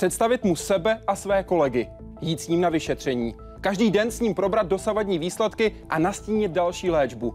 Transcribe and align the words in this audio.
představit 0.00 0.44
mu 0.44 0.56
sebe 0.56 1.00
a 1.06 1.16
své 1.16 1.44
kolegy, 1.44 1.88
jít 2.20 2.40
s 2.40 2.48
ním 2.48 2.60
na 2.60 2.68
vyšetření, 2.68 3.34
každý 3.60 3.90
den 3.90 4.10
s 4.10 4.20
ním 4.20 4.34
probrat 4.34 4.66
dosavadní 4.66 5.18
výsledky 5.18 5.72
a 5.88 5.98
nastínit 5.98 6.52
další 6.52 6.90
léčbu. 6.90 7.34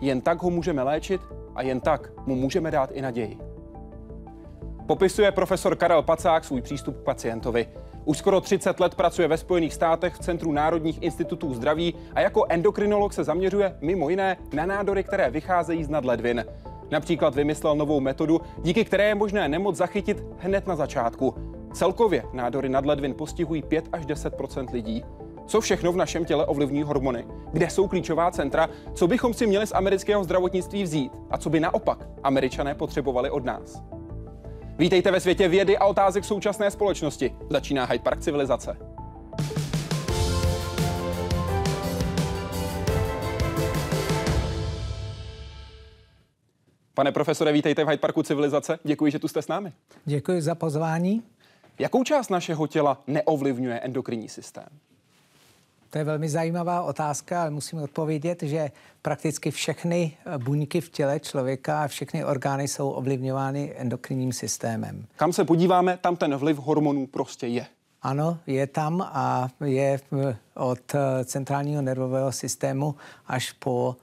Jen 0.00 0.20
tak 0.20 0.42
ho 0.42 0.50
můžeme 0.50 0.82
léčit 0.82 1.20
a 1.54 1.62
jen 1.62 1.80
tak 1.80 2.10
mu 2.26 2.34
můžeme 2.34 2.70
dát 2.70 2.90
i 2.92 3.02
naději. 3.02 3.38
Popisuje 4.86 5.32
profesor 5.32 5.76
Karel 5.76 6.02
Pacák 6.02 6.44
svůj 6.44 6.62
přístup 6.62 6.96
k 6.96 7.04
pacientovi. 7.04 7.68
Už 8.04 8.18
skoro 8.18 8.40
30 8.40 8.80
let 8.80 8.94
pracuje 8.94 9.28
ve 9.28 9.36
Spojených 9.36 9.74
státech 9.74 10.14
v 10.14 10.18
Centru 10.18 10.52
národních 10.52 11.02
institutů 11.02 11.54
zdraví 11.54 11.94
a 12.14 12.20
jako 12.20 12.44
endokrinolog 12.48 13.12
se 13.12 13.24
zaměřuje 13.24 13.76
mimo 13.80 14.08
jiné 14.10 14.36
na 14.52 14.66
nádory, 14.66 15.04
které 15.04 15.30
vycházejí 15.30 15.84
z 15.84 15.88
nadledvin. 15.88 16.44
Například 16.90 17.34
vymyslel 17.34 17.76
novou 17.76 18.00
metodu, 18.00 18.40
díky 18.62 18.84
které 18.84 19.08
je 19.08 19.14
možné 19.14 19.48
nemoc 19.48 19.76
zachytit 19.76 20.24
hned 20.38 20.66
na 20.66 20.76
začátku. 20.76 21.34
Celkově 21.72 22.22
nádory 22.32 22.68
nadledvin 22.68 23.14
postihují 23.14 23.62
5 23.62 23.88
až 23.92 24.06
10 24.06 24.34
lidí. 24.72 25.04
Co 25.46 25.60
všechno 25.60 25.92
v 25.92 25.96
našem 25.96 26.24
těle 26.24 26.46
ovlivňují 26.46 26.82
hormony? 26.82 27.26
Kde 27.52 27.70
jsou 27.70 27.88
klíčová 27.88 28.30
centra? 28.30 28.68
Co 28.94 29.06
bychom 29.06 29.34
si 29.34 29.46
měli 29.46 29.66
z 29.66 29.72
amerického 29.74 30.24
zdravotnictví 30.24 30.82
vzít? 30.82 31.12
A 31.30 31.38
co 31.38 31.50
by 31.50 31.60
naopak 31.60 32.08
američané 32.22 32.74
potřebovali 32.74 33.30
od 33.30 33.44
nás? 33.44 33.82
Vítejte 34.78 35.10
ve 35.10 35.20
světě 35.20 35.48
vědy 35.48 35.78
a 35.78 35.86
otázek 35.86 36.24
současné 36.24 36.70
společnosti. 36.70 37.36
Začíná 37.50 37.84
Hyde 37.84 38.02
Park 38.02 38.20
civilizace. 38.20 38.95
Pane 46.96 47.12
profesore, 47.12 47.52
vítejte 47.52 47.84
v 47.84 47.88
Hyde 47.88 48.00
Parku 48.00 48.22
civilizace. 48.22 48.78
Děkuji, 48.84 49.12
že 49.12 49.18
tu 49.18 49.28
jste 49.28 49.42
s 49.42 49.48
námi. 49.48 49.72
Děkuji 50.04 50.42
za 50.42 50.54
pozvání. 50.54 51.22
Jakou 51.78 52.04
část 52.04 52.28
našeho 52.28 52.66
těla 52.66 53.02
neovlivňuje 53.06 53.80
endokrinní 53.80 54.28
systém? 54.28 54.66
To 55.90 55.98
je 55.98 56.04
velmi 56.04 56.28
zajímavá 56.28 56.82
otázka, 56.82 57.40
ale 57.42 57.50
musím 57.50 57.82
odpovědět, 57.82 58.42
že 58.42 58.70
prakticky 59.02 59.50
všechny 59.50 60.16
buňky 60.38 60.80
v 60.80 60.90
těle 60.90 61.20
člověka 61.20 61.82
a 61.84 61.88
všechny 61.88 62.24
orgány 62.24 62.68
jsou 62.68 62.90
ovlivňovány 62.90 63.72
endokrinním 63.76 64.32
systémem. 64.32 65.06
Kam 65.16 65.32
se 65.32 65.44
podíváme, 65.44 65.98
tam 66.00 66.16
ten 66.16 66.36
vliv 66.36 66.58
hormonů 66.58 67.06
prostě 67.06 67.46
je. 67.46 67.66
Ano, 68.02 68.38
je 68.46 68.66
tam 68.66 69.00
a 69.00 69.48
je 69.64 70.00
od 70.54 70.92
centrálního 71.24 71.82
nervového 71.82 72.32
systému 72.32 72.94
až 73.26 73.52
po 73.52 73.96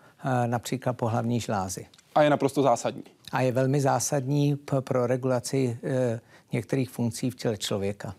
například 0.46 0.94
po 0.94 1.08
hlavní 1.08 1.40
žlázy. 1.40 1.86
A 2.16 2.24
je 2.24 2.30
naprosto 2.30 2.62
zásadní. 2.62 3.04
A 3.32 3.42
je 3.42 3.52
velmi 3.52 3.82
zásadní 3.82 4.56
pro 4.80 5.08
regulaci 5.08 5.80
e, 5.84 6.20
některých 6.52 6.90
funkcí 6.90 7.30
v 7.30 7.36
těle 7.36 7.58
člověka. 7.58 8.16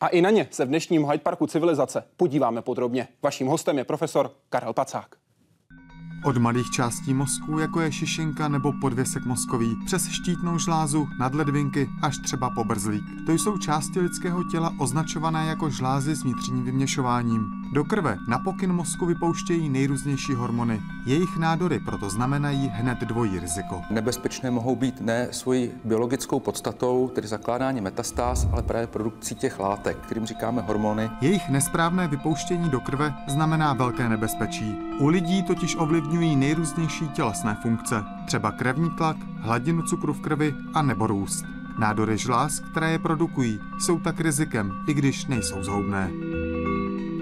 A 0.00 0.08
i 0.08 0.20
na 0.20 0.30
ně 0.30 0.48
se 0.50 0.64
v 0.64 0.68
dnešním 0.68 1.04
Hyde 1.04 1.18
Parku 1.18 1.46
civilizace 1.46 2.04
podíváme 2.16 2.62
podrobně. 2.62 3.08
Vaším 3.22 3.46
hostem 3.46 3.78
je 3.78 3.84
profesor 3.84 4.30
Karel 4.48 4.72
Pacák. 4.72 5.16
Od 6.24 6.36
malých 6.36 6.70
částí 6.70 7.14
mozku, 7.14 7.58
jako 7.58 7.80
je 7.80 7.92
šišinka 7.92 8.48
nebo 8.48 8.72
podvěsek 8.72 9.24
mozkový, 9.24 9.76
přes 9.84 10.08
štítnou 10.08 10.58
žlázu, 10.58 11.08
nadledvinky 11.18 11.90
až 12.02 12.18
třeba 12.18 12.50
po 12.50 12.64
brzlík. 12.64 13.04
To 13.26 13.32
jsou 13.32 13.58
části 13.58 14.00
lidského 14.00 14.44
těla 14.44 14.72
označované 14.78 15.46
jako 15.46 15.70
žlázy 15.70 16.14
s 16.14 16.22
vnitřním 16.22 16.64
vyměšováním. 16.64 17.64
Do 17.72 17.84
krve 17.84 18.18
na 18.28 18.38
pokyn 18.38 18.72
mozku 18.72 19.06
vypouštějí 19.06 19.68
nejrůznější 19.68 20.34
hormony. 20.34 20.82
Jejich 21.06 21.36
nádory 21.36 21.80
proto 21.80 22.10
znamenají 22.10 22.68
hned 22.74 22.98
dvojí 23.00 23.38
riziko. 23.38 23.82
Nebezpečné 23.90 24.50
mohou 24.50 24.76
být 24.76 25.00
ne 25.00 25.28
svojí 25.30 25.70
biologickou 25.84 26.40
podstatou, 26.40 27.10
tedy 27.14 27.28
zakládání 27.28 27.80
metastáz, 27.80 28.48
ale 28.52 28.62
právě 28.62 28.86
produkcí 28.86 29.34
těch 29.34 29.58
látek, 29.58 29.96
kterým 29.96 30.26
říkáme 30.26 30.62
hormony. 30.62 31.10
Jejich 31.20 31.48
nesprávné 31.48 32.08
vypouštění 32.08 32.70
do 32.70 32.80
krve 32.80 33.14
znamená 33.28 33.72
velké 33.72 34.08
nebezpečí. 34.08 34.76
U 34.98 35.06
lidí 35.06 35.42
totiž 35.42 35.76
ovlivňují 36.14 36.36
nejrůznější 36.36 37.08
tělesné 37.08 37.56
funkce, 37.62 38.04
třeba 38.26 38.50
krevní 38.50 38.90
tlak, 38.90 39.16
hladinu 39.40 39.82
cukru 39.82 40.12
v 40.12 40.20
krvi 40.20 40.54
a 40.74 40.82
nebo 40.82 41.06
růst. 41.06 41.44
Nádory 41.78 42.18
žláz, 42.18 42.60
které 42.60 42.92
je 42.92 42.98
produkují, 42.98 43.60
jsou 43.78 43.98
tak 44.00 44.20
rizikem, 44.20 44.72
i 44.88 44.94
když 44.94 45.26
nejsou 45.26 45.62
zhoubné. 45.62 46.10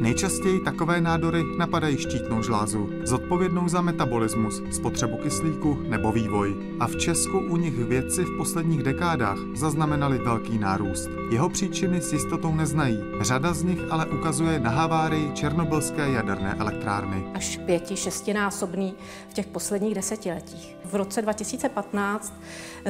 Nejčastěji 0.03 0.61
takové 0.61 1.01
nádory 1.01 1.45
napadají 1.59 1.99
štítnou 1.99 2.43
žlázu, 2.43 2.91
zodpovědnou 3.03 3.69
za 3.69 3.81
metabolismus, 3.81 4.63
spotřebu 4.71 5.17
kyslíku 5.17 5.79
nebo 5.89 6.13
vývoj. 6.13 6.57
A 6.81 6.87
v 6.87 6.97
Česku 6.97 7.39
u 7.39 7.57
nich 7.57 7.75
vědci 7.75 8.25
v 8.25 8.37
posledních 8.39 8.83
dekádách 8.83 9.39
zaznamenali 9.55 10.19
velký 10.19 10.59
nárůst. 10.59 11.09
Jeho 11.31 11.49
příčiny 11.49 12.01
s 12.01 12.13
jistotou 12.13 12.55
neznají. 12.55 12.99
Řada 13.21 13.55
z 13.55 13.63
nich 13.63 13.79
ale 13.91 14.07
ukazuje 14.07 14.61
na 14.61 14.71
havárii 14.71 15.33
černobylské 15.33 16.11
jaderné 16.11 16.55
elektrárny. 16.59 17.25
Až 17.35 17.57
pěti, 17.67 17.97
šestinásobný 17.97 18.95
v 19.29 19.35
těch 19.35 19.47
posledních 19.47 19.95
desetiletích. 19.95 20.77
V 20.85 20.95
roce 20.95 21.23
2015 21.23 22.35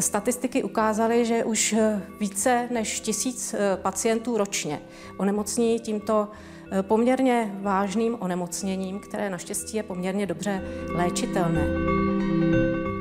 statistiky 0.00 0.62
ukázaly, 0.62 1.24
že 1.24 1.44
už 1.44 1.74
více 2.20 2.68
než 2.70 3.00
tisíc 3.00 3.54
pacientů 3.82 4.38
ročně 4.38 4.80
onemocní 5.16 5.80
tímto 5.80 6.28
poměrně 6.82 7.54
vážným 7.60 8.16
onemocněním, 8.20 9.00
které 9.00 9.30
naštěstí 9.30 9.76
je 9.76 9.82
poměrně 9.82 10.26
dobře 10.26 10.62
léčitelné. 10.94 11.62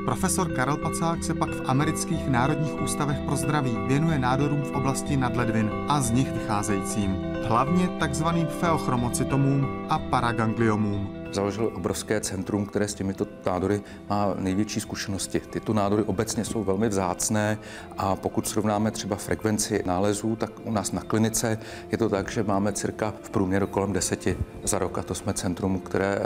Profesor 0.05 0.53
Karel 0.53 0.77
Pacák 0.77 1.23
se 1.23 1.33
pak 1.33 1.49
v 1.49 1.69
amerických 1.69 2.27
národních 2.27 2.81
ústavech 2.81 3.19
pro 3.19 3.35
zdraví 3.35 3.77
věnuje 3.87 4.19
nádorům 4.19 4.61
v 4.61 4.71
oblasti 4.71 5.17
nadledvin 5.17 5.71
a 5.87 6.01
z 6.01 6.11
nich 6.11 6.31
vycházejícím, 6.31 7.17
hlavně 7.47 7.87
takzvaným 7.87 8.47
feochromocytomům 8.47 9.85
a 9.89 9.99
paragangliomům 9.99 11.20
založil 11.31 11.71
obrovské 11.75 12.21
centrum, 12.21 12.65
které 12.65 12.87
s 12.87 12.93
těmito 12.93 13.27
nádory 13.45 13.81
má 14.09 14.33
největší 14.39 14.79
zkušenosti. 14.79 15.39
Tyto 15.39 15.73
nádory 15.73 16.03
obecně 16.03 16.45
jsou 16.45 16.63
velmi 16.63 16.89
vzácné 16.89 17.57
a 17.97 18.15
pokud 18.15 18.47
srovnáme 18.47 18.91
třeba 18.91 19.15
frekvenci 19.15 19.83
nálezů, 19.85 20.35
tak 20.35 20.51
u 20.63 20.71
nás 20.71 20.91
na 20.91 21.01
klinice 21.01 21.57
je 21.91 21.97
to 21.97 22.09
tak, 22.09 22.31
že 22.31 22.43
máme 22.43 22.73
cirka 22.73 23.13
v 23.21 23.29
průměru 23.29 23.67
kolem 23.67 23.93
deseti 23.93 24.37
za 24.63 24.79
rok 24.79 24.97
a 24.97 25.03
to 25.03 25.15
jsme 25.15 25.33
centrum, 25.33 25.79
které, 25.79 26.19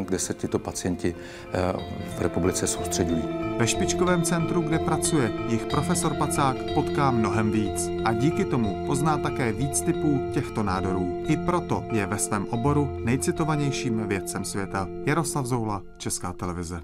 eh, 0.00 0.04
kde 0.04 0.18
se 0.18 0.34
tyto 0.34 0.58
pacienti 0.58 1.14
eh, 1.52 1.72
v 2.18 2.20
republice 2.20 2.66
soustředují. 2.66 3.46
Ve 3.58 3.66
špičkovém 3.66 4.22
centru, 4.22 4.60
kde 4.60 4.78
pracuje, 4.78 5.32
jich 5.48 5.66
profesor 5.66 6.14
Pacák 6.14 6.56
potká 6.74 7.10
mnohem 7.10 7.50
víc 7.50 7.90
a 8.04 8.12
díky 8.12 8.44
tomu 8.44 8.86
pozná 8.86 9.18
také 9.18 9.52
víc 9.52 9.80
typů 9.80 10.20
těchto 10.34 10.62
nádorů. 10.62 11.22
I 11.28 11.36
proto 11.36 11.84
je 11.92 12.06
ve 12.06 12.18
svém 12.18 12.46
oboru 12.50 12.98
nejcitovanějším 13.04 14.08
vědcem 14.08 14.44
světa. 14.46 14.88
Jaroslav 15.06 15.46
Zoula, 15.46 15.82
Česká 15.98 16.32
televize. 16.32 16.82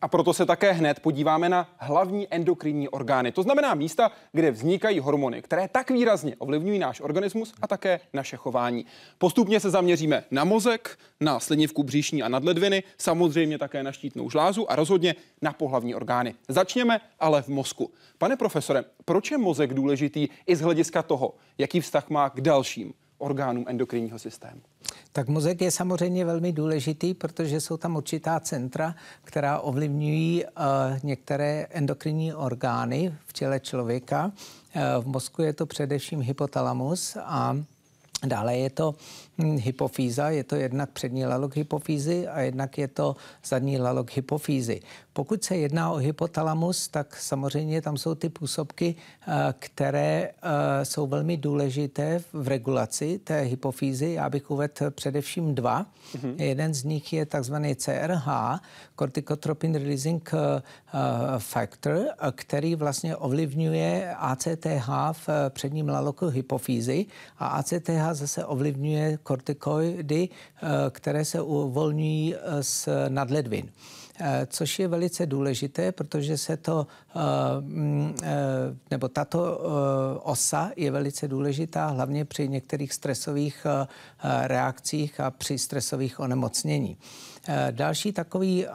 A 0.00 0.08
proto 0.08 0.34
se 0.34 0.46
také 0.46 0.72
hned 0.72 1.00
podíváme 1.00 1.48
na 1.48 1.68
hlavní 1.78 2.26
endokrinní 2.30 2.88
orgány. 2.88 3.32
To 3.32 3.42
znamená 3.42 3.74
místa, 3.74 4.10
kde 4.32 4.50
vznikají 4.50 4.98
hormony, 4.98 5.42
které 5.42 5.68
tak 5.68 5.90
výrazně 5.90 6.36
ovlivňují 6.38 6.78
náš 6.78 7.00
organismus 7.00 7.54
a 7.62 7.66
také 7.66 8.00
naše 8.12 8.36
chování. 8.36 8.86
Postupně 9.18 9.60
se 9.60 9.70
zaměříme 9.70 10.24
na 10.30 10.44
mozek, 10.44 10.98
na 11.20 11.40
slinivku 11.40 11.82
bříšní 11.82 12.22
a 12.22 12.28
nadledviny, 12.28 12.82
samozřejmě 12.98 13.58
také 13.58 13.82
na 13.82 13.92
štítnou 13.92 14.30
žlázu 14.30 14.70
a 14.70 14.76
rozhodně 14.76 15.14
na 15.42 15.52
pohlavní 15.52 15.94
orgány. 15.94 16.34
Začněme 16.48 17.00
ale 17.20 17.42
v 17.42 17.48
mozku. 17.48 17.90
Pane 18.18 18.36
profesore, 18.36 18.84
proč 19.04 19.30
je 19.30 19.38
mozek 19.38 19.74
důležitý 19.74 20.28
i 20.46 20.56
z 20.56 20.60
hlediska 20.60 21.02
toho, 21.02 21.34
jaký 21.58 21.80
vztah 21.80 22.10
má 22.10 22.30
k 22.30 22.40
dalším 22.40 22.94
orgánům 23.22 23.64
endokrinního 23.68 24.18
systému? 24.18 24.60
Tak 25.12 25.28
mozek 25.28 25.60
je 25.60 25.70
samozřejmě 25.70 26.24
velmi 26.24 26.52
důležitý, 26.52 27.14
protože 27.14 27.60
jsou 27.60 27.76
tam 27.76 27.96
určitá 27.96 28.40
centra, 28.40 28.94
která 29.24 29.60
ovlivňují 29.60 30.44
uh, 30.44 30.50
některé 31.02 31.66
endokrinní 31.70 32.34
orgány 32.34 33.14
v 33.26 33.32
těle 33.32 33.60
člověka. 33.60 34.32
Uh, 34.76 35.04
v 35.04 35.06
mozku 35.06 35.42
je 35.42 35.52
to 35.52 35.66
především 35.66 36.20
hypotalamus 36.20 37.16
a 37.24 37.56
Dále 38.26 38.56
je 38.56 38.70
to 38.70 38.94
hypofýza, 39.38 40.30
je 40.30 40.44
to 40.44 40.54
jednak 40.56 40.90
přední 40.90 41.26
lalok 41.26 41.56
hypofýzy 41.56 42.28
a 42.28 42.40
jednak 42.40 42.78
je 42.78 42.88
to 42.88 43.16
zadní 43.44 43.78
lalok 43.78 44.16
hypofýzy. 44.16 44.80
Pokud 45.12 45.44
se 45.44 45.56
jedná 45.56 45.90
o 45.90 45.96
hypotalamus, 45.96 46.88
tak 46.88 47.16
samozřejmě 47.16 47.82
tam 47.82 47.96
jsou 47.96 48.14
ty 48.14 48.28
působky, 48.28 48.94
eh, 48.94 49.54
které 49.58 50.30
eh, 50.42 50.84
jsou 50.84 51.06
velmi 51.06 51.36
důležité 51.36 52.20
v 52.32 52.48
regulaci 52.48 53.18
té 53.24 53.40
hypofýzy. 53.40 54.12
Já 54.12 54.30
bych 54.30 54.50
uvedl 54.50 54.90
především 54.90 55.54
dva. 55.54 55.86
Mm-hmm. 56.16 56.34
Jeden 56.38 56.74
z 56.74 56.84
nich 56.84 57.12
je 57.12 57.26
takzvaný 57.26 57.76
CRH, 57.76 58.28
Corticotropin 58.98 59.74
Releasing 59.74 60.30
eh, 60.34 60.62
Factor, 61.38 62.06
který 62.32 62.74
vlastně 62.74 63.16
ovlivňuje 63.16 64.14
ACTH 64.18 64.88
v 65.12 65.28
předním 65.48 65.88
laloku 65.88 66.26
hypofýzy 66.26 67.06
a 67.38 67.46
ACTH 67.46 68.12
zase 68.12 68.44
ovlivňuje 68.44 69.18
kortikoidy, 69.22 70.28
které 70.90 71.24
se 71.24 71.42
uvolňují 71.42 72.34
z 72.60 72.88
nadledvin. 73.08 73.72
což 74.46 74.78
je 74.78 74.88
velice 74.88 75.26
důležité, 75.26 75.92
protože 75.92 76.38
se 76.38 76.56
to, 76.56 76.86
mm, 77.60 78.14
nebo 78.90 79.08
tato 79.08 79.58
osa 80.22 80.70
je 80.76 80.90
velice 80.90 81.28
důležitá 81.28 81.86
hlavně 81.86 82.24
při 82.24 82.48
některých 82.48 82.92
stresových 82.92 83.66
reakcích 84.42 85.20
a 85.20 85.30
při 85.30 85.58
stresových 85.58 86.20
onemocnění. 86.20 86.96
Další 87.70 88.12
takový 88.12 88.66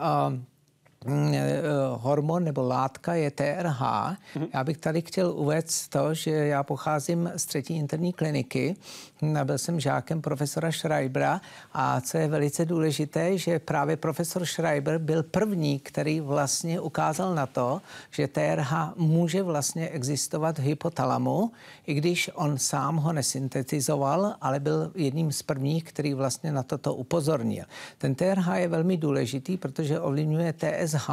Mm, 1.06 1.34
eh, 1.34 1.62
hormon 1.98 2.44
nebo 2.44 2.62
látka 2.62 3.14
je 3.14 3.32
TRH. 3.32 3.82
Mm-hmm. 3.82 4.48
Já 4.54 4.64
bych 4.64 4.78
tady 4.78 5.02
chtěl 5.02 5.32
uvést 5.32 5.88
to, 5.88 6.14
že 6.14 6.32
já 6.32 6.64
pocházím 6.64 7.32
z 7.36 7.46
třetí 7.46 7.76
interní 7.76 8.14
kliniky. 8.14 8.76
Byl 9.22 9.58
jsem 9.58 9.80
žákem 9.80 10.22
profesora 10.22 10.72
Schreibera 10.72 11.42
a 11.74 12.02
co 12.02 12.18
je 12.18 12.28
velice 12.28 12.66
důležité, 12.66 13.38
že 13.38 13.60
právě 13.60 13.98
profesor 13.98 14.46
Schreiber 14.46 14.98
byl 14.98 15.24
první, 15.24 15.80
který 15.80 16.20
vlastně 16.20 16.80
ukázal 16.80 17.36
na 17.36 17.46
to, 17.46 17.82
že 18.12 18.28
TRH 18.28 18.74
může 18.96 19.44
vlastně 19.44 19.90
existovat 19.90 20.58
v 20.58 20.62
hypotalamu, 20.62 21.52
i 21.88 21.94
když 21.94 22.30
on 22.34 22.58
sám 22.58 22.96
ho 22.96 23.14
nesyntetizoval, 23.14 24.36
ale 24.42 24.60
byl 24.60 24.92
jedním 24.96 25.32
z 25.32 25.42
prvních, 25.42 25.84
který 25.84 26.14
vlastně 26.14 26.52
na 26.52 26.64
toto 26.64 26.94
upozornil. 26.94 27.66
Ten 27.98 28.16
TRH 28.16 28.48
je 28.56 28.68
velmi 28.68 28.98
důležitý, 28.98 29.58
protože 29.58 30.00
ovlivňuje 30.00 30.54
TSH 30.54 31.10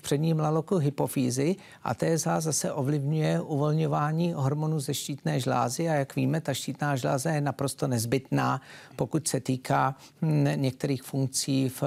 v 0.00 0.02
předním 0.02 0.40
laloku 0.40 0.76
hypofýzy 0.76 1.56
a 1.82 1.94
TSH 1.94 2.28
zase 2.38 2.72
ovlivňuje 2.72 3.40
uvolňování 3.40 4.32
hormonů 4.36 4.80
ze 4.80 4.94
štítné 4.94 5.40
žlázy 5.40 5.88
a 5.88 5.94
jak 5.94 6.16
víme, 6.16 6.40
ta 6.40 6.54
štítná 6.54 6.96
je 7.34 7.40
naprosto 7.40 7.86
nezbytná, 7.86 8.60
pokud 8.96 9.28
se 9.28 9.40
týká 9.40 9.96
hm, 10.22 10.46
některých 10.54 11.02
funkcí 11.02 11.68
v, 11.68 11.82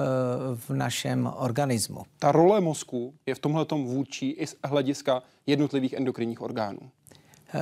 v 0.54 0.70
našem 0.70 1.32
organismu. 1.36 2.02
Ta 2.18 2.32
role 2.32 2.60
mozku 2.60 3.14
je 3.26 3.34
v 3.34 3.38
tomhle 3.38 3.66
vůdčí 3.70 4.30
i 4.30 4.46
z 4.46 4.56
hlediska 4.64 5.22
jednotlivých 5.46 5.92
endokrinních 5.92 6.40
orgánů. 6.40 6.78
Uh, 6.80 7.60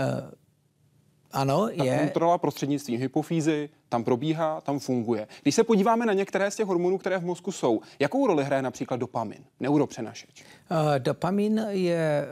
ano, 1.32 1.68
Ta 1.76 1.84
je. 1.84 1.98
kontrola 1.98 2.38
prostřednictvím 2.38 3.00
hypofýzy, 3.00 3.68
tam 3.92 4.04
probíhá, 4.04 4.60
tam 4.60 4.78
funguje. 4.78 5.28
Když 5.42 5.54
se 5.54 5.64
podíváme 5.64 6.06
na 6.06 6.12
některé 6.12 6.50
z 6.50 6.56
těch 6.56 6.66
hormonů, 6.66 6.98
které 6.98 7.18
v 7.18 7.24
mozku 7.24 7.52
jsou, 7.52 7.80
jakou 7.98 8.26
roli 8.26 8.44
hraje 8.44 8.62
například 8.62 8.96
dopamin, 8.96 9.44
neuropřenašeč? 9.60 10.44
Uh, 10.70 10.78
dopamin 10.98 11.66
je, 11.68 12.28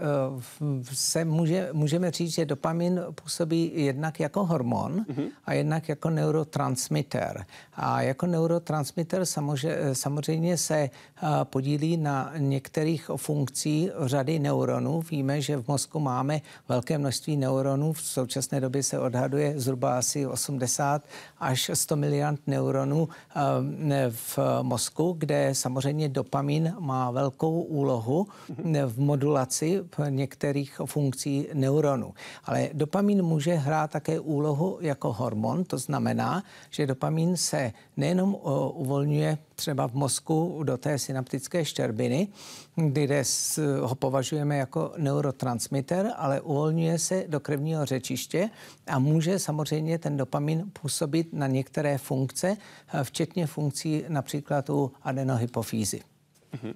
uh, 0.61 0.83
se 0.93 1.25
může, 1.25 1.69
můžeme 1.73 2.11
říct, 2.11 2.35
že 2.35 2.45
dopamin 2.45 3.01
působí 3.15 3.73
jednak 3.75 4.21
jako 4.21 4.45
hormon 4.45 5.05
uh-huh. 5.05 5.29
a 5.45 5.53
jednak 5.53 5.89
jako 5.89 6.11
neurotransmitter. 6.11 7.45
A 7.75 8.03
jako 8.03 8.27
neurotransmitter 8.27 9.27
samozřejmě, 9.27 9.95
samozřejmě 9.95 10.56
se 10.56 10.91
uh, 11.23 11.29
podílí 11.45 11.97
na 11.97 12.33
některých 12.37 13.11
funkcí 13.17 13.91
řady 14.05 14.39
neuronů. 14.39 15.03
Víme, 15.11 15.41
že 15.41 15.56
v 15.56 15.69
mozku 15.69 16.01
máme 16.01 16.41
velké 16.69 16.99
množství 16.99 17.37
neuronů. 17.37 17.93
V 17.93 18.03
současné 18.03 18.61
době 18.61 18.83
se 18.83 18.99
odhaduje 18.99 19.61
zhruba 19.61 19.99
asi 19.99 20.27
80 20.27 21.03
a 21.39 21.50
až 21.50 21.70
100 21.75 21.97
miliard 21.97 22.41
neuronů 22.47 23.08
eh, 23.08 24.11
v 24.11 24.38
mozku, 24.62 25.17
kde 25.19 25.55
samozřejmě 25.55 26.08
dopamin 26.08 26.75
má 26.79 27.11
velkou 27.11 27.62
úlohu 27.62 28.26
v 28.87 29.00
modulaci 29.00 29.82
některých 30.08 30.81
funkcí 30.85 31.49
neuronů. 31.55 32.14
Ale 32.44 32.70
dopamin 32.73 33.23
může 33.23 33.55
hrát 33.55 33.91
také 33.91 34.20
úlohu 34.20 34.79
jako 34.81 35.12
hormon, 35.12 35.64
to 35.64 35.79
znamená, 35.79 36.43
že 36.70 36.87
dopamin 36.87 37.37
se 37.37 37.73
nejenom 37.96 38.37
eh, 38.38 38.49
uvolňuje 38.75 39.38
třeba 39.61 39.89
v 39.89 39.95
mozku 39.95 40.61
do 40.65 40.77
té 40.77 40.99
synaptické 40.99 41.65
štěrbiny, 41.65 42.29
kde 42.77 43.23
ho 43.81 43.95
považujeme 43.95 44.57
jako 44.57 44.93
neurotransmitter, 44.97 46.12
ale 46.17 46.41
uvolňuje 46.41 46.99
se 46.99 47.25
do 47.29 47.41
krevního 47.41 47.87
řečiště 47.87 48.51
a 48.87 48.99
může 48.99 49.39
samozřejmě 49.39 49.99
ten 49.99 50.17
dopamin 50.17 50.71
působit 50.83 51.33
na 51.33 51.47
některé 51.47 51.99
funkce, 51.99 52.57
eh, 52.57 53.05
včetně 53.05 53.47
funkcí 53.47 54.05
například 54.09 54.71
u 54.71 54.93
adenohypofýzy. 55.03 56.01
Mm-hmm. 56.55 56.75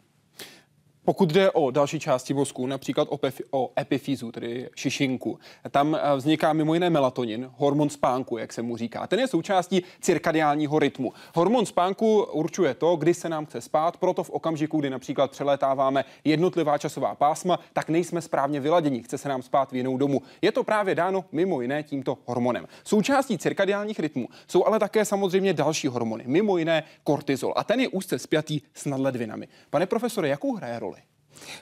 Pokud 1.04 1.32
jde 1.32 1.50
o 1.50 1.70
další 1.70 2.00
části 2.00 2.34
mozku, 2.34 2.66
například 2.66 3.08
o, 3.10 3.16
pef- 3.16 3.44
o 3.50 3.72
epifýzu, 3.80 4.32
tedy 4.32 4.70
šišinku, 4.76 5.38
tam 5.70 5.94
eh, 6.02 6.16
vzniká 6.16 6.52
mimo 6.52 6.74
jiné 6.74 6.90
melatonin, 6.90 7.50
hormon 7.56 7.90
spánku, 7.90 8.38
jak 8.38 8.52
se 8.52 8.62
mu 8.62 8.76
říká. 8.76 9.06
Ten 9.06 9.20
je 9.20 9.26
součástí 9.26 9.82
cirkadiálního 10.00 10.78
rytmu. 10.78 11.12
Hormon 11.34 11.66
spánku 11.66 12.22
určuje 12.22 12.74
to, 12.74 12.96
kdy 12.96 13.14
se 13.14 13.28
nám 13.28 13.46
chce 13.46 13.60
spát, 13.60 13.96
proto 13.96 14.24
v 14.24 14.30
okamžiku, 14.30 14.80
kdy 14.80 14.90
například 14.90 15.30
přelétáváme 15.30 16.04
jednotlivá 16.24 16.78
časová 16.78 17.14
pásma, 17.14 17.58
tak 17.72 17.88
nejsme 17.88 18.22
správně 18.22 18.60
vyladěni, 18.60 19.02
chce 19.02 19.18
se 19.18 19.28
nám 19.28 19.42
spát 19.42 19.72
v 19.72 19.76
jinou 19.76 19.96
domu. 19.96 20.22
Je 20.42 20.52
to 20.52 20.64
právě 20.64 20.94
dáno 20.94 21.24
mimo 21.32 21.60
jiné 21.60 21.82
tímto 21.82 22.18
hormonem. 22.24 22.66
Součástí 22.84 23.38
cirkadiálních 23.38 24.00
rytmů 24.00 24.28
jsou 24.48 24.64
ale 24.64 24.78
také 24.78 25.04
samozřejmě 25.04 25.52
další 25.52 25.88
hormony, 25.88 26.24
mimo 26.26 26.58
jiné 26.58 26.82
kortizol. 27.04 27.52
A 27.56 27.64
ten 27.64 27.80
je 27.80 27.88
úzce 27.88 28.18
spjatý 28.18 28.60
s 28.74 28.84
nadledvinami. 28.84 29.48
Pane 29.70 29.86
profesore, 29.86 30.28
jakou 30.28 30.56
hraje 30.56 30.78
roli? 30.78 30.93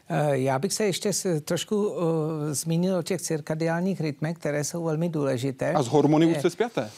Eh, 0.08 0.38
já 0.38 0.58
bych 0.58 0.72
se 0.72 0.84
ještě 0.84 1.10
trošku 1.44 1.88
uh, 1.88 2.02
zmínil 2.50 2.96
o 2.96 3.02
těch 3.02 3.22
cirkadiálních 3.22 4.00
rytmech, 4.00 4.36
které 4.36 4.64
jsou 4.64 4.84
velmi 4.84 5.08
důležité. 5.08 5.72
A 5.72 5.82
z 5.82 5.88
hormony 5.88 6.26
už 6.26 6.42
se 6.42 6.50
spjaté. 6.50 6.90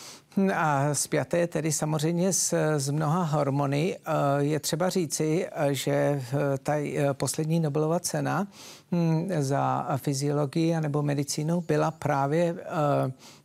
A 0.55 0.95
spjaté 0.95 1.47
tedy 1.47 1.73
samozřejmě 1.73 2.33
s, 2.33 2.79
z 2.79 2.91
mnoha 2.91 3.23
hormony. 3.23 3.97
Eh, 3.97 4.11
je 4.39 4.61
třeba 4.61 4.89
říci, 4.89 5.49
že 5.71 6.23
ta 6.63 6.73
poslední 7.13 7.61
Nobelova 7.61 8.01
cena 8.01 8.41
hm, 8.41 8.47
za 9.39 9.89
fyziologii 9.97 10.81
nebo 10.81 11.03
medicínu 11.03 11.61
byla 11.61 11.91
právě 11.91 12.57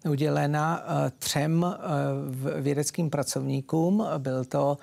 udělena 0.10 0.84
třem 1.20 1.76
vědeckým 2.56 3.10
pracovníkům. 3.10 4.06
Byl 4.18 4.46
to 4.46 4.78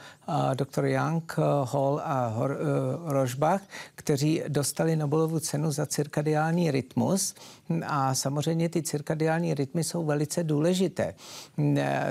doktor 0.54 0.86
Young, 0.86 1.34
Hall 1.64 2.00
a 2.04 2.34
Rožbach, 3.04 3.60
kteří 3.94 4.42
dostali 4.48 4.96
Nobelovu 4.96 5.40
cenu 5.40 5.72
za 5.72 5.86
cirkadiální 5.86 6.70
rytmus. 6.70 7.34
A 7.86 8.14
samozřejmě 8.14 8.68
ty 8.68 8.82
cirkadiální 8.82 9.54
rytmy 9.54 9.84
jsou 9.84 10.04
velice 10.04 10.44
důležité. 10.44 11.14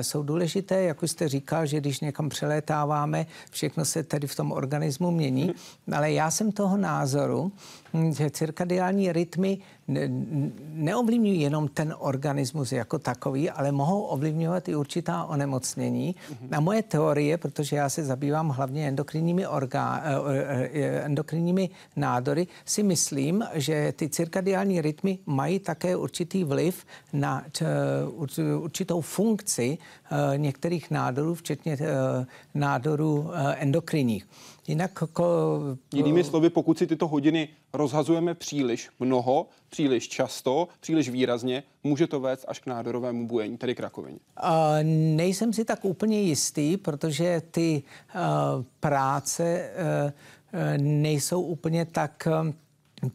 Jsou 0.01 0.23
důležité, 0.23 0.83
jak 0.83 1.03
už 1.03 1.11
jste 1.11 1.27
říkal, 1.27 1.65
že 1.65 1.79
když 1.79 1.99
někam 1.99 2.29
přelétáváme, 2.29 3.25
všechno 3.51 3.85
se 3.85 4.03
tedy 4.03 4.27
v 4.27 4.35
tom 4.35 4.51
organismu 4.51 5.11
mění. 5.11 5.53
Ale 5.91 6.11
já 6.11 6.31
jsem 6.31 6.51
toho 6.51 6.77
názoru, 6.77 7.51
že 8.11 8.29
cirkadiální 8.29 9.11
rytmy 9.11 9.57
neovlivňují 10.73 11.41
jenom 11.41 11.67
ten 11.67 11.95
organismus 11.99 12.71
jako 12.71 12.99
takový, 12.99 13.49
ale 13.49 13.71
mohou 13.71 14.01
ovlivňovat 14.01 14.69
i 14.69 14.75
určitá 14.75 15.23
onemocnění. 15.23 16.15
A 16.51 16.59
moje 16.59 16.83
teorie, 16.83 17.37
protože 17.37 17.75
já 17.75 17.89
se 17.89 18.03
zabývám 18.03 18.49
hlavně 18.49 18.87
endokrinními, 18.87 19.47
orgá, 19.47 20.03
eh, 20.03 20.69
eh, 20.73 21.05
endokrinními 21.05 21.69
nádory, 21.95 22.47
si 22.65 22.83
myslím, 22.83 23.43
že 23.53 23.93
ty 23.95 24.09
cirkadiální 24.09 24.81
rytmy 24.81 25.19
mají 25.25 25.59
také 25.59 25.95
určitý 25.95 26.43
vliv 26.43 26.85
na 27.13 27.45
určitou 28.57 29.01
funkci 29.01 29.77
eh, 29.77 30.37
některých 30.37 30.91
nádorů, 30.91 31.35
včetně 31.35 31.77
nádorů 32.53 33.29
endokrinních. 33.57 34.27
Jinak 34.67 34.91
jako... 35.01 35.59
Jinými 35.93 36.23
slovy, 36.23 36.49
pokud 36.49 36.77
si 36.77 36.87
tyto 36.87 37.07
hodiny 37.07 37.47
rozhazujeme 37.73 38.33
příliš 38.33 38.89
mnoho, 38.99 39.47
příliš 39.69 40.07
často, 40.07 40.67
příliš 40.79 41.09
výrazně, 41.09 41.63
může 41.83 42.07
to 42.07 42.19
vést 42.19 42.45
až 42.47 42.59
k 42.59 42.65
nádorovému 42.65 43.27
bujení, 43.27 43.57
tedy 43.57 43.75
k 43.75 43.79
rakovině. 43.79 44.19
Uh, 44.43 44.49
nejsem 45.15 45.53
si 45.53 45.65
tak 45.65 45.85
úplně 45.85 46.21
jistý, 46.21 46.77
protože 46.77 47.41
ty 47.51 47.83
uh, 48.15 48.21
práce 48.79 49.69
uh, 50.05 50.11
nejsou 50.77 51.41
úplně 51.41 51.85
tak 51.85 52.27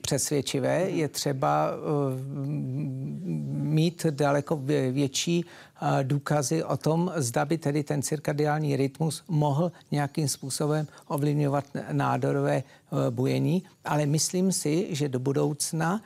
přesvědčivé. 0.02 0.90
Je 0.90 1.08
třeba 1.08 1.70
mít 3.50 4.06
daleko 4.10 4.56
větší 4.90 5.44
důkazy 6.02 6.64
o 6.64 6.76
tom, 6.76 7.12
zda 7.16 7.44
by 7.44 7.58
tedy 7.58 7.82
ten 7.84 8.02
cirkadiální 8.02 8.76
rytmus 8.76 9.24
mohl 9.28 9.72
nějakým 9.90 10.28
způsobem 10.28 10.86
ovlivňovat 11.08 11.64
nádorové 11.92 12.56
e, 12.56 12.64
bujení, 13.10 13.62
ale 13.84 14.06
myslím 14.06 14.52
si, 14.52 14.88
že 14.90 15.08
do 15.08 15.18
budoucna 15.18 16.02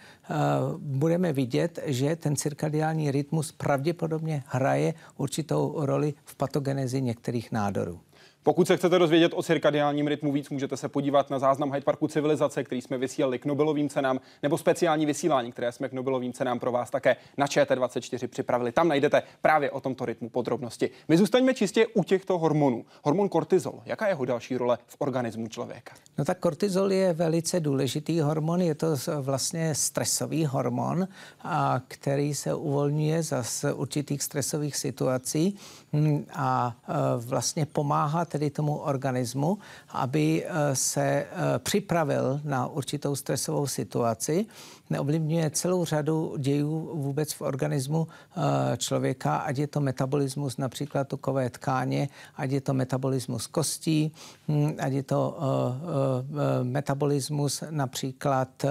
budeme 0.78 1.32
vidět, 1.32 1.78
že 1.86 2.16
ten 2.16 2.36
cirkadiální 2.36 3.10
rytmus 3.10 3.52
pravděpodobně 3.52 4.42
hraje 4.46 4.94
určitou 5.16 5.74
roli 5.76 6.14
v 6.24 6.34
patogenezi 6.34 7.02
některých 7.02 7.52
nádorů. 7.52 8.00
Pokud 8.44 8.66
se 8.66 8.76
chcete 8.76 8.98
dozvědět 8.98 9.32
o 9.34 9.42
cirkadiálním 9.42 10.06
rytmu 10.06 10.32
víc, 10.32 10.50
můžete 10.50 10.76
se 10.76 10.88
podívat 10.88 11.30
na 11.30 11.38
záznam 11.38 11.72
Hyde 11.72 11.84
Parku 11.84 12.08
civilizace, 12.08 12.64
který 12.64 12.82
jsme 12.82 12.98
vysílali 12.98 13.38
k 13.38 13.46
Nobelovým 13.46 13.88
cenám, 13.88 14.20
nebo 14.42 14.58
speciální 14.58 15.06
vysílání, 15.06 15.52
které 15.52 15.72
jsme 15.72 15.88
k 15.88 15.92
Nobelovým 15.92 16.32
cenám 16.32 16.58
pro 16.58 16.72
vás 16.72 16.90
také 16.90 17.16
na 17.36 17.46
ČT24 17.46 18.28
připravili. 18.28 18.72
Tam 18.72 18.88
najdete 18.88 19.22
právě 19.42 19.70
o 19.70 19.80
tomto 19.80 20.04
rytmu 20.04 20.28
podrobnosti. 20.28 20.90
My 21.08 21.16
zůstaňme 21.16 21.54
čistě 21.54 21.86
u 21.86 22.04
těchto 22.04 22.38
hormonů. 22.38 22.84
Hormon 23.02 23.28
kortizol, 23.28 23.82
jaká 23.84 24.06
je 24.06 24.10
jeho 24.10 24.24
další 24.24 24.56
role 24.56 24.78
v 24.86 24.96
organismu 24.98 25.48
člověka? 25.48 25.94
No 26.18 26.24
tak 26.24 26.38
kortizol 26.38 26.92
je 26.92 27.12
velice 27.12 27.60
důležitý 27.60 28.20
hormon, 28.20 28.62
je 28.62 28.74
to 28.74 28.86
vlastně 29.20 29.74
stresový 29.74 30.46
hormon, 30.46 31.08
a 31.42 31.80
který 31.88 32.34
se 32.34 32.54
uvolňuje 32.54 33.22
za 33.22 33.44
určitých 33.74 34.22
stresových 34.22 34.76
situací 34.76 35.56
a 36.32 36.76
e, 36.88 36.92
vlastně 37.16 37.66
pomáhá 37.66 38.24
tedy 38.24 38.50
tomu 38.50 38.76
organismu, 38.76 39.58
aby 39.88 40.44
e, 40.46 40.76
se 40.76 41.02
e, 41.02 41.26
připravil 41.58 42.40
na 42.44 42.66
určitou 42.66 43.16
stresovou 43.16 43.66
situaci 43.66 44.46
neovlivňuje 44.90 45.50
celou 45.50 45.84
řadu 45.84 46.36
dějů 46.38 46.90
vůbec 46.94 47.32
v 47.32 47.40
organismu 47.40 48.08
eh, 48.08 48.40
člověka, 48.76 49.36
ať 49.36 49.58
je 49.58 49.66
to 49.66 49.80
metabolismus 49.80 50.56
například 50.56 51.08
tukové 51.08 51.50
tkáně, 51.50 52.08
ať 52.36 52.50
je 52.50 52.60
to 52.60 52.74
metabolismus 52.74 53.46
kostí, 53.46 54.12
hm, 54.48 54.76
ať 54.78 54.92
je 54.92 55.02
to 55.02 55.38
eh, 55.38 55.44
eh, 56.60 56.64
metabolismus 56.64 57.64
například 57.70 58.64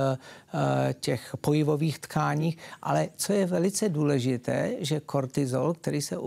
těch 0.99 1.35
pojivových 1.41 1.99
tkání, 1.99 2.57
ale 2.81 3.09
co 3.15 3.33
je 3.33 3.45
velice 3.45 3.89
důležité, 3.89 4.71
že 4.79 4.99
kortizol, 4.99 5.73
který 5.73 6.01
se 6.01 6.17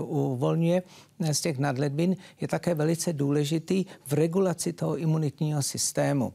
uvolňuje 0.00 0.82
z 1.32 1.40
těch 1.40 1.58
nadledvin, 1.58 2.16
je 2.40 2.48
také 2.48 2.74
velice 2.74 3.12
důležitý 3.12 3.84
v 4.06 4.12
regulaci 4.12 4.72
toho 4.72 4.96
imunitního 4.96 5.62
systému. 5.62 6.32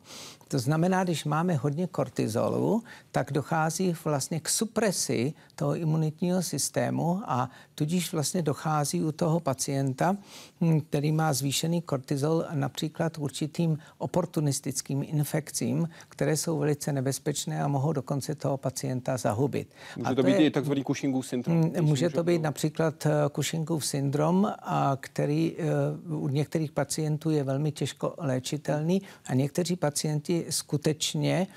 To 0.47 0.59
znamená, 0.59 1.03
když 1.03 1.25
máme 1.25 1.55
hodně 1.55 1.87
kortizolu, 1.87 2.83
tak 3.11 3.31
dochází 3.31 3.95
vlastně 4.03 4.39
k 4.39 4.49
supresi 4.49 5.33
toho 5.55 5.75
imunitního 5.75 6.41
systému 6.43 7.21
a 7.25 7.49
tudíž 7.81 8.13
vlastně 8.13 8.41
dochází 8.41 9.03
u 9.03 9.11
toho 9.11 9.39
pacienta, 9.39 10.17
hm, 10.61 10.81
který 10.81 11.11
má 11.11 11.33
zvýšený 11.33 11.81
kortizol, 11.81 12.45
například 12.53 13.17
určitým 13.17 13.77
oportunistickým 13.97 15.03
infekcím, 15.07 15.89
které 16.09 16.37
jsou 16.37 16.59
velice 16.59 16.93
nebezpečné 16.93 17.63
a 17.63 17.67
mohou 17.67 17.93
dokonce 17.93 18.35
toho 18.35 18.57
pacienta 18.57 19.17
zahubit. 19.17 19.67
Může 19.97 20.05
a 20.05 20.09
to, 20.09 20.15
to 20.15 20.23
být 20.23 20.31
je, 20.31 20.45
i 20.45 20.51
takzvaný 20.51 20.83
Cushingův 20.83 21.27
syndrom? 21.27 21.61
Hm, 21.61 21.81
může 21.81 22.09
to 22.09 22.23
být 22.23 22.41
například 22.41 23.05
eh, 23.05 23.09
Cushingův 23.35 23.85
syndrom, 23.85 24.53
a 24.59 24.97
který 24.99 25.55
eh, 25.57 25.65
u 26.09 26.27
některých 26.27 26.71
pacientů 26.71 27.29
je 27.29 27.43
velmi 27.43 27.71
těžko 27.71 28.13
léčitelný 28.17 29.01
a 29.25 29.33
někteří 29.33 29.75
pacienti 29.75 30.45
skutečně 30.49 31.47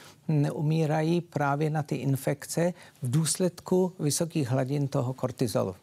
umírají 0.53 1.21
právě 1.21 1.71
na 1.71 1.83
ty 1.83 1.97
infekce 1.97 2.75
v 3.03 3.11
důsledku 3.11 3.93
vysokých 3.99 4.49
hladin 4.49 4.89
toho 4.89 5.13
kortizolu. 5.13 5.75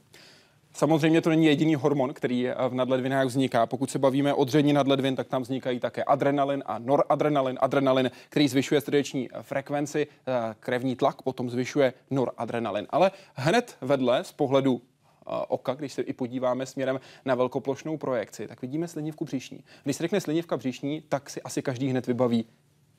Samozřejmě 0.74 1.22
to 1.22 1.30
není 1.30 1.46
jediný 1.46 1.76
hormon, 1.76 2.14
který 2.14 2.48
v 2.70 2.74
nadledvinách 2.74 3.28
vzniká. 3.28 3.66
Pokud 3.66 3.92
se 3.92 4.00
bavíme 4.00 4.34
o 4.34 4.44
dření 4.44 4.74
nadledvin, 4.74 5.16
tak 5.16 5.28
tam 5.28 5.42
vznikají 5.42 5.80
také 5.80 6.04
adrenalin 6.04 6.64
a 6.66 6.80
noradrenalin. 6.80 7.58
Adrenalin, 7.62 8.12
který 8.30 8.48
zvyšuje 8.48 8.82
srdeční 8.82 9.30
frekvenci, 9.42 10.08
eh, 10.28 10.56
krevní 10.60 10.96
tlak, 10.96 11.22
potom 11.22 11.50
zvyšuje 11.50 11.94
noradrenalin. 12.12 12.88
Ale 12.90 13.12
hned 13.34 13.78
vedle 13.82 14.24
z 14.24 14.32
pohledu 14.32 14.82
eh, 14.82 15.46
oka, 15.48 15.74
když 15.74 15.94
se 15.94 16.02
i 16.02 16.14
podíváme 16.14 16.66
směrem 16.66 17.00
na 17.26 17.36
velkoplošnou 17.36 17.98
projekci, 17.98 18.48
tak 18.48 18.62
vidíme 18.62 18.88
slinivku 18.88 19.26
břišní. 19.26 19.64
Když 19.84 19.96
se 19.96 20.04
řekne 20.04 20.22
slinivka 20.22 20.58
břišní, 20.58 21.04
tak 21.10 21.30
si 21.30 21.42
asi 21.42 21.62
každý 21.62 21.88
hned 21.88 22.08
vybaví 22.08 22.46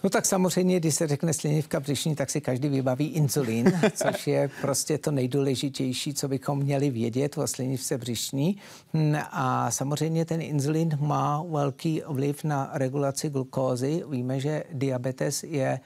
No 0.04 0.10
tak 0.10 0.26
samozřejmě, 0.26 0.80
když 0.80 0.94
se 0.94 1.06
řekne 1.06 1.32
slinivka 1.32 1.80
břišní, 1.80 2.14
tak 2.14 2.30
si 2.30 2.40
každý 2.40 2.68
vybaví 2.68 3.06
inzulín, 3.06 3.72
což 3.94 4.26
je 4.26 4.50
prostě 4.60 4.98
to 4.98 5.10
nejdůležitější, 5.10 6.14
co 6.14 6.28
bychom 6.28 6.58
měli 6.58 6.90
vědět 6.90 7.38
o 7.38 7.46
slinivce 7.46 7.98
břišní. 7.98 8.56
Hm, 8.94 9.16
a 9.30 9.70
samozřejmě 9.70 10.24
ten 10.24 10.42
inzulín 10.42 10.98
má 11.00 11.44
velký 11.50 12.02
vliv 12.06 12.44
na 12.44 12.70
regulaci 12.72 13.30
glukózy. 13.30 14.04
Víme, 14.08 14.40
že 14.40 14.64
diabetes 14.72 15.42
je 15.42 15.80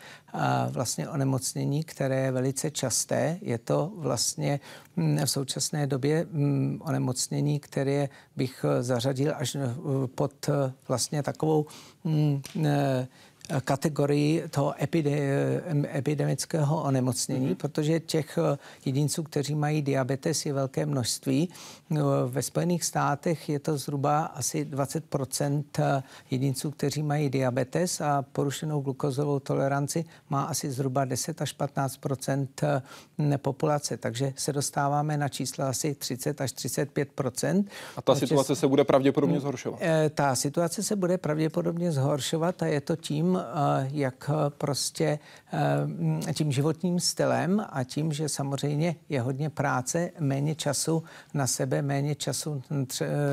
vlastně 0.70 1.08
onemocnění, 1.08 1.85
které 1.85 2.20
je 2.20 2.32
velice 2.32 2.70
časté. 2.70 3.38
Je 3.42 3.58
to 3.58 3.92
vlastně 3.96 4.61
hm, 4.96 5.18
v 5.25 5.30
současné 5.30 5.87
době 5.87 6.26
hm, 6.30 6.80
onemocnění, 6.85 7.61
které 7.61 8.08
bych 8.37 8.64
zařadil 8.80 9.32
až 9.37 9.54
eh, 9.54 9.61
pod 10.14 10.49
eh, 10.49 10.73
vlastně 10.88 11.23
takovou 11.23 11.66
eh, 12.64 13.08
kategorii 13.64 14.48
toho 14.50 14.74
epidemického 15.94 16.82
onemocnění, 16.82 17.48
mm-hmm. 17.50 17.54
protože 17.54 18.00
těch 18.00 18.38
eh, 18.38 18.58
jedinců, 18.84 19.22
kteří 19.22 19.54
mají 19.54 19.82
diabetes, 19.82 20.46
je 20.46 20.52
velké 20.52 20.86
množství. 20.86 21.48
No, 21.90 22.28
ve 22.28 22.43
Spojených 22.43 22.85
státech 22.85 23.49
je 23.49 23.59
to 23.59 23.78
zhruba 23.78 24.25
asi 24.25 24.64
20 24.64 25.05
eh, 25.78 26.02
jedinců, 26.31 26.71
kteří 26.71 27.02
mají 27.02 27.31
diabetes 27.31 28.00
a 28.00 28.23
porušenou 28.33 28.81
glukozovou 28.81 29.38
toleranci 29.40 30.05
má 30.31 30.43
asi 30.43 30.71
zhruba 30.71 31.05
10 31.05 31.43
až 31.43 31.52
15 31.52 32.00
eh, 32.62 33.38
populace, 33.38 33.97
takže 33.97 34.33
se 34.37 34.52
dostáváme 34.52 35.16
na 35.16 35.28
čísla 35.28 35.69
asi 35.69 35.95
30 35.95 36.40
až 36.40 36.52
35% 36.52 37.64
A 37.97 38.02
ta 38.02 38.14
situace 38.14 38.57
se 38.57 38.69
bude 38.69 38.85
pravděpodobně 38.85 39.40
zhoršovat? 39.40 39.81
Ta 40.14 40.35
situace 40.35 40.83
se 40.83 40.97
bude 40.97 41.19
pravděpodobně 41.19 41.93
zhoršovat 41.93 42.62
a 42.62 42.66
je 42.66 42.81
to 42.81 42.97
tím, 42.97 43.38
Eh, 43.57 43.88
jak 43.93 44.31
prostě 44.49 45.19
eh, 46.28 46.35
tím 46.35 46.52
životním 46.52 47.00
stylem 47.00 47.66
a 47.71 47.85
tím, 47.85 48.12
že 48.12 48.28
samozřejmě 48.28 48.97
je 49.09 49.21
hodně 49.21 49.50
práce, 49.50 50.11
méně 50.21 50.55
času 50.55 51.05
na 51.35 51.47
sebe, 51.47 51.75
méně 51.83 52.14
času 52.14 52.62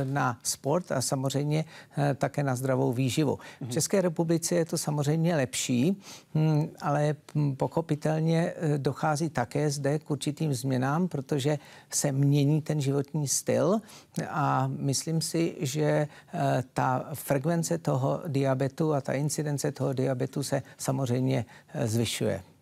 na 0.04 0.40
sport 0.44 0.92
a 0.92 1.02
samozřejmě 1.02 1.66
eh, 1.98 2.14
také 2.14 2.44
na 2.44 2.56
zdravou 2.56 2.94
výživu. 2.94 3.40
V 3.62 3.70
České 3.70 4.02
republice 4.02 4.56
je 4.56 4.66
to 4.66 4.78
samozřejmě 4.78 5.36
lepší, 5.36 6.02
hm, 6.36 6.68
ale 6.82 7.16
pochopitelně 7.58 8.54
dochází 8.78 9.30
také 9.30 9.70
zde 9.70 10.00
k 10.00 10.12
určitým 10.12 10.54
změnám, 10.54 11.08
protože 11.08 11.60
se 11.90 12.12
mění 12.12 12.62
ten 12.62 12.82
životní 12.82 13.28
styl 13.28 13.82
a 14.30 14.68
myslím 14.68 15.22
si, 15.22 15.56
že 15.60 16.08
ta 16.74 17.06
frekvence 17.14 17.78
toho 17.78 18.22
diabetu 18.28 18.94
a 18.94 19.02
ta 19.02 19.14
incidence 19.14 19.72
toho 19.72 19.94
diabetu 19.94 20.44
se 20.44 20.62
samozřejmě 20.78 21.46
eh, 21.74 21.88
zvyšuje. 21.88 22.53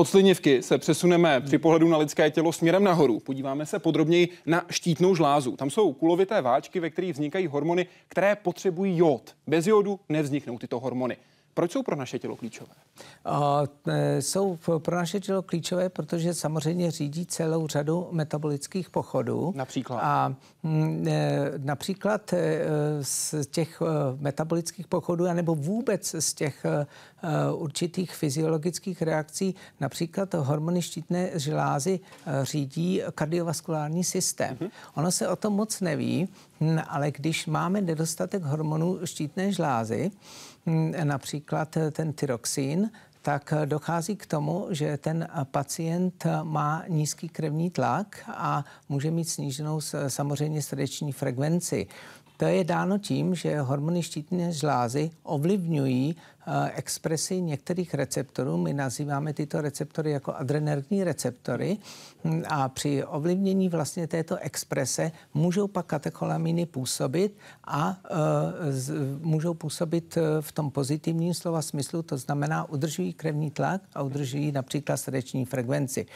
Od 0.00 0.08
slinivky 0.08 0.62
se 0.62 0.78
přesuneme 0.78 1.40
při 1.40 1.58
pohledu 1.58 1.88
na 1.88 1.96
lidské 1.96 2.30
tělo 2.30 2.52
směrem 2.52 2.84
nahoru. 2.84 3.20
Podíváme 3.20 3.66
se 3.66 3.78
podrobněji 3.78 4.28
na 4.46 4.64
štítnou 4.70 5.14
žlázu. 5.14 5.56
Tam 5.56 5.70
jsou 5.70 5.92
kulovité 5.92 6.42
váčky, 6.42 6.80
ve 6.80 6.90
kterých 6.90 7.12
vznikají 7.12 7.46
hormony, 7.46 7.86
které 8.08 8.36
potřebují 8.36 8.96
jod. 8.96 9.34
Bez 9.46 9.66
jodu 9.66 10.00
nevzniknou 10.08 10.58
tyto 10.58 10.80
hormony. 10.80 11.16
Proč 11.60 11.72
jsou 11.72 11.82
pro 11.82 11.96
naše 11.96 12.18
tělo 12.18 12.36
klíčové? 12.36 12.72
E, 13.86 14.22
jsou 14.22 14.58
pro 14.78 14.96
naše 14.96 15.20
tělo 15.20 15.42
klíčové, 15.42 15.88
protože 15.88 16.34
samozřejmě 16.34 16.90
řídí 16.90 17.26
celou 17.26 17.66
řadu 17.66 18.08
metabolických 18.10 18.90
pochodů. 18.90 19.52
Například? 19.56 20.00
A 20.02 20.34
mm, 20.62 21.08
e, 21.08 21.52
například 21.56 22.32
e, 22.32 22.66
z 23.00 23.34
těch 23.50 23.82
metabolických 24.18 24.86
pochodů, 24.86 25.26
anebo 25.26 25.54
vůbec 25.54 26.14
z 26.18 26.34
těch 26.34 26.66
určitých 27.54 28.14
fyziologických 28.14 29.02
reakcí, 29.02 29.54
například 29.80 30.34
hormony 30.34 30.82
štítné 30.82 31.30
žlázy 31.34 32.00
řídí 32.42 33.02
kardiovaskulární 33.14 34.04
systém. 34.04 34.56
Mm-hmm. 34.56 34.70
Ono 34.94 35.12
se 35.12 35.28
o 35.28 35.36
tom 35.36 35.52
moc 35.52 35.80
neví, 35.80 36.28
hm, 36.60 36.78
ale 36.88 37.10
když 37.10 37.46
máme 37.46 37.80
nedostatek 37.80 38.42
hormonů 38.42 38.98
štítné 39.04 39.52
žlázy, 39.52 40.10
například 41.04 41.76
ten 41.92 42.12
tyroxín, 42.12 42.90
tak 43.22 43.54
dochází 43.64 44.16
k 44.16 44.26
tomu, 44.26 44.66
že 44.70 44.96
ten 44.96 45.28
pacient 45.44 46.26
má 46.42 46.84
nízký 46.88 47.28
krevní 47.28 47.70
tlak 47.70 48.24
a 48.28 48.64
může 48.88 49.10
mít 49.10 49.28
sníženou 49.28 49.80
samozřejmě 50.08 50.62
srdeční 50.62 51.12
frekvenci. 51.12 51.86
To 52.36 52.44
je 52.44 52.64
dáno 52.64 52.98
tím, 52.98 53.34
že 53.34 53.60
hormony 53.60 54.02
štítné 54.02 54.52
žlázy 54.52 55.10
ovlivňují 55.22 56.16
expresi 56.74 57.40
některých 57.42 57.94
receptorů. 57.94 58.56
My 58.56 58.72
nazýváme 58.72 59.32
tyto 59.32 59.60
receptory 59.60 60.10
jako 60.10 60.32
adrenergní 60.32 61.04
receptory 61.04 61.78
hm, 62.24 62.42
a 62.48 62.68
při 62.68 63.04
ovlivnění 63.04 63.68
vlastně 63.68 64.06
této 64.06 64.36
exprese 64.36 65.12
můžou 65.34 65.68
pak 65.68 65.86
katecholaminy 65.86 66.66
působit 66.66 67.36
a 67.64 67.96
můžou 69.20 69.54
působit 69.54 70.18
v 70.40 70.52
tom 70.52 70.70
pozitivním 70.70 71.34
slova 71.34 71.62
smyslu, 71.62 72.02
to 72.02 72.16
znamená 72.16 72.68
udržují 72.68 73.12
krevní 73.12 73.50
tlak 73.50 73.82
a 73.94 74.02
udržují 74.02 74.52
například 74.52 74.96
srdeční 74.96 75.44
frekvenci. 75.44 76.06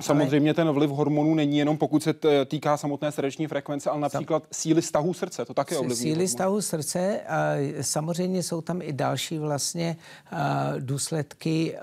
Samozřejmě 0.00 0.50
ale... 0.50 0.54
ten 0.54 0.70
vliv 0.70 0.90
hormonů 0.90 1.34
není 1.34 1.58
jenom 1.58 1.78
pokud 1.78 2.02
se 2.02 2.14
týká 2.46 2.76
samotné 2.76 3.12
srdeční 3.12 3.46
frekvence, 3.46 3.90
ale 3.90 4.00
například 4.00 4.42
Sam... 4.42 4.48
síly 4.52 4.82
stahu 4.82 5.14
srdce, 5.14 5.44
to 5.44 5.54
také 5.54 5.76
ovlivňuje. 5.76 6.14
Síly 6.14 6.28
stahu 6.28 6.60
srdce, 6.60 7.20
a 7.20 7.54
samozřejmě 7.80 8.42
jsou 8.42 8.60
tam 8.60 8.82
i 8.82 8.92
další 8.92 9.38
vlastně 9.38 9.73
důsledky 10.78 11.76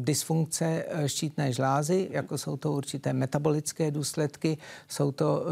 dysfunkce 0.00 0.84
e, 0.88 1.08
štítné 1.08 1.52
žlázy, 1.52 2.08
jako 2.10 2.38
jsou 2.38 2.56
to 2.56 2.72
určité 2.72 3.12
metabolické 3.12 3.90
důsledky, 3.90 4.58
jsou 4.88 5.12
to 5.12 5.44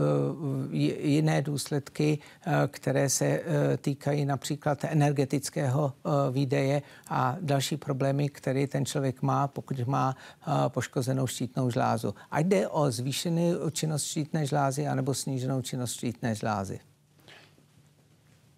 jiné 1.01 1.43
důsledky, 1.43 2.19
které 2.69 3.09
se 3.09 3.41
týkají 3.81 4.25
například 4.25 4.85
energetického 4.85 5.93
výdeje 6.31 6.83
a 7.09 7.37
další 7.41 7.77
problémy, 7.77 8.29
které 8.29 8.67
ten 8.67 8.87
člověk 8.87 9.23
má, 9.23 9.49
pokud 9.49 9.87
má 9.87 10.17
poškozenou 10.69 11.27
štítnou 11.27 11.71
žlázu. 11.71 12.15
Ať 12.31 12.47
jde 12.47 12.69
o 12.69 12.91
zvýšenou 12.91 13.71
činnost 13.71 14.05
štítné 14.05 14.47
žlázy 14.47 14.87
anebo 14.87 15.15
sníženou 15.15 15.63
činnost 15.63 15.93
štítné 15.93 16.35
žlázy. 16.35 16.81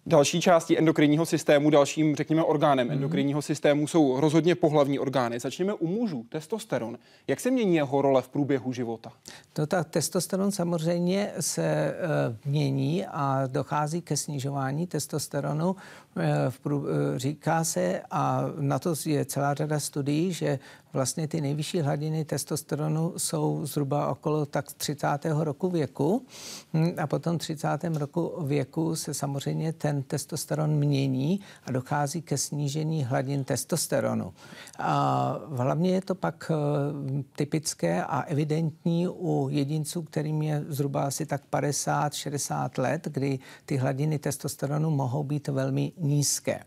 Další 0.07 0.41
částí 0.41 0.77
endokrinního 0.77 1.25
systému, 1.25 1.69
dalším, 1.69 2.15
řekněme, 2.15 2.43
orgánem 2.43 2.87
mm-hmm. 2.87 2.91
endokrinního 2.91 3.41
systému 3.41 3.87
jsou 3.87 4.19
rozhodně 4.19 4.55
pohlavní 4.55 4.99
orgány. 4.99 5.39
Začněme 5.39 5.73
u 5.73 5.87
mužů. 5.87 6.25
Testosteron. 6.29 6.97
Jak 7.27 7.39
se 7.39 7.51
mění 7.51 7.75
jeho 7.75 8.01
role 8.01 8.21
v 8.21 8.29
průběhu 8.29 8.73
života? 8.73 9.11
To 9.53 9.67
tak 9.67 9.89
testosteron 9.89 10.51
samozřejmě 10.51 11.31
se 11.39 11.95
uh, 12.29 12.51
mění 12.51 13.05
a 13.05 13.43
dochází 13.47 14.01
ke 14.01 14.17
snižování 14.17 14.87
testosteronu. 14.87 15.69
Uh, 15.69 16.23
v 16.49 16.59
prů, 16.59 16.79
uh, 16.79 16.87
říká 17.15 17.63
se, 17.63 18.01
a 18.11 18.43
na 18.59 18.79
to 18.79 18.93
je 19.05 19.25
celá 19.25 19.53
řada 19.53 19.79
studií, 19.79 20.33
že 20.33 20.59
vlastně 20.93 21.27
ty 21.27 21.41
nejvyšší 21.41 21.81
hladiny 21.81 22.25
testosteronu 22.25 23.13
jsou 23.17 23.65
zhruba 23.65 24.07
okolo 24.07 24.45
tak 24.45 24.73
30. 24.73 25.07
roku 25.39 25.69
věku 25.69 26.25
hm, 26.73 26.95
a 26.97 27.07
potom 27.07 27.37
30. 27.37 27.67
roku 27.93 28.33
věku 28.45 28.95
se 28.95 29.13
samozřejmě 29.13 29.73
ten 29.73 29.96
testosteron 30.03 30.75
mění 30.75 31.39
a 31.65 31.71
dochází 31.71 32.21
ke 32.21 32.37
snížení 32.37 33.03
hladin 33.03 33.43
testosteronu. 33.43 34.33
A 34.79 35.39
hlavně 35.55 35.91
je 35.91 36.01
to 36.01 36.15
pak 36.15 36.51
eh, 36.51 37.23
typické 37.35 38.03
a 38.03 38.21
evidentní 38.21 39.07
u 39.07 39.47
jedinců, 39.51 40.01
kterým 40.01 40.41
je 40.41 40.65
zhruba 40.67 41.03
asi 41.03 41.25
tak 41.25 41.41
50-60 41.51 42.69
let, 42.81 43.07
kdy 43.11 43.39
ty 43.65 43.77
hladiny 43.77 44.19
testosteronu 44.19 44.89
mohou 44.89 45.23
být 45.23 45.47
velmi 45.47 45.91
nízké. 45.97 46.59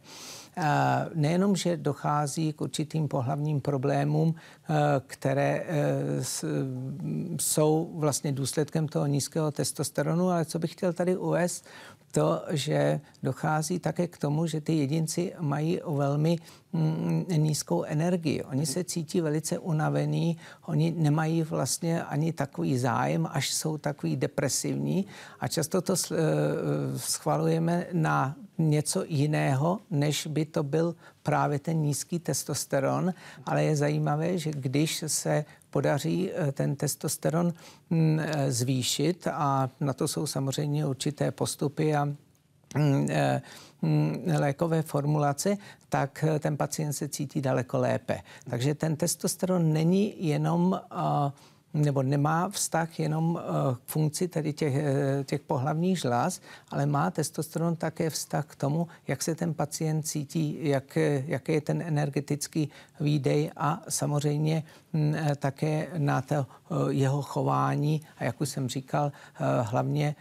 Nejenom, 1.14 1.56
že 1.56 1.76
dochází 1.76 2.52
k 2.52 2.60
určitým 2.60 3.08
pohlavním 3.08 3.60
problémům, 3.60 4.34
eh, 4.34 4.74
které 5.06 5.64
eh, 5.66 6.24
jsou 7.38 7.90
vlastně 7.94 8.32
důsledkem 8.32 8.88
toho 8.88 9.06
nízkého 9.06 9.50
testosteronu, 9.50 10.30
ale 10.30 10.44
co 10.44 10.58
bych 10.58 10.72
chtěl 10.72 10.92
tady 10.92 11.16
uvést, 11.16 11.64
to, 12.10 12.42
že 12.50 13.00
dochází 13.22 13.78
také 13.78 14.06
k 14.06 14.18
tomu, 14.18 14.46
že 14.46 14.60
ty 14.60 14.72
jedinci 14.72 15.32
mají 15.40 15.80
velmi 15.86 16.38
mm, 16.72 17.24
nízkou 17.36 17.82
energii. 17.82 18.42
Oni 18.42 18.66
se 18.66 18.84
cítí 18.84 19.20
velice 19.20 19.58
unavení, 19.58 20.36
oni 20.66 20.94
nemají 20.96 21.42
vlastně 21.42 22.02
ani 22.04 22.32
takový 22.32 22.78
zájem, 22.78 23.28
až 23.32 23.54
jsou 23.54 23.78
takový 23.78 24.16
depresivní 24.16 25.06
a 25.40 25.48
často 25.48 25.80
to 25.80 25.94
eh, 25.94 26.16
schvalujeme 26.96 27.86
na 27.92 28.36
něco 28.68 29.04
jiného, 29.08 29.80
než 29.90 30.26
by 30.26 30.44
to 30.44 30.62
byl 30.62 30.94
právě 31.22 31.58
ten 31.58 31.76
nízký 31.76 32.18
testosteron, 32.18 33.14
ale 33.46 33.64
je 33.64 33.76
zajímavé, 33.76 34.38
že 34.38 34.50
když 34.50 35.04
se 35.06 35.44
podaří 35.70 36.30
eh, 36.32 36.52
ten 36.52 36.76
testosteron 36.76 37.52
mm, 37.90 38.20
eh, 38.20 38.52
zvýšit 38.52 39.26
a 39.32 39.70
na 39.80 39.92
to 39.92 40.08
jsou 40.08 40.26
samozřejmě 40.26 40.86
určité 40.86 41.30
postupy 41.30 41.94
a 41.94 42.04
mm, 42.04 42.16
eh, 43.10 43.42
mm, 43.82 44.24
lékové 44.38 44.82
formulace, 44.82 45.56
tak 45.88 46.24
ten 46.38 46.56
pacient 46.56 46.92
se 46.92 47.08
cítí 47.08 47.40
daleko 47.40 47.78
lépe. 47.78 48.20
Takže 48.50 48.74
ten 48.74 48.96
testosteron 48.96 49.72
není 49.72 50.26
jenom 50.26 50.80
uh, 50.92 51.30
nebo 51.74 52.02
nemá 52.02 52.48
vztah 52.48 53.00
jenom 53.00 53.40
eh, 53.40 53.42
k 53.74 53.90
funkci 53.90 54.28
tedy 54.28 54.52
těch, 54.52 54.74
eh, 54.76 55.24
těch 55.24 55.40
pohlavních 55.40 55.98
žláz, 55.98 56.40
ale 56.70 56.86
má 56.86 57.10
testosteron 57.10 57.76
také 57.76 58.10
vztah 58.10 58.46
k 58.46 58.56
tomu, 58.56 58.88
jak 59.08 59.22
se 59.22 59.34
ten 59.34 59.54
pacient 59.54 60.02
cítí, 60.02 60.58
jak, 60.60 60.98
jaký 61.26 61.52
je 61.52 61.60
ten 61.60 61.82
energetický 61.82 62.70
výdej 63.00 63.50
a 63.56 63.82
samozřejmě 63.88 64.62
mm, 64.92 65.14
eh, 65.14 65.36
také 65.36 65.88
na 65.98 66.22
to 66.22 66.46
jeho 66.88 67.22
chování 67.22 68.02
a 68.18 68.24
jak 68.24 68.40
už 68.40 68.48
jsem 68.48 68.68
říkal, 68.68 69.12
hlavně 69.62 70.14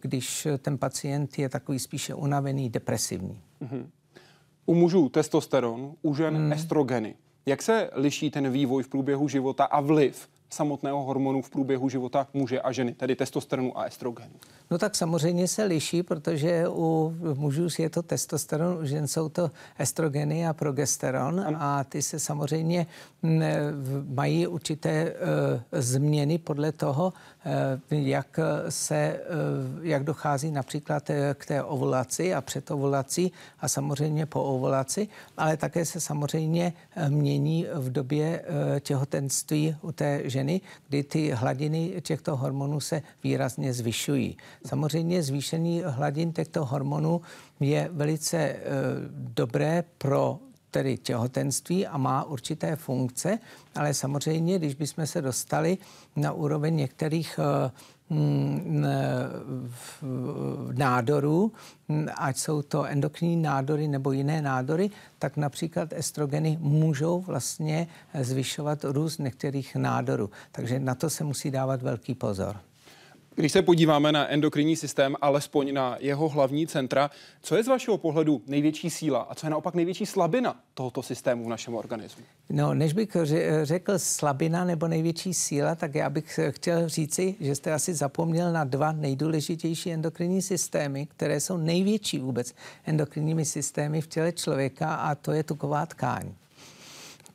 když 0.00 0.48
ten 0.58 0.78
pacient 0.78 1.38
je 1.38 1.48
takový 1.48 1.78
spíše 1.78 2.14
unavený, 2.14 2.70
depresivní. 2.70 3.40
Mm-hmm. 3.62 3.86
U 4.66 4.74
mužů 4.74 5.08
testosteron, 5.08 5.92
u 6.02 6.14
žen 6.14 6.38
mm. 6.38 6.52
estrogeny. 6.52 7.14
Jak 7.46 7.62
se 7.62 7.90
liší 7.94 8.30
ten 8.30 8.50
vývoj 8.50 8.82
v 8.82 8.88
průběhu 8.88 9.28
života 9.28 9.64
a 9.64 9.80
vliv 9.80 10.28
samotného 10.50 11.02
hormonu 11.02 11.42
v 11.42 11.50
průběhu 11.50 11.88
života 11.88 12.26
muže 12.34 12.60
a 12.60 12.72
ženy, 12.72 12.94
tedy 12.94 13.16
testosteronu 13.16 13.78
a 13.78 13.84
estrogenu? 13.84 14.32
No 14.70 14.78
tak 14.78 14.94
samozřejmě 14.94 15.48
se 15.48 15.64
liší, 15.64 16.02
protože 16.02 16.68
u 16.68 17.16
mužů 17.34 17.68
je 17.78 17.90
to 17.90 18.02
testosteron, 18.02 18.78
u 18.82 18.86
žen 18.86 19.08
jsou 19.08 19.28
to 19.28 19.50
estrogeny 19.78 20.46
a 20.46 20.52
progesteron 20.52 21.40
ano. 21.40 21.58
a 21.60 21.84
ty 21.84 22.02
se 22.02 22.18
samozřejmě 22.18 22.86
mají 24.08 24.46
určité 24.46 25.12
uh, 25.12 25.18
změny 25.72 26.38
podle 26.38 26.72
toho, 26.72 27.12
uh, 27.12 27.52
jak 27.90 28.40
se, 28.68 29.20
uh, 29.78 29.86
jak 29.86 30.04
dochází 30.04 30.50
například 30.50 31.10
k 31.34 31.46
té 31.46 31.62
ovulaci 31.62 32.34
a 32.34 32.40
před 32.40 32.70
ovulací 32.70 33.32
a 33.60 33.68
samozřejmě 33.68 34.26
po 34.26 34.42
ovulaci, 34.44 35.08
ale 35.36 35.56
také 35.56 35.84
se 35.84 36.00
samozřejmě 36.00 36.72
mění 37.08 37.66
v 37.74 37.92
době 37.92 38.44
těhotenství 38.80 39.76
u 39.82 39.92
té 39.92 40.20
ženy, 40.24 40.60
kdy 40.88 41.02
ty 41.02 41.30
hladiny 41.30 42.02
těchto 42.02 42.36
hormonů 42.36 42.80
se 42.80 43.02
výrazně 43.24 43.72
zvyšují. 43.72 44.36
Samozřejmě 44.66 45.22
zvýšení 45.22 45.82
hladin 45.86 46.32
těchto 46.32 46.64
hormonů 46.64 47.20
je 47.60 47.88
velice 47.92 48.38
e, 48.38 48.60
dobré 49.10 49.84
pro 49.98 50.38
tedy 50.70 50.98
těhotenství 50.98 51.86
a 51.86 51.98
má 51.98 52.24
určité 52.24 52.76
funkce, 52.76 53.38
ale 53.74 53.94
samozřejmě, 53.94 54.58
když 54.58 54.74
bychom 54.74 55.06
se 55.06 55.22
dostali 55.22 55.78
na 56.16 56.32
úroveň 56.32 56.76
některých 56.76 57.38
e, 57.38 57.70
nádorů, 60.72 61.52
ať 62.16 62.36
jsou 62.36 62.62
to 62.62 62.84
endokrinní 62.84 63.36
nádory 63.36 63.88
nebo 63.88 64.12
jiné 64.12 64.42
nádory, 64.42 64.90
tak 65.18 65.36
například 65.36 65.92
estrogeny 65.92 66.58
můžou 66.60 67.20
vlastně 67.20 67.86
zvyšovat 68.20 68.84
růst 68.84 69.18
některých 69.18 69.76
nádorů. 69.76 70.30
Takže 70.52 70.78
na 70.78 70.94
to 70.94 71.10
se 71.10 71.24
musí 71.24 71.50
dávat 71.50 71.82
velký 71.82 72.14
pozor. 72.14 72.56
Když 73.38 73.52
se 73.52 73.62
podíváme 73.62 74.12
na 74.12 74.28
endokrinní 74.32 74.76
systém, 74.76 75.16
alespoň 75.20 75.74
na 75.74 75.96
jeho 76.00 76.28
hlavní 76.28 76.66
centra, 76.66 77.10
co 77.42 77.56
je 77.56 77.62
z 77.62 77.68
vašeho 77.68 77.98
pohledu 77.98 78.42
největší 78.46 78.90
síla 78.90 79.20
a 79.20 79.34
co 79.34 79.46
je 79.46 79.50
naopak 79.50 79.74
největší 79.74 80.06
slabina 80.06 80.60
tohoto 80.74 81.02
systému 81.02 81.44
v 81.44 81.48
našem 81.48 81.74
organismu? 81.74 82.24
No, 82.50 82.74
než 82.74 82.92
bych 82.92 83.16
řekl 83.62 83.98
slabina 83.98 84.64
nebo 84.64 84.88
největší 84.88 85.34
síla, 85.34 85.74
tak 85.74 85.94
já 85.94 86.10
bych 86.10 86.40
chtěl 86.50 86.88
říci, 86.88 87.34
že 87.40 87.54
jste 87.54 87.72
asi 87.72 87.94
zapomněl 87.94 88.52
na 88.52 88.64
dva 88.64 88.92
nejdůležitější 88.92 89.92
endokrinní 89.92 90.42
systémy, 90.42 91.06
které 91.06 91.40
jsou 91.40 91.56
největší 91.56 92.18
vůbec 92.18 92.54
endokrinními 92.84 93.44
systémy 93.44 94.00
v 94.00 94.06
těle 94.06 94.32
člověka 94.32 94.94
a 94.94 95.14
to 95.14 95.32
je 95.32 95.42
tuková 95.42 95.86
tkáň. 95.86 96.32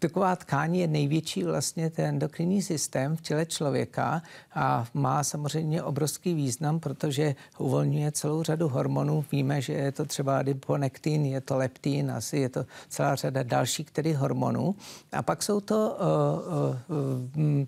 Tuková 0.01 0.35
tkání 0.35 0.79
je 0.79 0.87
největší 0.87 1.43
vlastně 1.43 1.89
ten 1.89 2.05
endokrinní 2.05 2.61
systém 2.61 3.17
v 3.17 3.21
těle 3.21 3.45
člověka 3.45 4.21
a 4.53 4.85
má 4.93 5.23
samozřejmě 5.23 5.83
obrovský 5.83 6.33
význam, 6.33 6.79
protože 6.79 7.35
uvolňuje 7.57 8.11
celou 8.11 8.43
řadu 8.43 8.67
hormonů. 8.67 9.25
Víme, 9.31 9.61
že 9.61 9.73
je 9.73 9.91
to 9.91 10.05
třeba 10.05 10.39
adiponektin, 10.39 11.25
je 11.25 11.41
to 11.41 11.57
leptin, 11.57 12.11
asi 12.11 12.37
je 12.37 12.49
to 12.49 12.65
celá 12.89 13.15
řada 13.15 13.43
dalších 13.43 13.91
tedy 13.91 14.13
hormonů. 14.13 14.75
A 15.11 15.21
pak 15.21 15.43
jsou 15.43 15.59
to 15.59 15.97
uh, 15.99 16.97
uh, 16.97 17.59
uh, 17.59 17.65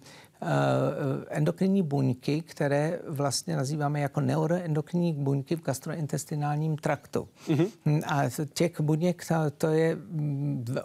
endokrinní 1.30 1.84
buňky, 1.84 2.42
které 2.42 3.00
vlastně 3.08 3.56
nazýváme 3.56 4.00
jako 4.00 4.22
neuroendokrinní 4.22 5.14
buňky 5.14 5.56
v 5.56 5.62
gastrointestinálním 5.62 6.78
traktu. 6.78 7.28
Mm-hmm. 7.48 8.02
A 8.08 8.46
těch 8.54 8.82
buněk, 8.82 9.26
to 9.58 9.68
je 9.68 9.98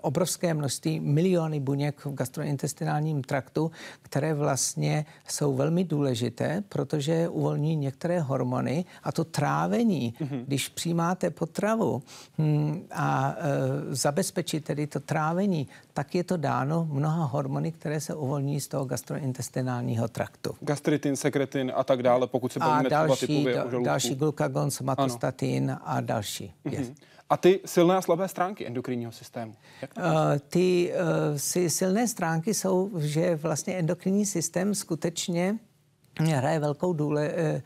obrovské 0.01 0.55
množství, 0.55 1.01
miliony 1.01 1.61
buněk 1.61 2.05
v 2.05 2.15
gastrointestinálním 2.15 3.23
traktu, 3.23 3.71
které 4.03 4.35
vlastně 4.35 5.07
jsou 5.29 5.55
velmi 5.55 5.85
důležité, 5.85 6.63
protože 6.69 7.29
uvolní 7.29 7.77
některé 7.77 8.21
hormony 8.21 8.85
a 9.03 9.13
to 9.13 9.25
trávení, 9.25 10.15
mm-hmm. 10.21 10.45
když 10.47 10.69
přijímáte 10.69 11.31
potravu 11.31 12.03
hm, 12.39 12.83
a 12.91 13.37
e, 13.39 13.95
zabezpečit 13.95 14.65
tedy 14.65 14.87
to 14.87 15.01
trávení, 15.01 15.69
tak 15.99 16.15
je 16.15 16.25
to 16.25 16.37
dáno 16.37 16.89
mnoha 16.91 17.25
hormony, 17.25 17.73
které 17.73 18.01
se 18.01 18.15
uvolní 18.15 18.61
z 18.61 18.69
toho 18.69 18.85
gastrointestinálního 18.85 20.09
traktu. 20.09 20.55
Gastritin, 20.61 21.17
sekretin 21.17 21.73
a 21.75 21.85
tak 21.85 22.03
dále, 22.03 22.27
pokud 22.27 22.53
se 22.53 22.59
bavíme 22.59 22.91
třeba 22.91 23.17
typově 23.17 23.65
o 23.65 23.81
další 23.81 24.15
glukagon, 24.15 24.71
somatostatin 24.71 25.71
ano. 25.71 25.81
a 25.85 26.01
další. 26.01 26.55
Mm-hmm. 26.65 26.79
Yes. 26.79 26.93
A 27.31 27.37
ty 27.37 27.61
silné 27.65 27.97
a 27.97 28.03
slabé 28.03 28.29
stránky 28.29 28.67
endokrinního 28.67 29.13
systému? 29.13 29.55
Jak 29.83 29.91
uh, 29.97 30.05
ty 30.49 30.93
uh, 30.93 31.37
si, 31.37 31.71
silné 31.71 32.09
stránky 32.09 32.55
jsou, 32.55 32.91
že 32.99 33.37
vlastně 33.37 33.75
endokrinní 33.75 34.27
systém 34.27 34.75
skutečně 34.75 35.59
hraje 36.19 36.59
velkou, 36.59 36.93
důle, 36.93 37.31
eh, 37.35 37.63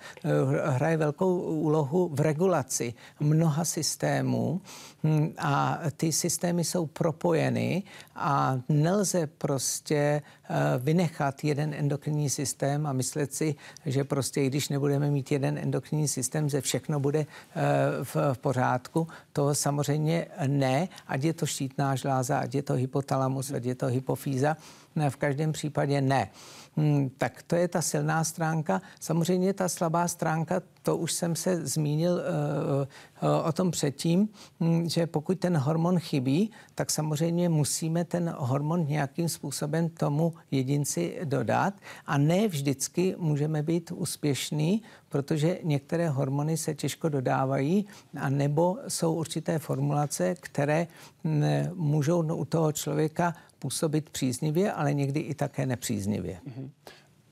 hraje 0.67 0.97
velkou 0.97 1.41
úlohu 1.41 2.11
v 2.13 2.21
regulaci 2.21 2.95
mnoha 3.21 3.65
systémů 3.65 4.61
hm, 5.05 5.35
a 5.39 5.79
ty 5.97 6.13
systémy 6.13 6.65
jsou 6.65 6.87
propojeny 6.87 7.83
a 8.17 8.59
nelze 8.69 9.27
prostě 9.27 10.23
eh, 10.51 10.55
vynechat 10.79 11.45
jeden 11.45 11.75
endokrinní 11.75 12.31
systém 12.31 12.87
a 12.87 12.93
myslet 12.93 13.35
si, 13.35 13.55
že 13.87 14.05
prostě 14.05 14.47
když 14.47 14.69
nebudeme 14.69 15.11
mít 15.11 15.33
jeden 15.33 15.59
endokrinní 15.59 16.09
systém, 16.09 16.49
že 16.49 16.61
všechno 16.61 17.01
bude 17.01 17.21
eh, 17.21 17.63
v 18.03 18.39
pořádku. 18.39 19.09
To 19.33 19.55
samozřejmě 19.55 20.27
ne, 20.47 20.89
ať 21.07 21.23
je 21.25 21.33
to 21.33 21.47
štítná 21.47 21.97
žláza, 21.97 22.39
ať 22.39 22.55
je 22.55 22.63
to 22.63 22.75
hypotalamus, 22.75 23.53
ať 23.53 23.65
je 23.65 23.75
to 23.75 23.87
hypofýza, 23.87 24.57
v 25.09 25.17
každém 25.17 25.53
případě 25.53 26.01
ne. 26.01 26.31
Hmm, 26.77 27.11
tak 27.19 27.43
to 27.43 27.57
je 27.57 27.69
ta 27.69 27.83
silná 27.83 28.25
stránka. 28.25 28.83
Samozřejmě 29.01 29.53
ta 29.55 29.69
slabá 29.69 30.09
stránka, 30.09 30.63
to 30.83 30.97
už 30.97 31.13
jsem 31.13 31.37
se 31.37 31.67
zmínil 31.67 32.13
uh, 32.13 32.21
uh, 33.31 33.47
o 33.49 33.53
tom 33.53 33.71
předtím, 33.71 34.29
um, 34.59 34.89
že 34.89 35.07
pokud 35.07 35.39
ten 35.39 35.57
hormon 35.57 35.99
chybí, 35.99 36.51
tak 36.75 36.91
samozřejmě 36.91 37.49
musíme 37.49 38.05
ten 38.05 38.35
hormon 38.39 38.87
nějakým 38.87 39.29
způsobem 39.29 39.89
tomu 39.89 40.35
jedinci 40.51 41.19
dodat 41.25 41.75
a 42.07 42.19
ne 42.19 42.49
vždycky 42.49 43.15
můžeme 43.19 43.63
být 43.63 43.91
úspěšní, 43.91 44.83
protože 45.09 45.59
některé 45.63 46.09
hormony 46.09 46.57
se 46.57 46.75
těžko 46.75 47.09
dodávají 47.09 47.87
a 48.21 48.29
nebo 48.29 48.79
jsou 48.89 49.15
určité 49.15 49.59
formulace, 49.59 50.35
které 50.41 50.87
můžou 51.75 52.35
u 52.35 52.45
toho 52.45 52.73
člověka 52.73 53.35
působit 53.63 54.11
příznivě, 54.11 54.73
ale 54.73 54.95
někdy 54.95 55.21
i 55.21 55.35
také 55.35 55.67
nepříznivě. 55.67 56.41
Mhm. 56.45 56.71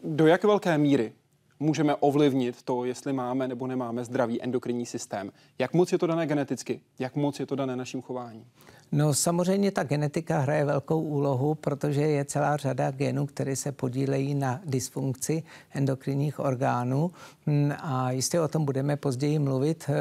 Do 0.05 0.27
jak 0.27 0.45
velké 0.45 0.79
míry 0.79 1.13
můžeme 1.61 1.95
ovlivnit 1.95 2.63
to, 2.63 2.85
jestli 2.85 3.13
máme 3.13 3.49
nebo 3.49 3.67
nemáme 3.67 4.05
zdravý 4.05 4.43
endokrinní 4.43 4.87
systém? 4.87 5.33
Jak 5.59 5.75
moc 5.75 5.93
je 5.93 5.99
to 5.99 6.07
dané 6.07 6.27
geneticky? 6.27 6.81
Jak 6.99 7.17
moc 7.17 7.41
je 7.41 7.47
to 7.47 7.57
dané 7.57 7.77
naším 7.77 8.03
chováním? 8.03 8.45
No 8.93 9.15
samozřejmě 9.15 9.71
ta 9.71 9.85
genetika 9.85 10.39
hraje 10.39 10.65
velkou 10.65 11.01
úlohu, 11.01 11.55
protože 11.55 12.01
je 12.01 12.25
celá 12.25 12.57
řada 12.57 12.91
genů, 12.91 13.27
které 13.27 13.57
se 13.57 13.73
podílejí 13.73 14.35
na 14.35 14.61
dysfunkci 14.65 15.43
endokrinních 15.75 16.41
orgánů 16.41 17.11
hm, 17.47 17.73
a 17.79 18.11
jistě 18.11 18.41
o 18.41 18.49
tom 18.49 18.65
budeme 18.65 18.97
později 18.97 19.39
mluvit, 19.39 19.85
eh, 19.89 19.95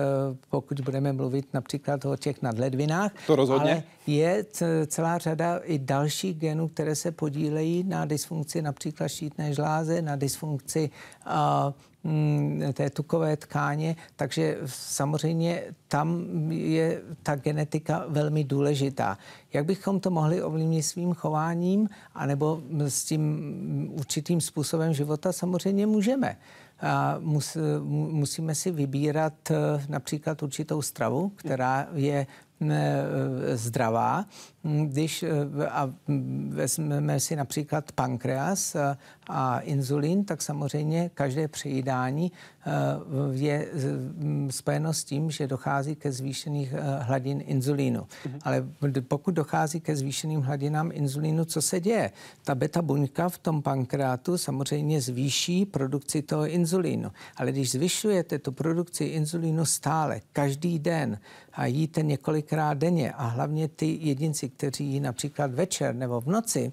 pokud 0.50 0.80
budeme 0.80 1.14
mluvit 1.14 1.54
například 1.54 2.06
o 2.06 2.16
těch 2.16 2.42
nadledvinách. 2.42 3.12
To 3.28 3.36
rozhodně. 3.36 3.72
Ale 3.72 3.84
je 4.08 4.46
celá 4.88 5.18
řada 5.18 5.58
i 5.58 5.80
dalších 5.80 6.38
genů, 6.38 6.68
které 6.68 6.96
se 6.96 7.12
podílejí 7.12 7.84
na 7.84 8.06
dysfunkci 8.06 8.62
například 8.62 9.08
štítné 9.08 9.54
žláze, 9.54 10.02
na 10.02 10.16
dysfunkci 10.16 10.90
uh, 11.26 11.74
té 12.74 12.90
tukové 12.90 13.38
tkáně, 13.38 13.96
takže 14.16 14.58
samozřejmě 14.66 15.64
tam 15.88 16.26
je 16.52 17.02
ta 17.24 17.36
genetika 17.36 18.06
velmi 18.08 18.44
důležitá. 18.44 19.18
Jak 19.54 19.66
bychom 19.66 20.00
to 20.00 20.10
mohli 20.12 20.44
ovlivnit 20.44 20.86
svým 20.86 21.14
chováním 21.14 21.90
anebo 22.16 22.62
s 22.88 23.04
tím 23.04 23.24
určitým 23.94 24.42
způsobem 24.42 24.94
života? 24.94 25.34
Samozřejmě 25.34 25.88
můžeme. 25.88 26.38
A 26.82 27.18
mus, 27.20 27.58
musíme 27.90 28.56
si 28.56 28.72
vybírat 28.72 29.52
eh, 29.52 29.56
například 29.90 30.44
určitou 30.44 30.82
stravu, 30.82 31.32
která 31.36 31.88
je 31.94 32.28
zdravá. 33.54 34.26
Když 34.86 35.24
eh, 35.24 35.68
a 35.70 35.90
vezmeme 36.50 37.20
si 37.20 37.36
například 37.36 37.92
pankreas 37.92 38.76
a, 38.76 38.98
a 39.28 39.60
inzulin, 39.60 40.26
tak 40.26 40.42
samozřejmě 40.42 41.12
každé 41.14 41.48
přejídání 41.48 42.32
eh, 42.32 42.72
je 43.32 43.68
spojeno 44.50 44.94
s 44.94 45.04
tím, 45.04 45.32
že 45.32 45.48
dochází 45.48 45.96
ke 45.96 46.12
zvýšených 46.12 46.74
hladin 47.00 47.44
inzulínu. 47.46 48.08
Mhm. 48.26 48.40
Ale 48.44 48.66
pokud 49.08 49.32
dochází 49.32 49.80
ke 49.80 49.96
zvýšeným 49.96 50.42
hladinám 50.42 50.92
inzulínu, 50.94 51.46
co 51.46 51.62
se 51.62 51.80
děje? 51.80 52.12
Ta 52.44 52.56
beta 52.56 52.82
buňka 52.82 53.30
v 53.30 53.38
tom 53.38 53.62
pankreatu 53.62 54.38
samozřejmě 54.38 55.02
zvýší 55.02 55.66
produkci 55.66 56.22
toho 56.22 56.48
inzulínu. 56.48 57.12
Ale 57.38 57.52
když 57.52 57.72
zvyšujete 57.72 58.40
tu 58.40 58.52
produkci 58.52 59.04
inzulínu 59.04 59.66
stále, 59.66 60.22
každý 60.34 60.80
den, 60.80 61.20
a 61.60 61.66
jíte 61.66 62.04
několikrát 62.50 62.78
denně 62.78 63.12
a 63.12 63.28
hlavně 63.28 63.68
ty 63.68 63.98
jedinci, 64.02 64.50
kteří 64.50 65.00
například 65.00 65.52
večer 65.52 65.96
nebo 65.96 66.22
v 66.22 66.28
noci, 66.28 66.72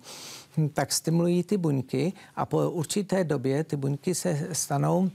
hm, 0.57 0.69
tak 0.69 0.93
stimulují 0.93 1.43
ty 1.43 1.57
buňky 1.57 2.12
a 2.37 2.47
po 2.47 2.71
určité 2.71 3.25
době 3.25 3.65
ty 3.65 3.77
buňky 3.77 4.15
se 4.15 4.49
stanou 4.53 5.11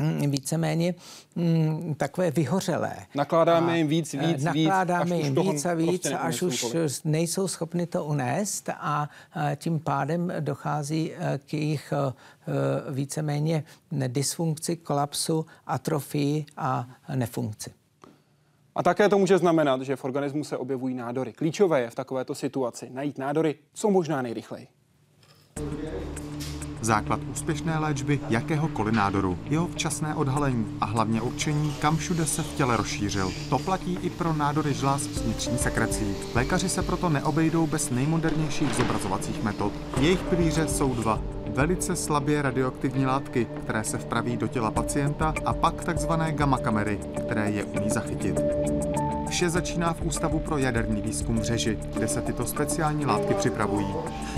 hm, 0.00 0.30
víceméně 0.30 0.94
mm, 1.34 1.94
takové 1.94 2.30
vyhořelé. 2.30 2.96
Nakládáme 3.14 3.72
a 3.72 3.76
jim 3.76 3.88
víc, 3.88 4.14
víc, 4.14 4.42
nakládáme 4.44 5.16
víc. 5.16 5.24
jim 5.24 5.34
víc 5.34 5.66
a 5.66 5.74
víc, 5.74 5.88
prostě 5.88 6.16
až 6.16 6.42
už 6.42 6.60
tolik. 6.60 7.04
nejsou 7.04 7.48
schopni 7.48 7.86
to 7.86 8.04
unést 8.04 8.68
a 8.68 9.08
tím 9.56 9.80
pádem 9.80 10.32
dochází 10.40 11.12
e, 11.12 11.38
k 11.38 11.54
jejich 11.54 11.92
e, 11.92 11.96
e, 11.96 12.92
víceméně 12.92 13.64
dysfunkci, 14.08 14.76
kolapsu, 14.76 15.46
atrofii 15.66 16.46
a 16.56 16.86
nefunkci. 17.14 17.85
A 18.76 18.82
také 18.82 19.08
to 19.08 19.18
může 19.18 19.38
znamenat, 19.38 19.82
že 19.82 19.96
v 19.96 20.04
organismu 20.04 20.44
se 20.44 20.56
objevují 20.56 20.94
nádory. 20.94 21.32
Klíčové 21.32 21.80
je 21.80 21.90
v 21.90 21.94
takovéto 21.94 22.34
situaci 22.34 22.90
najít 22.92 23.18
nádory 23.18 23.54
co 23.74 23.90
možná 23.90 24.22
nejrychleji. 24.22 24.66
Základ 26.80 27.20
úspěšné 27.30 27.78
léčby 27.78 28.20
jakéhokoliv 28.28 28.94
nádoru, 28.94 29.38
jeho 29.44 29.66
včasné 29.66 30.14
odhalení 30.14 30.76
a 30.80 30.84
hlavně 30.84 31.22
určení, 31.22 31.74
kam 31.80 31.96
všude 31.96 32.26
se 32.26 32.42
v 32.42 32.54
těle 32.54 32.76
rozšířil. 32.76 33.32
To 33.50 33.58
platí 33.58 33.98
i 34.02 34.10
pro 34.10 34.32
nádory 34.32 34.74
žláz 34.74 35.02
s 35.02 35.22
vnitřní 35.22 35.58
sekrecí. 35.58 36.16
Lékaři 36.34 36.68
se 36.68 36.82
proto 36.82 37.08
neobejdou 37.08 37.66
bez 37.66 37.90
nejmodernějších 37.90 38.74
zobrazovacích 38.74 39.42
metod. 39.42 39.72
Jejich 40.00 40.22
pilíře 40.22 40.68
jsou 40.68 40.94
dva 40.94 41.35
velice 41.56 41.96
slabě 41.96 42.42
radioaktivní 42.42 43.06
látky, 43.06 43.46
které 43.64 43.84
se 43.84 43.98
vpraví 43.98 44.36
do 44.36 44.48
těla 44.48 44.70
pacienta 44.70 45.34
a 45.44 45.52
pak 45.52 45.84
takzvané 45.84 46.32
gamma 46.32 46.58
kamery, 46.58 46.98
které 47.24 47.50
je 47.50 47.64
umí 47.64 47.90
zachytit. 47.90 48.40
Vše 49.28 49.50
začíná 49.50 49.92
v 49.92 50.02
Ústavu 50.02 50.38
pro 50.38 50.58
jaderný 50.58 51.00
výzkum 51.00 51.38
v 51.40 51.42
Řeži, 51.42 51.78
kde 51.94 52.08
se 52.08 52.22
tyto 52.22 52.46
speciální 52.46 53.06
látky 53.06 53.34
připravují. 53.34 53.94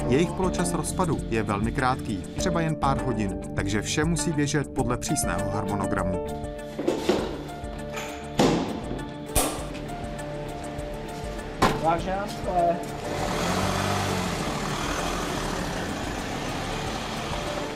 Jejich 0.09 0.31
poločas 0.31 0.75
rozpadu 0.75 1.19
je 1.31 1.43
velmi 1.43 1.73
krátký, 1.73 2.25
třeba 2.37 2.61
jen 2.61 2.77
pár 2.77 3.03
hodin, 3.03 3.41
takže 3.57 3.83
vše 3.83 4.05
musí 4.05 4.33
běžet 4.33 4.75
podle 4.75 4.97
přísného 4.97 5.51
harmonogramu. 5.51 6.27
Vážená 11.83 12.27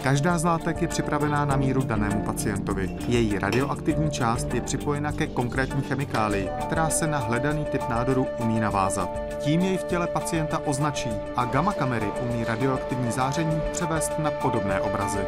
Každá 0.03 0.39
z 0.39 0.45
látek 0.45 0.83
je 0.83 0.89
připravená 0.89 1.45
na 1.45 1.57
míru 1.57 1.83
danému 1.83 2.23
pacientovi. 2.23 2.97
Její 3.09 3.39
radioaktivní 3.39 4.11
část 4.11 4.55
je 4.55 4.61
připojena 4.61 5.13
ke 5.13 5.27
konkrétní 5.27 5.83
chemikálii, 5.83 6.49
která 6.61 6.91
se 6.91 7.07
na 7.07 7.19
hledaný 7.19 7.65
typ 7.65 7.83
nádoru 7.89 8.27
umí 8.39 8.61
navázat. 8.61 9.11
Tím 9.39 9.61
jej 9.61 9.77
v 9.77 9.85
těle 9.85 10.07
pacienta 10.07 10.59
označí 10.67 11.11
a 11.37 11.45
gamma 11.45 11.73
kamery 11.73 12.07
umí 12.23 12.45
radioaktivní 12.45 13.11
záření 13.11 13.61
převést 13.73 14.19
na 14.19 14.31
podobné 14.31 14.81
obrazy. 14.81 15.21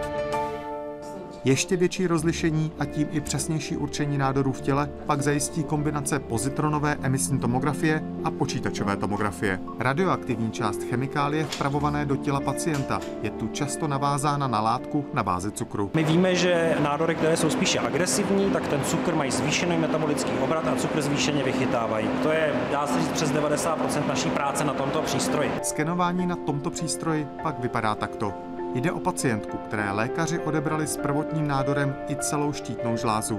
Ještě 1.45 1.77
větší 1.77 2.07
rozlišení 2.07 2.73
a 2.79 2.85
tím 2.85 3.09
i 3.11 3.21
přesnější 3.21 3.77
určení 3.77 4.19
nádorů 4.19 4.53
v 4.53 4.61
těle 4.61 4.91
pak 5.07 5.23
zajistí 5.23 5.65
kombinace 5.65 6.19
pozitronové 6.19 6.97
emisní 7.03 7.39
tomografie 7.39 8.03
a 8.25 8.31
počítačové 8.31 8.97
tomografie. 8.97 9.61
Radioaktivní 9.79 10.51
část 10.51 10.83
chemikálie 10.83 11.45
vpravované 11.45 12.07
do 12.07 12.17
těla 12.17 12.41
pacienta 12.41 13.01
je 13.23 13.31
tu 13.31 13.49
často 13.49 13.89
navázána 13.89 14.49
na 14.49 14.61
látku 14.61 15.05
na 15.15 15.23
bázi 15.23 15.53
cukru. 15.53 15.91
My 15.95 16.05
víme, 16.05 16.35
že 16.35 16.77
nádory, 16.81 17.15
které 17.15 17.37
jsou 17.37 17.51
spíše 17.51 17.79
agresivní, 17.79 18.51
tak 18.51 18.69
ten 18.69 18.81
cukr 18.85 19.15
mají 19.15 19.31
zvýšený 19.31 19.79
metabolický 19.79 20.33
obrat 20.33 20.69
a 20.69 20.77
cukr 20.77 21.03
zvýšeně 21.03 21.43
vychytávají. 21.43 22.09
To 22.23 22.33
je, 22.33 22.55
dá 22.73 22.87
se 22.87 23.01
říct, 23.01 23.13
přes 23.13 23.33
90% 23.33 24.07
naší 24.09 24.31
práce 24.31 24.65
na 24.65 24.75
tomto 24.75 25.03
přístroji. 25.03 25.51
Skenování 25.63 26.27
na 26.27 26.37
tomto 26.37 26.71
přístroji 26.71 27.27
pak 27.43 27.61
vypadá 27.61 27.95
takto. 27.95 28.54
Jde 28.75 28.93
o 28.93 29.01
pacientku, 29.01 29.57
které 29.57 29.93
lékaři 29.93 30.39
odebrali 30.39 30.87
s 30.87 30.97
prvotním 30.97 31.49
nádorem 31.49 31.97
i 32.09 32.17
celou 32.17 32.53
štítnou 32.53 32.97
žlázu. 32.97 33.39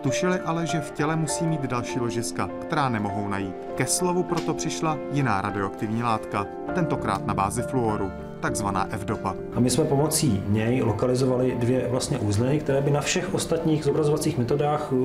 Tušili 0.00 0.38
ale, 0.38 0.66
že 0.66 0.80
v 0.80 0.90
těle 0.90 1.16
musí 1.16 1.44
mít 1.46 1.60
další 1.60 2.00
ložiska, 2.00 2.50
která 2.60 2.88
nemohou 2.88 3.28
najít. 3.28 3.54
Ke 3.74 3.86
slovu 3.86 4.22
proto 4.22 4.54
přišla 4.54 4.98
jiná 5.12 5.40
radioaktivní 5.40 6.02
látka, 6.02 6.46
tentokrát 6.74 7.26
na 7.26 7.34
bázi 7.34 7.62
fluoru, 7.62 8.10
takzvaná 8.40 8.88
F-dopa. 8.90 9.34
A 9.54 9.60
my 9.60 9.70
jsme 9.70 9.84
pomocí 9.84 10.42
něj 10.48 10.82
lokalizovali 10.82 11.56
dvě 11.58 11.88
vlastně 11.88 12.18
uzliny, 12.18 12.58
které 12.58 12.80
by 12.80 12.90
na 12.90 13.00
všech 13.00 13.34
ostatních 13.34 13.84
zobrazovacích 13.84 14.38
metodách 14.38 14.92
uh, 14.92 15.00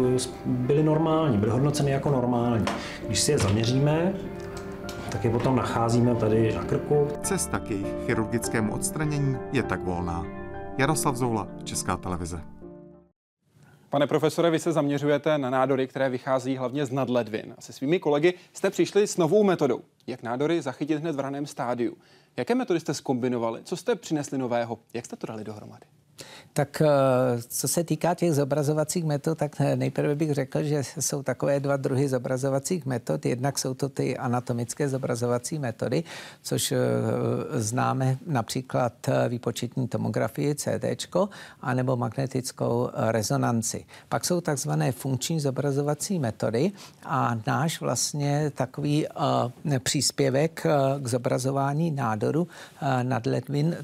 byly 0.46 0.84
normální, 0.84 1.38
byly 1.38 1.52
hodnoceny 1.52 1.92
jako 1.92 2.12
normální. 2.12 2.66
Když 3.08 3.20
si 3.20 3.32
je 3.32 3.38
zaměříme, 3.38 4.14
tak 5.10 5.26
je 5.26 5.32
potom 5.32 5.56
nacházíme 5.56 6.16
tady 6.16 6.56
na 6.56 6.64
krku. 6.64 7.08
Cesta 7.24 7.60
k 7.60 7.70
jejich 7.70 8.06
chirurgickému 8.06 8.74
odstranění 8.74 9.38
je 9.52 9.64
tak 9.64 9.84
volná. 9.84 10.26
Jaroslav 10.78 11.16
Zoula, 11.16 11.48
Česká 11.64 11.98
televize. 11.98 12.42
Pane 13.90 14.08
profesore, 14.08 14.50
vy 14.50 14.60
se 14.60 14.72
zaměřujete 14.72 15.38
na 15.38 15.50
nádory, 15.50 15.88
které 15.88 16.10
vychází 16.10 16.58
hlavně 16.58 16.86
z 16.86 16.92
nadledvin. 16.92 17.56
A 17.58 17.62
se 17.62 17.74
svými 17.74 18.00
kolegy 18.00 18.34
jste 18.54 18.70
přišli 18.70 19.08
s 19.08 19.18
novou 19.18 19.44
metodou, 19.44 19.82
jak 20.08 20.24
nádory 20.24 20.62
zachytit 20.62 21.00
hned 21.00 21.16
v 21.16 21.20
raném 21.20 21.46
stádiu. 21.46 21.98
Jaké 22.38 22.56
metody 22.56 22.80
jste 22.80 22.94
skombinovali? 22.94 23.62
Co 23.64 23.78
jste 23.78 23.96
přinesli 23.96 24.38
nového? 24.38 24.80
Jak 24.94 25.06
jste 25.06 25.16
to 25.16 25.28
dali 25.28 25.44
dohromady? 25.44 25.86
Tak 26.54 26.82
eh, 26.82 26.88
co 27.48 27.68
se 27.68 27.84
týká 27.84 28.16
těch 28.16 28.34
zobrazovacích 28.34 29.04
metod, 29.04 29.38
tak 29.38 29.60
nejprve 29.76 30.16
bych 30.16 30.34
řekl, 30.34 30.64
že 30.64 30.82
jsou 31.00 31.24
takové 31.24 31.60
dva 31.60 31.78
druhy 31.78 32.10
zobrazovacích 32.10 32.86
metod. 32.86 33.26
Jednak 33.26 33.60
jsou 33.60 33.74
to 33.74 33.90
ty 33.90 34.18
anatomické 34.18 34.90
zobrazovací 34.90 35.60
metody, 35.60 36.04
což 36.42 36.72
eh, 36.72 36.78
známe 37.54 38.18
například 38.28 38.94
eh, 39.08 39.30
výpočetní 39.30 39.88
tomografii 39.88 40.56
CT, 40.56 41.18
anebo 41.62 41.98
magnetickou 41.98 42.90
rezonanci. 42.94 43.86
Pak 44.10 44.26
jsou 44.26 44.42
takzvané 44.42 44.92
funkční 44.92 45.40
zobrazovací 45.40 46.20
metody 46.20 46.72
a 47.06 47.38
náš 47.48 47.82
vlastně 47.82 48.52
takový 48.56 49.08
příspěvek 49.84 50.66
k 51.00 51.08
zobrazování 51.08 51.92
nádoru 51.92 52.48
nadledvin 53.04 53.76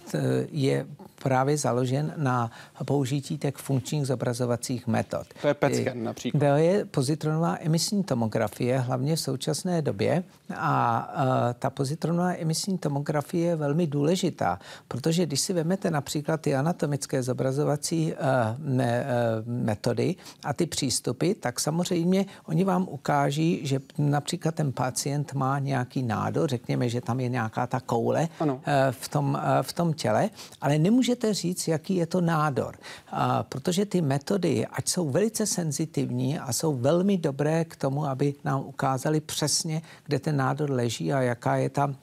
je 0.52 0.86
právě 1.26 1.58
založen 1.58 2.14
na 2.18 2.52
použití 2.86 3.38
těch 3.38 3.56
funkčních 3.56 4.08
zobrazovacích 4.08 4.88
metod. 4.88 5.28
To 5.42 5.48
je 5.48 5.54
PET 5.54 5.76
scan 5.76 6.04
například. 6.04 6.40
To 6.40 6.46
je 6.46 6.86
pozitronová 6.86 7.58
emisní 7.62 8.04
tomografie, 8.04 8.78
hlavně 8.80 9.16
v 9.16 9.20
současné 9.20 9.82
době. 9.82 10.24
A 10.56 11.54
ta 11.60 11.70
pozitronová 11.70 12.34
emisní 12.34 12.78
tomografie 12.78 13.48
je 13.48 13.56
velmi 13.56 13.88
důležitá, 13.88 14.60
protože 14.88 15.26
když 15.26 15.40
si 15.40 15.54
vezmete 15.54 15.92
například 15.92 16.42
ty 16.42 16.56
anatomické 16.56 17.24
zobrazovací 17.24 18.14
me, 18.58 19.06
uh, 19.06 19.54
metody 19.54 20.16
a 20.44 20.54
ty 20.54 20.66
přístupy, 20.66 21.34
tak 21.34 21.60
samozřejmě 21.60 22.26
oni 22.46 22.64
vám 22.64 22.88
ukáží, 22.90 23.60
že 23.64 23.80
například 23.98 24.56
ten 24.56 24.72
pacient 24.72 25.34
má 25.34 25.60
nějaký 25.60 26.04
nádor, 26.04 26.50
řekněme, 26.50 26.90
že 26.90 27.02
tam 27.02 27.20
je 27.20 27.30
nějaká 27.30 27.68
ta 27.68 27.80
koule 27.80 28.30
uh, 28.42 28.58
v, 28.92 29.08
tom, 29.10 29.40
v 29.62 29.74
tom 29.74 29.94
těle, 29.94 30.30
ale 30.62 30.78
nemůžete 31.16 31.34
říct, 31.34 31.68
jaký 31.68 31.96
je 31.96 32.06
to 32.06 32.22
nádor, 32.22 32.76
uh, 33.14 33.20
protože 33.50 33.86
ty 33.86 34.02
metody, 34.02 34.66
ať 34.66 34.88
jsou 34.88 35.10
velice 35.10 35.46
senzitivní 35.46 36.40
a 36.40 36.54
jsou 36.54 36.76
velmi 36.76 37.18
dobré 37.18 37.66
k 37.66 37.76
tomu, 37.76 38.06
aby 38.06 38.34
nám 38.44 38.62
ukázali 38.62 39.20
přesně, 39.20 39.82
kde 40.06 40.20
ten 40.20 40.36
nádor 40.38 40.70
leží 40.70 41.14
a 41.14 41.22
jaká 41.22 41.56
je 41.56 41.70
tam 41.70 41.96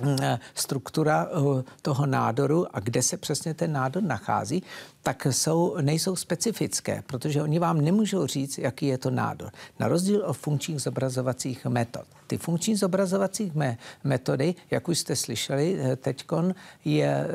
mm, 0.00 0.16
struktura 0.54 1.28
eh, 1.28 1.64
toho 1.82 2.06
nádoru 2.06 2.66
a 2.72 2.80
kde 2.80 3.02
se 3.02 3.16
přesně 3.16 3.54
ten 3.54 3.72
nádor 3.72 4.02
nachází, 4.02 4.62
tak 5.06 5.26
jsou, 5.30 5.76
nejsou 5.80 6.16
specifické, 6.16 7.02
protože 7.06 7.42
oni 7.42 7.58
vám 7.58 7.80
nemůžou 7.80 8.26
říct, 8.26 8.58
jaký 8.58 8.86
je 8.86 8.98
to 8.98 9.10
nádor. 9.10 9.50
Na 9.78 9.88
rozdíl 9.88 10.22
od 10.26 10.32
funkčních 10.32 10.82
zobrazovacích 10.82 11.66
metod. 11.66 12.04
Ty 12.26 12.38
funkční 12.38 12.76
zobrazovacích 12.76 13.54
me- 13.54 13.76
metody, 14.04 14.54
jak 14.70 14.88
už 14.88 14.98
jste 14.98 15.16
slyšeli 15.16 15.78
eh, 15.78 15.96
teďkon, 15.96 16.54
je, 16.84 17.26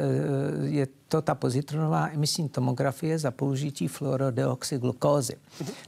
je 0.63 0.87
to 1.07 1.21
ta 1.21 1.35
pozitronová 1.35 2.09
emisní 2.09 2.49
tomografie 2.49 3.19
za 3.19 3.31
použití 3.31 3.87
fluorodeoxyglukózy. 3.87 5.35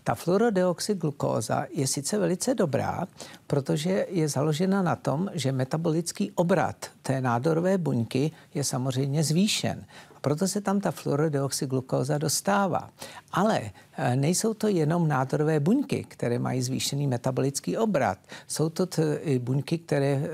Ta 0.04 0.15
fluorodeoxyglukóza 0.15 1.65
je 1.74 1.88
sice 1.88 2.17
velice 2.17 2.56
dobrá, 2.56 3.08
protože 3.48 4.06
je 4.10 4.30
založena 4.30 4.82
na 4.82 4.96
tom, 4.96 5.30
že 5.34 5.52
metabolický 5.52 6.32
obrat 6.32 6.76
té 7.02 7.22
nádorové 7.22 7.78
buňky 7.78 8.32
je 8.54 8.63
samozřejmě 8.63 9.24
zvýšen. 9.24 9.86
Proto 10.24 10.48
se 10.48 10.62
tam 10.62 10.80
ta 10.80 10.92
fluorodeoxyglukóza 10.92 12.18
dostává. 12.18 12.90
Ale 13.32 13.72
nejsou 14.15 14.53
to 14.53 14.67
jenom 14.67 15.08
nádorové 15.08 15.60
buňky, 15.60 16.03
které 16.08 16.39
mají 16.39 16.62
zvýšený 16.62 17.08
metabolický 17.08 17.77
obrat. 17.77 18.17
Jsou 18.47 18.69
to 18.69 18.86
t- 18.86 19.19
i 19.23 19.39
buňky, 19.39 19.77
které 19.77 20.08
e, 20.08 20.29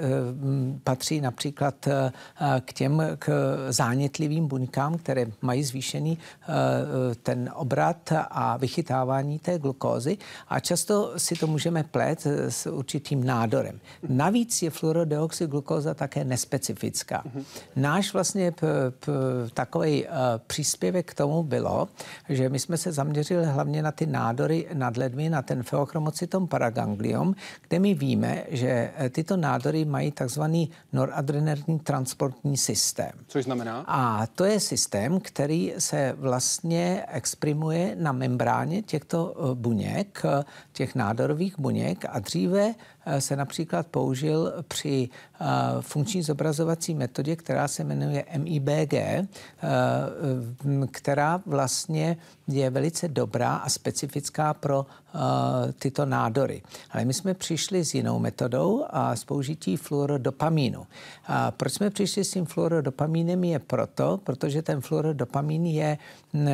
patří 0.83 1.21
například 1.21 1.87
k 2.61 2.73
těm 2.73 3.03
k 3.19 3.57
zánětlivým 3.69 4.47
buňkám, 4.47 4.97
které 4.97 5.25
mají 5.41 5.63
zvýšený 5.63 6.17
ten 7.23 7.49
obrat 7.55 8.11
a 8.31 8.57
vychytávání 8.57 9.39
té 9.39 9.59
glukózy. 9.59 10.17
A 10.47 10.59
často 10.59 11.13
si 11.17 11.35
to 11.35 11.47
můžeme 11.47 11.83
plét 11.83 12.27
s 12.49 12.69
určitým 12.69 13.23
nádorem. 13.23 13.79
Navíc 14.09 14.61
je 14.61 14.69
fluorodeoxyglukóza 14.69 15.93
také 15.93 16.23
nespecifická. 16.23 17.23
Náš 17.75 18.13
vlastně 18.13 18.51
p- 18.51 18.67
p- 18.99 19.11
takový 19.53 20.05
příspěvek 20.47 21.11
k 21.11 21.13
tomu 21.13 21.43
bylo, 21.43 21.87
že 22.29 22.49
my 22.49 22.59
jsme 22.59 22.77
se 22.77 22.91
zaměřili 22.91 23.45
hlavně 23.49 23.83
na 23.83 23.91
ty 23.91 24.05
nádory 24.05 24.67
nadledvin, 24.73 25.31
na 25.31 25.41
ten 25.41 25.63
feochromocytom 25.63 26.47
paragangliom, 26.47 27.35
kde 27.67 27.79
my 27.79 27.93
víme, 27.93 28.43
že 28.49 28.91
eh, 28.95 29.09
tyto 29.09 29.37
nádory 29.37 29.85
mají 29.85 30.11
takzvaný 30.11 30.69
noradrenergní 30.93 31.79
transportní 31.79 32.57
systém. 32.57 33.11
Což 33.27 33.43
znamená? 33.43 33.83
A 33.87 34.27
to 34.27 34.45
je 34.45 34.59
systém, 34.59 35.19
který 35.19 35.73
se 35.77 36.15
vlastně 36.17 37.05
exprimuje 37.07 37.95
na 37.99 38.11
membráně 38.11 38.81
těchto 38.81 39.35
eh, 39.35 39.55
buněk, 39.55 40.21
eh, 40.25 40.43
těch 40.73 40.95
nádorových 40.95 41.59
buněk 41.59 42.05
a 42.09 42.19
dříve 42.19 42.73
se 43.19 43.35
například 43.35 43.87
použil 43.87 44.53
při 44.67 45.09
funkční 45.81 46.21
zobrazovací 46.21 46.93
metodě, 46.93 47.35
která 47.35 47.67
se 47.67 47.83
jmenuje 47.83 48.25
MIBG, 48.37 48.93
která 50.91 51.41
vlastně 51.45 52.17
je 52.47 52.69
velice 52.69 53.07
dobrá 53.07 53.55
a 53.55 53.69
specifická 53.69 54.53
pro 54.53 54.85
tyto 55.79 56.05
nádory. 56.05 56.61
Ale 56.91 57.05
my 57.05 57.13
jsme 57.13 57.33
přišli 57.33 57.85
s 57.85 57.93
jinou 57.93 58.19
metodou 58.19 58.85
a 58.89 59.15
s 59.15 59.23
použití 59.23 59.77
fluorodopamínu. 59.77 60.87
A 61.27 61.51
proč 61.51 61.73
jsme 61.73 61.89
přišli 61.89 62.23
s 62.23 62.31
tím 62.31 62.45
fluorodopamínem 62.45 63.43
je 63.43 63.59
proto, 63.59 64.19
protože 64.23 64.61
ten 64.61 64.81
fluorodopamín 64.81 65.65
je, 65.65 65.97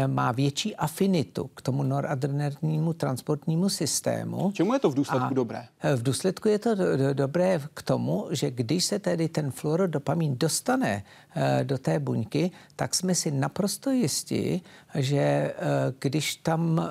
má 0.07 0.31
větší 0.31 0.75
afinitu 0.75 1.49
k 1.55 1.61
tomu 1.61 1.83
noradrenergnímu 1.83 2.93
transportnímu 2.93 3.69
systému. 3.69 4.51
Čemu 4.51 4.73
je 4.73 4.79
to 4.79 4.89
v 4.89 4.95
důsledku 4.95 5.27
a 5.27 5.33
dobré? 5.33 5.65
V 5.95 6.03
důsledku 6.03 6.47
je 6.47 6.59
to 6.59 6.75
do, 6.75 6.97
do, 6.97 7.13
dobré 7.13 7.61
k 7.73 7.83
tomu, 7.83 8.27
že 8.31 8.51
když 8.51 8.85
se 8.85 8.99
tedy 8.99 9.29
ten 9.29 9.51
fluorodopamín 9.51 10.37
dostane 10.37 11.03
uh, 11.35 11.43
do 11.63 11.77
té 11.77 11.99
buňky, 11.99 12.51
tak 12.75 12.95
jsme 12.95 13.15
si 13.15 13.31
naprosto 13.31 13.91
jistí, 13.91 14.63
že 14.95 15.53
uh, 15.57 15.95
když 15.99 16.35
tam 16.35 16.81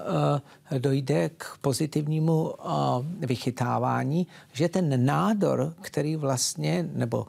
eh, 0.73 0.79
dojde 0.79 1.29
k 1.29 1.45
pozitivnímu 1.61 2.53
eh, 2.53 3.27
vychytávání, 3.27 4.27
že 4.53 4.69
ten 4.69 5.07
nádor, 5.07 5.75
který 5.81 6.17
vlastně, 6.17 6.88
nebo 6.93 7.27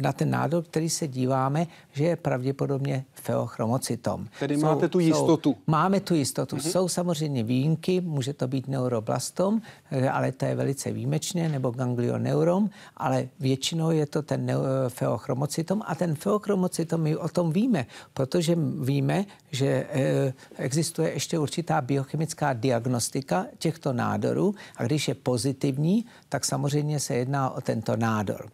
na 0.00 0.12
ten 0.12 0.30
nádor, 0.30 0.62
který 0.62 0.90
se 0.90 1.08
díváme, 1.08 1.66
že 1.92 2.04
je 2.04 2.16
pravděpodobně 2.16 3.04
feochromocytom. 3.12 4.28
Tedy 4.40 4.56
jsou, 4.56 4.66
máte 4.66 4.88
tu 4.88 4.98
jistotu. 4.98 5.52
Jsou, 5.52 5.58
máme 5.66 6.00
tu 6.00 6.14
jistotu. 6.14 6.56
Mm-hmm. 6.56 6.70
Jsou 6.70 6.88
samozřejmě 6.88 7.42
výjimky, 7.42 8.00
může 8.00 8.32
to 8.32 8.48
být 8.48 8.68
neuroblastom, 8.68 9.62
eh, 9.90 10.08
ale 10.08 10.32
to 10.32 10.44
je 10.44 10.54
velice 10.54 10.92
výjimečně, 10.92 11.48
nebo 11.48 11.70
ganglioneurom, 11.70 12.70
ale 12.96 13.28
většinou 13.40 13.90
je 13.90 14.06
to 14.06 14.22
ten 14.22 14.52
feochromocytom 14.88 15.82
a 15.86 15.94
ten 15.94 16.14
feochromocytom 16.14 17.00
my 17.00 17.16
o 17.16 17.28
tom 17.28 17.52
víme, 17.52 17.86
protože 18.14 18.56
víme, 18.80 19.24
že 19.50 19.86
existuje 20.56 21.12
ještě 21.12 21.38
určitá 21.38 21.80
biochemická 21.80 22.52
diagnostika 22.52 23.46
těchto 23.58 23.92
nádorů 23.92 24.54
a 24.76 24.84
když 24.84 25.08
je 25.08 25.14
pozitivní, 25.14 26.04
tak 26.32 26.44
samozřejmě 26.44 27.00
se 27.00 27.14
jedná 27.14 27.50
o 27.50 27.60
tento 27.60 27.96
nádor. 27.96 28.48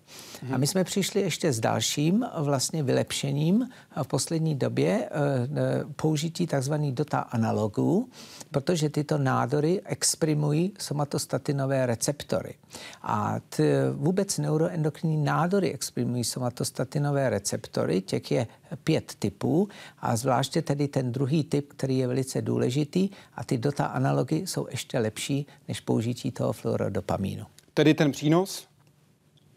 A 0.52 0.58
my 0.58 0.66
jsme 0.66 0.84
přišli 0.84 1.20
ještě 1.20 1.52
s 1.52 1.60
dalším 1.60 2.26
vlastně 2.38 2.82
vylepšením 2.82 3.68
v 4.02 4.08
poslední 4.08 4.54
době 4.54 5.04
eh, 5.04 5.08
eh, 5.10 5.84
použití 5.96 6.46
tzv. 6.46 6.74
dota 6.74 7.18
analogů, 7.18 8.08
protože 8.50 8.88
tyto 8.90 9.18
nádory 9.18 9.80
exprimují 9.84 10.72
somatostatinové 10.78 11.86
receptory. 11.86 12.54
A 13.02 13.40
t, 13.48 13.90
vůbec 13.92 14.38
neuroendokrinní 14.38 15.24
nádory 15.24 15.72
exprimují 15.72 16.24
somatostatinové 16.24 17.30
receptory, 17.30 18.00
těch 18.00 18.30
je 18.30 18.46
pět 18.84 19.14
typů 19.18 19.68
a 19.98 20.16
zvláště 20.16 20.62
tedy 20.62 20.88
ten 20.88 21.12
druhý 21.12 21.44
typ, 21.44 21.72
který 21.72 21.98
je 21.98 22.06
velice 22.06 22.42
důležitý 22.42 23.10
a 23.34 23.44
ty 23.44 23.58
dota 23.58 23.86
analogy 23.86 24.46
jsou 24.46 24.66
ještě 24.70 24.98
lepší 24.98 25.46
než 25.68 25.80
použití 25.80 26.30
toho 26.30 26.52
fluorodopamínu. 26.52 27.44
Tedy 27.74 27.94
ten 27.94 28.12
přínos? 28.12 28.68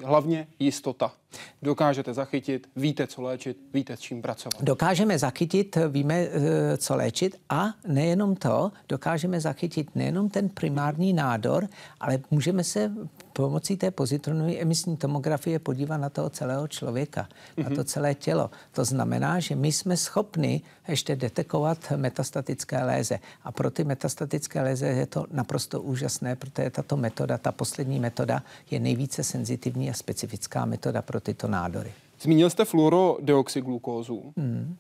Hlavně 0.04 0.47
jistota. 0.60 1.12
Dokážete 1.61 2.13
zachytit, 2.13 2.67
víte, 2.75 3.07
co 3.07 3.21
léčit, 3.21 3.57
víte, 3.73 3.97
s 3.97 3.99
čím 3.99 4.21
pracovat. 4.21 4.63
Dokážeme 4.63 5.19
zachytit, 5.19 5.77
víme, 5.89 6.15
eh, 6.15 6.77
co 6.77 6.95
léčit 6.95 7.35
a 7.49 7.65
nejenom 7.87 8.35
to, 8.35 8.71
dokážeme 8.89 9.41
zachytit 9.41 9.95
nejenom 9.95 10.29
ten 10.29 10.49
primární 10.49 11.13
nádor, 11.13 11.67
ale 11.99 12.19
můžeme 12.31 12.63
se 12.63 12.91
pomocí 13.33 13.77
té 13.77 13.91
pozitronové 13.91 14.53
emisní 14.55 14.97
tomografie 14.97 15.59
podívat 15.59 15.97
na 15.97 16.09
toho 16.09 16.29
celého 16.29 16.67
člověka, 16.67 17.27
mm-hmm. 17.27 17.63
na 17.63 17.69
to 17.69 17.75
mhm. 17.75 17.85
celé 17.85 18.15
tělo. 18.15 18.51
To 18.71 18.85
znamená, 18.85 19.39
že 19.39 19.55
my 19.55 19.71
jsme 19.71 19.97
schopni 19.97 20.61
ještě 20.87 21.15
detekovat 21.15 21.77
metastatické 21.95 22.83
léze. 22.83 23.19
A 23.43 23.51
pro 23.51 23.71
ty 23.71 23.83
metastatické 23.83 24.61
léze 24.61 24.87
je 24.87 25.05
to 25.05 25.25
naprosto 25.31 25.81
úžasné, 25.81 26.35
protože 26.35 26.69
tato 26.69 26.97
metoda, 26.97 27.37
ta 27.37 27.51
poslední 27.51 27.99
metoda, 27.99 28.43
je 28.71 28.79
nejvíce 28.79 29.23
senzitivní 29.23 29.89
a 29.89 29.93
specifická 29.93 30.65
metoda 30.65 31.01
pro 31.01 31.20
tyto 31.21 31.47
nádory. 31.47 31.93
Zmínil 32.21 32.49
jste 32.49 32.65
fluorodeoxyglukózu. 32.65 34.34
Mm. 34.36 34.75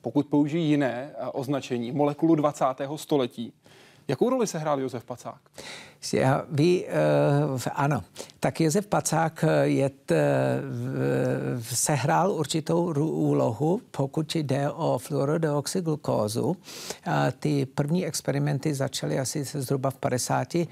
Pokud 0.00 0.26
použijí 0.26 0.70
jiné 0.70 1.10
eh, 1.14 1.26
označení, 1.32 1.92
molekulu 1.92 2.34
20. 2.34 2.64
století, 2.96 3.52
jakou 4.08 4.30
roli 4.30 4.46
se 4.46 4.58
hrál 4.58 4.80
Josef 4.80 5.04
Pacák? 5.04 5.40
Já, 6.12 6.44
vy, 6.50 6.86
uh, 7.54 7.60
ano, 7.74 8.02
tak 8.40 8.60
Josef 8.60 8.86
Pacák 8.86 9.44
eh, 9.44 9.66
je 9.66 9.90
t, 9.90 10.14
uh, 10.14 11.62
sehrál 11.62 12.32
určitou 12.32 12.94
úlohu, 13.10 13.80
pokud 13.90 14.36
jde 14.36 14.70
o 14.70 14.98
fluorodeoxyglukózu. 14.98 16.46
Uh, 16.46 16.54
ty 17.38 17.66
první 17.66 18.06
experimenty 18.06 18.74
začaly 18.74 19.18
asi 19.18 19.44
zhruba 19.44 19.90
v 19.90 19.94
50, 19.94 20.54
uh, 20.54 20.64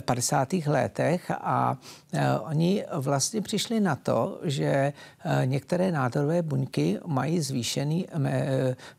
50. 0.00 0.52
letech 0.52 1.30
a 1.30 1.76
uh, 2.12 2.20
oni 2.40 2.84
vlastně 2.92 3.40
přišli 3.40 3.80
na 3.80 3.96
to, 3.96 4.38
že 4.42 4.92
uh, 5.24 5.46
některé 5.46 5.92
nádorové 5.92 6.42
buňky 6.42 6.98
mají 7.06 7.40
zvýšený 7.40 8.06
uh, 8.08 8.22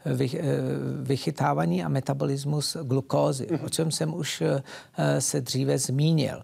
vy, 0.06 0.30
uh, 0.30 0.46
vychytávání 1.02 1.84
a 1.84 1.90
metabolismus 1.90 2.78
glukózy, 2.84 3.48
mm-hmm. 3.48 3.66
Jsem 3.90 4.14
už 4.14 4.42
uh, 4.42 4.48
se 5.20 5.42
dříve 5.42 5.78
zmínil. 5.78 6.44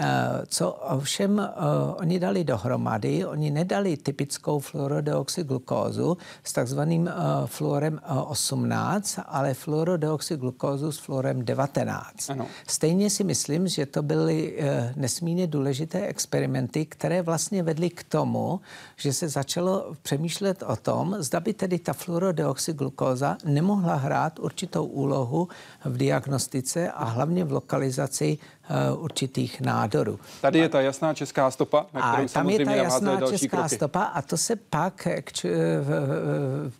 Eh, 0.00 0.46
co 0.46 0.72
ovšem 0.72 1.40
eh, 1.40 1.50
oni 1.96 2.18
dali 2.18 2.44
dohromady, 2.44 3.26
oni 3.26 3.50
nedali 3.50 3.96
typickou 3.96 4.60
fluorodeoxyglukózu 4.60 6.16
s 6.44 6.52
takzvaným 6.52 7.08
eh, 7.08 7.12
fluorem 7.46 8.00
18, 8.06 9.18
ale 9.26 9.54
fluorodeoxyglukózu 9.54 10.92
s 10.92 10.98
fluorem 10.98 11.44
19. 11.44 12.30
Ano. 12.30 12.46
Stejně 12.66 13.10
si 13.10 13.24
myslím, 13.24 13.68
že 13.68 13.86
to 13.86 14.02
byly 14.02 14.58
nesmírně 14.96 15.46
důležité 15.46 16.06
experimenty, 16.06 16.86
které 16.86 17.22
vlastně 17.22 17.62
vedly 17.62 17.90
k 17.90 18.04
tomu, 18.04 18.60
že 18.96 19.12
se 19.12 19.28
začalo 19.28 19.94
přemýšlet 20.02 20.62
o 20.62 20.76
tom, 20.76 21.16
zda 21.18 21.40
by 21.40 21.52
tedy 21.52 21.78
ta 21.78 21.92
fluorodeoxyglukóza 21.92 23.36
nemohla 23.44 23.94
hrát 23.94 24.38
určitou 24.38 24.84
úlohu 24.86 25.48
v 25.84 25.96
diagnostice 25.96 26.90
a 26.90 27.04
hlavně 27.04 27.44
v 27.44 27.52
lokalizaci 27.52 28.38
určitých 28.98 29.60
nádorů. 29.60 30.18
Tady 30.40 30.58
je 30.58 30.68
ta 30.68 30.80
jasná 30.80 31.14
česká 31.14 31.50
stopa, 31.50 31.86
na 31.92 32.12
kterou 32.12 32.24
a 32.24 32.28
tam 32.28 32.50
je 32.50 32.64
ta 32.64 32.74
jasná 32.74 33.20
česká 33.20 33.56
kroky. 33.56 33.76
stopa 33.76 34.02
a 34.02 34.22
to 34.22 34.36
se 34.36 34.56
pak 34.56 35.08
k, 35.24 35.32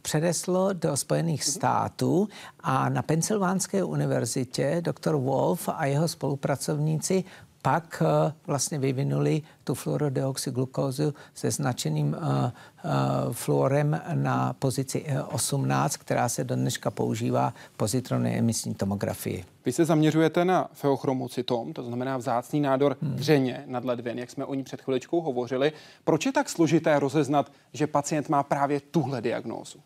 přeneslo 0.02 0.72
do 0.72 0.96
Spojených 0.96 1.42
mm-hmm. 1.42 1.56
států 1.56 2.28
a 2.60 2.88
na 2.88 3.02
Pensylvánské 3.02 3.84
univerzitě 3.84 4.80
doktor 4.80 5.16
Wolf 5.16 5.68
a 5.68 5.86
jeho 5.86 6.08
spolupracovníci 6.08 7.24
pak 7.72 8.02
uh, 8.02 8.32
vlastně 8.46 8.78
vyvinuli 8.78 9.42
tu 9.64 9.74
fluorodeoxyglukózu 9.74 11.14
se 11.34 11.50
značeným 11.50 12.06
uh, 12.06 12.24
uh, 12.24 13.32
fluorem 13.32 14.00
na 14.14 14.52
pozici 14.52 15.06
18, 15.32 15.96
která 15.96 16.28
se 16.28 16.44
do 16.44 16.54
dneška 16.56 16.90
používá 16.90 17.54
v 17.74 17.76
pozitronné 17.76 18.38
emisní 18.38 18.74
tomografii. 18.74 19.44
Vy 19.64 19.72
se 19.72 19.84
zaměřujete 19.84 20.44
na 20.44 20.68
feochromocytom, 20.72 21.72
to 21.72 21.82
znamená 21.82 22.16
vzácný 22.16 22.60
nádor 22.60 22.96
hmm. 23.02 23.16
dřeně 23.16 23.64
nad 23.66 23.84
ledvin, 23.84 24.18
jak 24.18 24.30
jsme 24.30 24.44
o 24.44 24.54
ní 24.54 24.64
před 24.64 24.82
chviličkou 24.82 25.20
hovořili. 25.20 25.72
Proč 26.04 26.26
je 26.26 26.32
tak 26.32 26.48
složité 26.48 26.98
rozeznat, 26.98 27.52
že 27.72 27.86
pacient 27.86 28.28
má 28.28 28.42
právě 28.42 28.80
tuhle 28.80 29.20
diagnózu? 29.20 29.78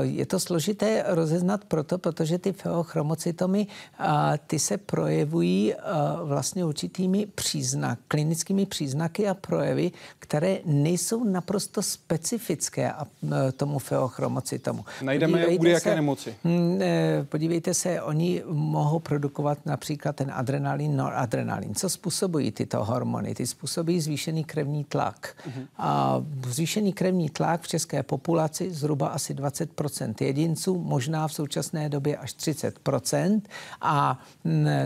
Je 0.00 0.26
to 0.26 0.40
složité 0.40 1.04
rozeznat 1.06 1.64
proto, 1.64 1.98
protože 1.98 2.38
ty 2.38 2.52
feochromocytomy 2.52 3.66
ty 4.46 4.58
se 4.58 4.76
projevují 4.78 5.74
vlastně 6.24 6.64
určitými 6.64 7.26
příznak, 7.26 7.98
klinickými 8.08 8.66
příznaky 8.66 9.28
a 9.28 9.34
projevy, 9.34 9.92
které 10.18 10.58
nejsou 10.64 11.24
naprosto 11.24 11.82
specifické 11.82 12.92
tomu 13.56 13.78
feochromocytomu. 13.78 14.84
Najdeme 15.02 15.40
je 15.40 15.58
u 15.58 15.64
jaké 15.64 15.94
nemoci? 15.94 16.34
Hm, 16.44 16.82
e, 16.82 17.24
podívejte 17.28 17.74
se, 17.74 18.02
oni 18.02 18.42
mohou 18.46 18.98
produkovat 18.98 19.58
například 19.66 20.16
ten 20.16 20.32
adrenalin, 20.34 20.96
noradrenalin. 20.96 21.74
Co 21.74 21.88
způsobují 21.88 22.52
tyto 22.52 22.84
hormony? 22.84 23.34
Ty 23.34 23.46
způsobují 23.46 24.00
zvýšený 24.00 24.44
krevní 24.44 24.84
tlak. 24.84 25.36
Uh-huh. 25.48 25.66
A 25.78 26.22
zvýšený 26.46 26.92
krevní 26.92 27.30
tlak 27.30 27.62
v 27.62 27.68
české 27.68 28.02
populaci 28.02 28.70
zhruba 28.70 29.08
asi 29.08 29.34
20% 29.36 30.14
jedinců, 30.20 30.78
možná 30.78 31.28
v 31.28 31.32
současné 31.32 31.88
době 31.88 32.16
až 32.16 32.34
30% 32.34 33.42
a 33.80 34.18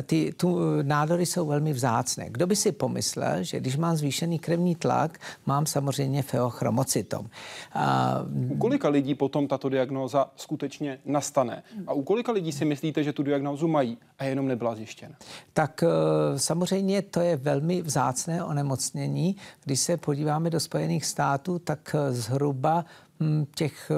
ty 0.07 0.33
tu 0.37 0.59
nádory 0.83 1.27
jsou 1.27 1.47
velmi 1.47 1.73
vzácné. 1.73 2.31
Kdo 2.31 2.47
by 2.47 2.57
si 2.57 2.73
pomyslel, 2.73 3.43
že 3.43 3.61
když 3.61 3.77
mám 3.77 3.97
zvýšený 3.97 4.39
krevní 4.39 4.75
tlak, 4.75 5.19
mám 5.47 5.67
samozřejmě 5.67 6.23
feochromocytom. 6.23 7.31
A, 7.73 8.17
u 8.51 8.57
kolika 8.57 8.89
lidí 8.89 9.15
potom 9.15 9.49
tato 9.49 9.69
diagnóza 9.69 10.31
skutečně 10.37 10.99
nastane? 11.05 11.63
A 11.87 11.93
u 11.93 12.03
kolika 12.03 12.33
lidí 12.33 12.53
si 12.53 12.65
myslíte, 12.65 13.05
že 13.05 13.13
tu 13.13 13.23
diagnózu 13.23 13.69
mají 13.69 13.99
a 14.19 14.25
jenom 14.25 14.49
nebyla 14.49 14.75
zjištěna? 14.75 15.15
Tak 15.53 15.83
e, 15.83 15.87
samozřejmě 16.39 17.03
to 17.03 17.21
je 17.21 17.37
velmi 17.37 17.83
vzácné 17.83 18.45
onemocnění. 18.45 19.37
Když 19.65 19.81
se 19.81 19.97
podíváme 19.97 20.51
do 20.51 20.61
Spojených 20.61 21.07
států, 21.07 21.59
tak 21.59 21.95
e, 21.95 22.13
zhruba 22.13 22.85
těch 23.55 23.91
eh, 23.91 23.95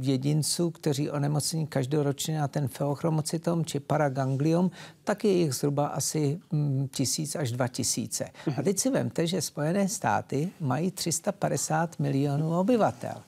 jedinců, 0.00 0.70
kteří 0.70 1.10
onemocní 1.10 1.66
každoročně 1.66 2.38
na 2.38 2.48
ten 2.48 2.68
feochromocytom 2.68 3.64
či 3.64 3.80
paragangliom, 3.80 4.70
tak 5.04 5.24
je 5.24 5.32
jich 5.32 5.54
zhruba 5.54 5.86
asi 5.86 6.40
hm, 6.52 6.88
tisíc 6.92 7.36
až 7.36 7.52
dva 7.52 7.68
tisíce. 7.68 8.24
A 8.56 8.62
teď 8.62 8.78
si 8.78 8.90
vemte, 8.90 9.26
že 9.26 9.42
Spojené 9.42 9.88
státy 9.88 10.50
mají 10.60 10.90
350 10.90 11.98
milionů 11.98 12.58
obyvatel. 12.58 13.22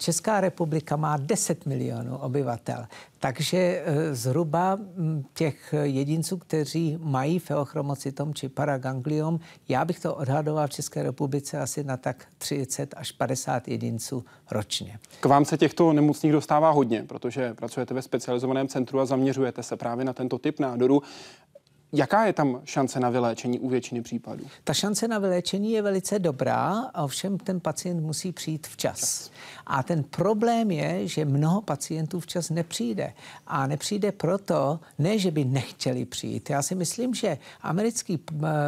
Česká 0.00 0.40
republika 0.40 0.96
má 0.96 1.16
10 1.16 1.66
milionů 1.66 2.16
obyvatel, 2.16 2.86
takže 3.18 3.58
eh, 3.58 4.14
zhruba 4.14 4.78
těch 5.34 5.74
jedinců, 5.82 6.36
kteří 6.36 6.98
mají 7.02 7.38
feochromocytom 7.38 8.34
či 8.34 8.48
paragangliom, 8.48 9.40
já 9.68 9.84
bych 9.84 10.00
to 10.00 10.14
odhadoval 10.14 10.66
v 10.66 10.70
České 10.70 11.02
republice 11.02 11.58
asi 11.58 11.84
na 11.84 11.96
tak 11.96 12.24
30 12.38 12.94
až 12.96 13.12
50 13.12 13.68
jedinců 13.68 14.24
ročně. 14.50 14.98
K 15.20 15.26
vám 15.26 15.44
se 15.44 15.58
těchto 15.58 15.92
nemocných 15.92 16.32
dostává 16.32 16.70
hodně, 16.70 17.04
protože 17.08 17.54
pracujete 17.54 17.94
ve 17.94 18.02
specializovaném 18.02 18.68
centru 18.68 19.00
a 19.00 19.06
zaměřujete 19.06 19.62
se 19.62 19.76
právě 19.76 20.04
na 20.04 20.12
tento 20.12 20.38
typ 20.38 20.60
nádoru. 20.60 21.02
Jaká 21.92 22.24
je 22.26 22.32
tam 22.32 22.60
šance 22.64 23.00
na 23.00 23.10
vyléčení 23.10 23.58
u 23.58 23.68
většiny 23.68 24.02
případů? 24.02 24.44
Ta 24.64 24.74
šance 24.74 25.08
na 25.08 25.18
vyléčení 25.18 25.72
je 25.72 25.82
velice 25.82 26.18
dobrá, 26.18 26.90
ovšem 27.04 27.38
ten 27.38 27.60
pacient 27.60 28.00
musí 28.00 28.32
přijít 28.32 28.66
včas. 28.66 29.30
A 29.66 29.82
ten 29.82 30.02
problém 30.02 30.70
je, 30.70 31.08
že 31.08 31.24
mnoho 31.24 31.62
pacientů 31.62 32.20
včas 32.20 32.50
nepřijde. 32.50 33.12
A 33.46 33.66
nepřijde 33.66 34.12
proto, 34.12 34.80
ne, 34.98 35.18
že 35.18 35.30
by 35.30 35.44
nechtěli 35.44 36.04
přijít. 36.04 36.50
Já 36.50 36.62
si 36.62 36.74
myslím, 36.74 37.14
že 37.14 37.38
americký 37.60 38.20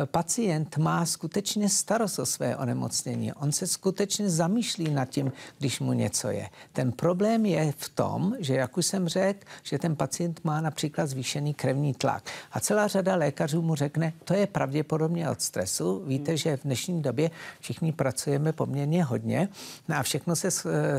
pacient 0.04 0.76
má 0.76 1.06
skutečně 1.06 1.68
starost 1.68 2.18
o 2.18 2.26
své 2.26 2.56
onemocnění. 2.56 3.32
On 3.32 3.52
se 3.52 3.66
skutečně 3.66 4.30
zamýšlí 4.30 4.90
nad 4.90 5.04
tím, 5.04 5.32
když 5.58 5.80
mu 5.80 5.92
něco 5.92 6.28
je. 6.28 6.48
Ten 6.72 6.92
problém 6.92 7.46
je 7.46 7.72
v 7.76 7.88
tom, 7.88 8.35
že, 8.38 8.54
jak 8.54 8.77
už 8.77 8.87
jsem 8.87 9.08
řekl, 9.08 9.46
že 9.62 9.79
ten 9.79 9.96
pacient 9.96 10.44
má 10.44 10.60
například 10.60 11.06
zvýšený 11.06 11.54
krevní 11.54 11.94
tlak. 11.94 12.31
A 12.52 12.60
celá 12.60 12.88
řada 12.88 13.12
lékařů 13.15 13.63
mu 13.63 13.75
řekne, 13.75 14.13
to 14.25 14.35
je 14.35 14.46
pravděpodobně 14.46 15.31
od 15.31 15.42
stresu. 15.42 16.02
Víte, 16.06 16.37
že 16.37 16.56
v 16.56 16.63
dnešní 16.63 17.02
době 17.02 17.31
všichni 17.60 17.92
pracujeme 17.92 18.52
poměrně 18.52 19.04
hodně 19.04 19.48
a 19.96 20.02
všechno 20.02 20.37
se 20.37 20.50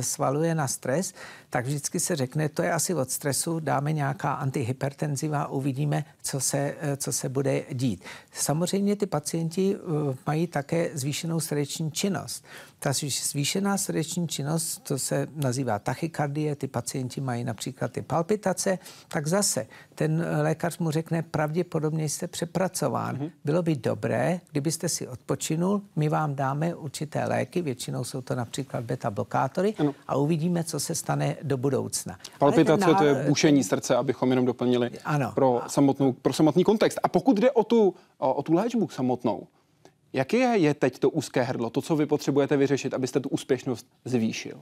svaluje 0.01 0.55
na 0.55 0.67
stres, 0.67 1.13
tak 1.49 1.65
vždycky 1.65 1.99
se 1.99 2.15
řekne, 2.15 2.49
to 2.49 2.63
je 2.63 2.71
asi 2.71 2.93
od 2.93 3.11
stresu, 3.11 3.59
dáme 3.59 3.93
nějaká 3.93 4.33
antihypertenziva, 4.33 5.47
uvidíme, 5.47 6.05
co 6.21 6.39
se, 6.39 6.75
co 6.97 7.11
se 7.11 7.29
bude 7.29 7.63
dít. 7.71 8.03
Samozřejmě 8.33 8.95
ty 8.95 9.05
pacienti 9.05 9.75
eh, 9.75 10.15
mají 10.27 10.47
také 10.47 10.89
zvýšenou 10.93 11.39
srdeční 11.39 11.91
činnost. 11.91 12.45
Ta 12.83 12.91
zvýšená 13.31 13.77
srdeční 13.77 14.27
činnost, 14.27 14.83
to 14.83 14.99
se 14.99 15.27
nazývá 15.35 15.79
tachykardie, 15.79 16.55
ty 16.55 16.67
pacienti 16.67 17.21
mají 17.21 17.43
například 17.43 17.91
ty 17.91 18.01
palpitace, 18.01 18.79
tak 19.07 19.27
zase 19.27 19.67
ten 19.95 20.25
lékař 20.41 20.77
mu 20.77 20.91
řekne, 20.91 21.21
pravděpodobně 21.21 22.09
jste 22.09 22.27
přepracován. 22.27 23.17
Mm-hmm. 23.17 23.31
Bylo 23.45 23.61
by 23.61 23.75
dobré, 23.75 24.39
kdybyste 24.51 24.89
si 24.89 25.07
odpočinul, 25.07 25.81
my 25.95 26.09
vám 26.09 26.35
dáme 26.35 26.75
určité 26.75 27.25
léky, 27.25 27.61
většinou 27.61 28.03
jsou 28.03 28.21
to 28.21 28.35
například 28.35 28.83
beta 28.83 29.11
blokátory 29.11 29.73
ano. 29.77 29.95
a 30.07 30.15
uvidíme, 30.15 30.63
co 30.63 30.79
se 30.79 30.95
stane 30.95 31.35
do 31.43 31.57
budoucna. 31.57 32.17
Palpitace 32.39 32.87
ná... 32.87 32.93
to 32.93 33.05
je 33.05 33.15
bušení 33.27 33.63
srdce, 33.63 33.95
abychom 33.95 34.29
jenom 34.29 34.45
doplnili 34.45 34.89
ano. 35.05 35.31
Pro, 35.35 35.61
samotnou, 35.67 36.13
pro 36.13 36.33
samotný 36.33 36.63
kontext. 36.63 36.99
A 37.03 37.07
pokud 37.07 37.37
jde 37.37 37.51
o 37.51 37.63
tu, 37.63 37.95
o, 38.17 38.33
o 38.33 38.43
tu 38.43 38.53
léčbu 38.53 38.89
samotnou, 38.89 39.47
Jaké 40.13 40.37
je 40.37 40.73
teď 40.73 40.99
to 40.99 41.09
úzké 41.09 41.43
hrdlo, 41.43 41.69
to, 41.69 41.81
co 41.81 41.95
vy 41.95 42.05
potřebujete 42.05 42.57
vyřešit, 42.57 42.93
abyste 42.93 43.19
tu 43.19 43.29
úspěšnost 43.29 43.87
zvýšil? 44.05 44.57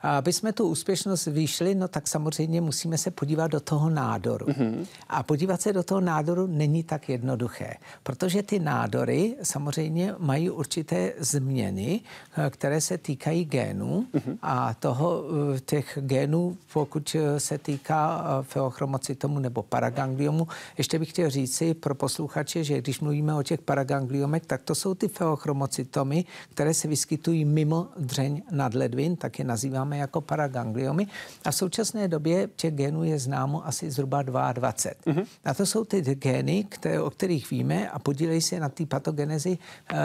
A 0.00 0.18
aby 0.18 0.32
jsme 0.32 0.52
tu 0.52 0.68
úspěšnost 0.68 1.24
zvýšili, 1.24 1.74
no 1.74 1.88
tak 1.88 2.08
samozřejmě 2.08 2.60
musíme 2.60 2.98
se 2.98 3.10
podívat 3.10 3.50
do 3.50 3.60
toho 3.60 3.90
nádoru. 3.90 4.46
Mm-hmm. 4.46 4.86
A 5.08 5.22
podívat 5.22 5.60
se 5.62 5.72
do 5.72 5.82
toho 5.82 6.00
nádoru 6.00 6.46
není 6.46 6.82
tak 6.82 7.08
jednoduché, 7.08 7.74
protože 8.02 8.42
ty 8.42 8.58
nádory 8.58 9.36
samozřejmě 9.42 10.14
mají 10.18 10.50
určité 10.50 11.12
změny, 11.18 12.00
eh, 12.36 12.50
které 12.50 12.80
se 12.80 12.98
týkají 12.98 13.44
génů 13.44 14.06
mm-hmm. 14.14 14.38
a 14.42 14.74
toho 14.74 15.24
eh, 15.56 15.60
těch 15.60 15.98
génů, 16.00 16.56
pokud 16.72 17.16
eh, 17.18 17.40
se 17.40 17.58
týká 17.58 18.24
feochromocytomu 18.42 19.38
nebo 19.38 19.62
paragangliomu, 19.62 20.48
ještě 20.78 20.98
bych 20.98 21.10
chtěl 21.10 21.30
říci 21.30 21.74
pro 21.74 21.94
posluchače, 21.94 22.64
že 22.64 22.80
když 22.80 23.00
mluvíme 23.00 23.34
o 23.34 23.42
těch 23.42 23.60
paragangliomech, 23.60 24.46
tak 24.46 24.62
to 24.62 24.74
jsou 24.74 24.95
ty 24.96 25.08
feochromocytomy, 25.08 26.24
které 26.50 26.74
se 26.74 26.88
vyskytují 26.88 27.44
mimo 27.44 27.88
dřeň 27.96 28.42
nadledvin, 28.50 29.16
tak 29.16 29.38
je 29.38 29.44
nazýváme 29.44 29.98
jako 29.98 30.20
paragangliomy. 30.20 31.06
A 31.44 31.50
v 31.50 31.54
současné 31.54 32.08
době 32.08 32.48
těch 32.56 32.74
genů 32.74 33.04
je 33.04 33.18
známo 33.18 33.66
asi 33.66 33.90
zhruba 33.90 34.22
22. 34.22 35.14
Mm-hmm. 35.14 35.26
A 35.44 35.54
to 35.54 35.66
jsou 35.66 35.84
ty 35.84 36.00
gény, 36.00 36.64
které, 36.64 37.00
o 37.00 37.10
kterých 37.10 37.50
víme 37.50 37.90
a 37.90 37.98
podílejí 37.98 38.40
se 38.40 38.60
na 38.60 38.68
té 38.68 38.86
patogenezi 38.86 39.58
eh, 39.92 39.96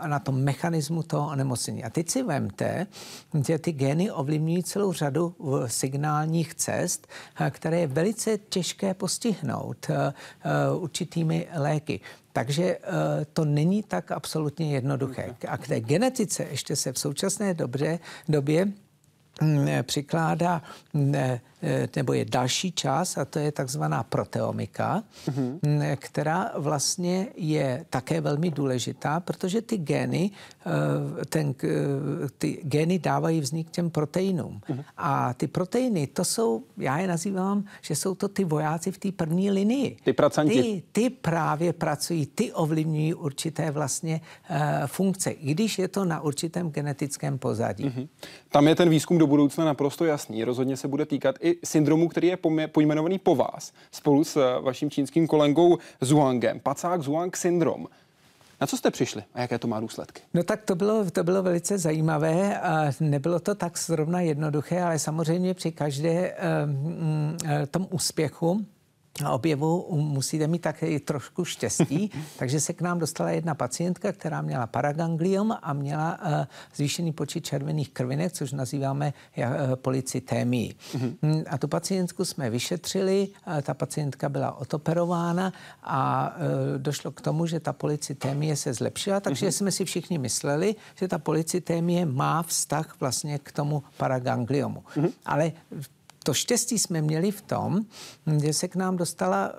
a 0.00 0.08
na 0.08 0.18
tom 0.18 0.42
mechanismu 0.42 1.02
toho 1.02 1.28
onemocnění. 1.28 1.84
A 1.84 1.90
teď 1.90 2.10
si 2.10 2.22
vemte, 2.22 2.86
že 3.46 3.58
ty 3.58 3.72
gény 3.72 4.10
ovlivňují 4.10 4.62
celou 4.62 4.92
řadu 4.92 5.34
signálních 5.66 6.54
cest, 6.54 7.06
eh, 7.40 7.50
které 7.50 7.80
je 7.80 7.86
velice 7.86 8.38
těžké 8.38 8.94
postihnout 8.94 9.90
eh, 9.90 10.12
určitými 10.76 11.48
léky. 11.54 12.00
Takže 12.36 12.64
eh, 12.64 12.80
to 13.32 13.44
není 13.44 13.82
tak 13.82 14.10
absolutně 14.10 14.74
jednoduché. 14.74 15.34
A 15.48 15.58
k 15.58 15.66
té 15.66 15.80
genetice 15.80 16.46
ještě 16.50 16.76
se 16.76 16.92
v 16.92 16.98
současné 16.98 17.54
dobře, 17.54 17.98
době 18.28 18.68
přikládá 19.82 20.62
mm, 20.94 21.14
Eh, 21.66 21.88
nebo 21.96 22.12
je 22.12 22.24
další 22.24 22.72
část 22.72 23.18
a 23.18 23.24
to 23.24 23.38
je 23.38 23.52
takzvaná 23.52 24.02
proteomika, 24.02 25.02
mm-hmm. 25.26 25.96
která 25.96 26.52
vlastně 26.56 27.26
je 27.36 27.86
také 27.90 28.20
velmi 28.20 28.50
důležitá, 28.50 29.20
protože 29.20 29.62
ty 29.62 29.76
gény, 29.76 30.30
eh, 30.30 31.24
ten, 31.24 31.54
eh, 31.64 31.68
ty 32.38 32.60
gény 32.62 32.98
dávají 32.98 33.40
vznik 33.40 33.70
těm 33.70 33.90
proteinům. 33.90 34.60
Mm-hmm. 34.60 34.84
A 34.96 35.34
ty 35.34 35.46
proteiny, 35.46 36.06
to 36.06 36.24
jsou, 36.24 36.62
já 36.76 36.98
je 36.98 37.06
nazývám, 37.08 37.64
že 37.80 37.96
jsou 37.96 38.14
to 38.14 38.28
ty 38.28 38.44
vojáci 38.44 38.92
v 38.92 38.98
té 38.98 39.12
první 39.12 39.50
linii. 39.50 39.96
Ty 40.04 40.12
pracanti. 40.12 40.62
Ty, 40.62 40.82
ty 40.92 41.10
právě 41.10 41.72
pracují, 41.72 42.26
ty 42.26 42.52
ovlivňují 42.52 43.14
určité 43.14 43.70
vlastně 43.70 44.20
uh, 44.50 44.56
funkce, 44.86 45.30
i 45.30 45.54
když 45.54 45.78
je 45.78 45.88
to 45.88 46.04
na 46.04 46.20
určitém 46.20 46.70
genetickém 46.70 47.38
pozadí. 47.38 47.84
Mm-hmm. 47.84 48.08
Tam 48.48 48.68
je 48.68 48.74
ten 48.74 48.88
výzkum 48.88 49.18
do 49.24 49.28
budoucna 49.28 49.64
naprosto 49.64 50.04
jasný. 50.04 50.44
Rozhodně 50.44 50.76
se 50.76 50.88
bude 50.88 51.06
týkat 51.06 51.36
i 51.40 51.56
syndromu, 51.64 52.08
který 52.08 52.28
je 52.28 52.38
pojmenovaný 52.72 53.18
po 53.18 53.34
vás, 53.34 53.72
spolu 53.90 54.24
s 54.24 54.36
eh, 54.36 54.60
vaším 54.60 54.90
čínským 54.90 55.26
kolegou 55.26 55.78
Zhuangem. 56.00 56.60
Pacák 56.60 57.02
Zhuang 57.02 57.36
syndrom. 57.36 57.86
Na 58.60 58.66
co 58.66 58.76
jste 58.76 58.90
přišli 58.90 59.22
a 59.34 59.40
jaké 59.40 59.58
to 59.58 59.68
má 59.68 59.80
důsledky? 59.80 60.22
No 60.34 60.42
tak 60.42 60.62
to 60.62 60.74
bylo, 60.74 61.10
to 61.10 61.24
bylo 61.24 61.42
velice 61.42 61.78
zajímavé 61.78 62.60
a 62.60 62.92
nebylo 63.00 63.40
to 63.40 63.54
tak 63.54 63.78
zrovna 63.78 64.20
jednoduché, 64.20 64.82
ale 64.82 64.98
samozřejmě 64.98 65.54
při 65.54 65.72
každé 65.72 66.36
um, 66.64 67.36
tom 67.70 67.86
úspěchu 67.90 68.66
objevu 69.30 69.86
musíte 69.90 70.46
mít 70.46 70.58
také 70.58 71.00
trošku 71.00 71.44
štěstí, 71.44 72.10
takže 72.38 72.60
se 72.60 72.72
k 72.72 72.80
nám 72.80 72.98
dostala 72.98 73.30
jedna 73.30 73.54
pacientka, 73.54 74.12
která 74.12 74.42
měla 74.42 74.66
paragangliom 74.66 75.56
a 75.62 75.72
měla 75.72 76.18
uh, 76.18 76.44
zvýšený 76.74 77.12
počet 77.12 77.44
červených 77.44 77.90
krvinek, 77.90 78.32
což 78.32 78.52
nazýváme 78.52 79.12
uh, 79.36 79.44
policytémii. 79.74 80.74
Mm-hmm. 80.74 81.44
A 81.50 81.58
tu 81.58 81.68
pacientku 81.68 82.24
jsme 82.24 82.50
vyšetřili, 82.50 83.28
uh, 83.46 83.60
ta 83.60 83.74
pacientka 83.74 84.28
byla 84.28 84.58
otoperována 84.58 85.52
a 85.82 86.30
uh, 86.36 86.78
došlo 86.78 87.10
k 87.10 87.20
tomu, 87.20 87.46
že 87.46 87.60
ta 87.60 87.72
policytémie 87.72 88.56
se 88.56 88.74
zlepšila, 88.74 89.20
takže 89.20 89.46
mm-hmm. 89.46 89.56
jsme 89.56 89.70
si 89.72 89.84
všichni 89.84 90.18
mysleli, 90.18 90.74
že 90.94 91.08
ta 91.08 91.18
policytémie 91.18 92.06
má 92.06 92.42
vztah 92.42 92.96
vlastně 93.00 93.38
k 93.38 93.52
tomu 93.52 93.82
paragangliomu. 93.96 94.84
Mm-hmm. 94.96 95.12
Ale 95.26 95.52
to 96.24 96.34
štěstí 96.34 96.78
jsme 96.78 97.02
měli 97.02 97.30
v 97.30 97.42
tom, 97.42 97.80
že 98.42 98.52
se 98.52 98.68
k 98.68 98.76
nám 98.76 98.96
dostala 98.96 99.48
uh, 99.48 99.54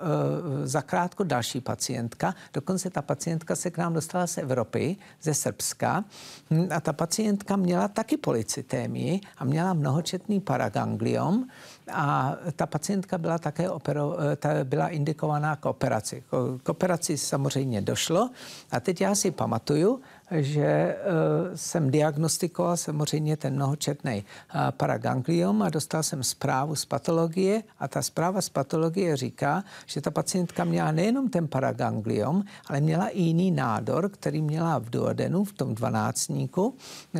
zakrátko 0.64 1.24
další 1.24 1.60
pacientka. 1.60 2.34
Dokonce 2.52 2.90
ta 2.90 3.02
pacientka 3.02 3.56
se 3.56 3.70
k 3.70 3.78
nám 3.78 3.94
dostala 3.94 4.26
z 4.26 4.38
Evropy, 4.38 4.96
ze 5.22 5.34
Srbska. 5.34 6.04
Hm, 6.50 6.68
a 6.70 6.80
ta 6.80 6.92
pacientka 6.92 7.56
měla 7.56 7.88
taky 7.88 8.16
policytémii 8.16 9.20
a 9.38 9.44
měla 9.44 9.74
mnohočetný 9.74 10.40
paragangliom. 10.40 11.46
A 11.92 12.34
ta 12.56 12.66
pacientka 12.66 13.18
byla 13.18 13.38
také 13.38 13.70
opero, 13.70 14.16
eh, 14.20 14.36
ta 14.36 14.48
byla 14.64 14.88
indikovaná 14.88 15.56
k 15.56 15.66
operaci. 15.66 16.24
K 16.62 16.68
operaci 16.68 17.18
samozřejmě 17.18 17.80
došlo. 17.80 18.30
A 18.70 18.80
teď 18.80 19.00
já 19.00 19.14
si 19.14 19.30
pamatuju, 19.30 20.00
že 20.30 20.96
uh, 20.96 21.54
jsem 21.54 21.90
diagnostikoval 21.90 22.76
samozřejmě 22.76 23.36
ten 23.36 23.54
mnohočetný 23.54 24.24
uh, 24.24 24.60
paragangliom 24.70 25.62
a 25.62 25.70
dostal 25.70 26.02
jsem 26.02 26.22
zprávu 26.22 26.74
z 26.74 26.84
patologie 26.84 27.62
a 27.78 27.88
ta 27.88 28.02
zpráva 28.02 28.40
z 28.40 28.48
patologie 28.48 29.16
říká, 29.16 29.64
že 29.86 30.00
ta 30.00 30.10
pacientka 30.10 30.64
měla 30.64 30.92
nejenom 30.92 31.30
ten 31.30 31.48
paragangliom, 31.48 32.44
ale 32.66 32.80
měla 32.80 33.08
i 33.08 33.20
jiný 33.22 33.50
nádor, 33.50 34.08
který 34.08 34.42
měla 34.42 34.78
v 34.78 34.90
duodenu, 34.90 35.44
v 35.44 35.52
tom 35.52 35.74
dvanáctníku. 35.74 36.74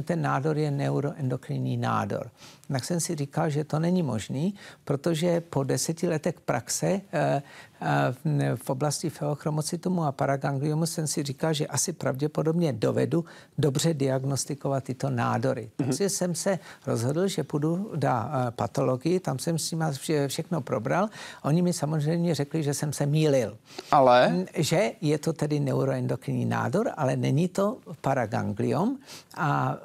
Ten 0.05 0.23
nádor 0.23 0.59
je 0.59 0.71
neuroendokrinní 0.71 1.77
nádor 1.77 2.31
tak 2.73 2.85
jsem 2.85 3.01
si 3.01 3.15
říkal, 3.15 3.51
že 3.51 3.65
to 3.65 3.79
není 3.79 4.03
možný, 4.03 4.55
protože 4.85 5.41
po 5.41 5.65
deseti 5.65 6.09
letech 6.09 6.41
praxe 6.41 7.01
eh, 7.13 7.43
v 8.57 8.71
oblasti 8.71 9.11
feochromocytomu 9.11 10.05
a 10.05 10.13
paragangliomu 10.13 10.87
jsem 10.87 11.07
si 11.07 11.23
říkal, 11.23 11.53
že 11.53 11.67
asi 11.67 11.93
pravděpodobně 11.93 12.73
dovedu 12.73 13.25
dobře 13.59 13.95
diagnostikovat 13.95 14.85
tyto 14.85 15.11
nádory. 15.11 15.63
Mm-hmm. 15.63 15.87
Takže 15.87 16.09
jsem 16.09 16.35
se 16.35 16.59
rozhodl, 16.87 17.29
že 17.29 17.45
půjdu 17.45 17.91
do 17.95 18.09
patologii, 18.51 19.21
tam 19.21 19.39
jsem 19.39 19.59
s 19.59 19.71
nimi 19.71 19.85
všechno 20.27 20.61
probral. 20.61 21.09
Oni 21.43 21.63
mi 21.63 21.73
samozřejmě 21.73 22.35
řekli, 22.35 22.63
že 22.63 22.75
jsem 22.75 22.93
se 22.93 23.07
mýlil. 23.07 23.57
Ale? 23.91 24.47
Že 24.57 24.93
je 25.01 25.19
to 25.19 25.33
tedy 25.33 25.61
neuroendokrinní 25.61 26.45
nádor, 26.45 26.91
ale 26.97 27.17
není 27.17 27.49
to 27.49 27.79
paragangliom. 28.01 28.97
A 29.37 29.77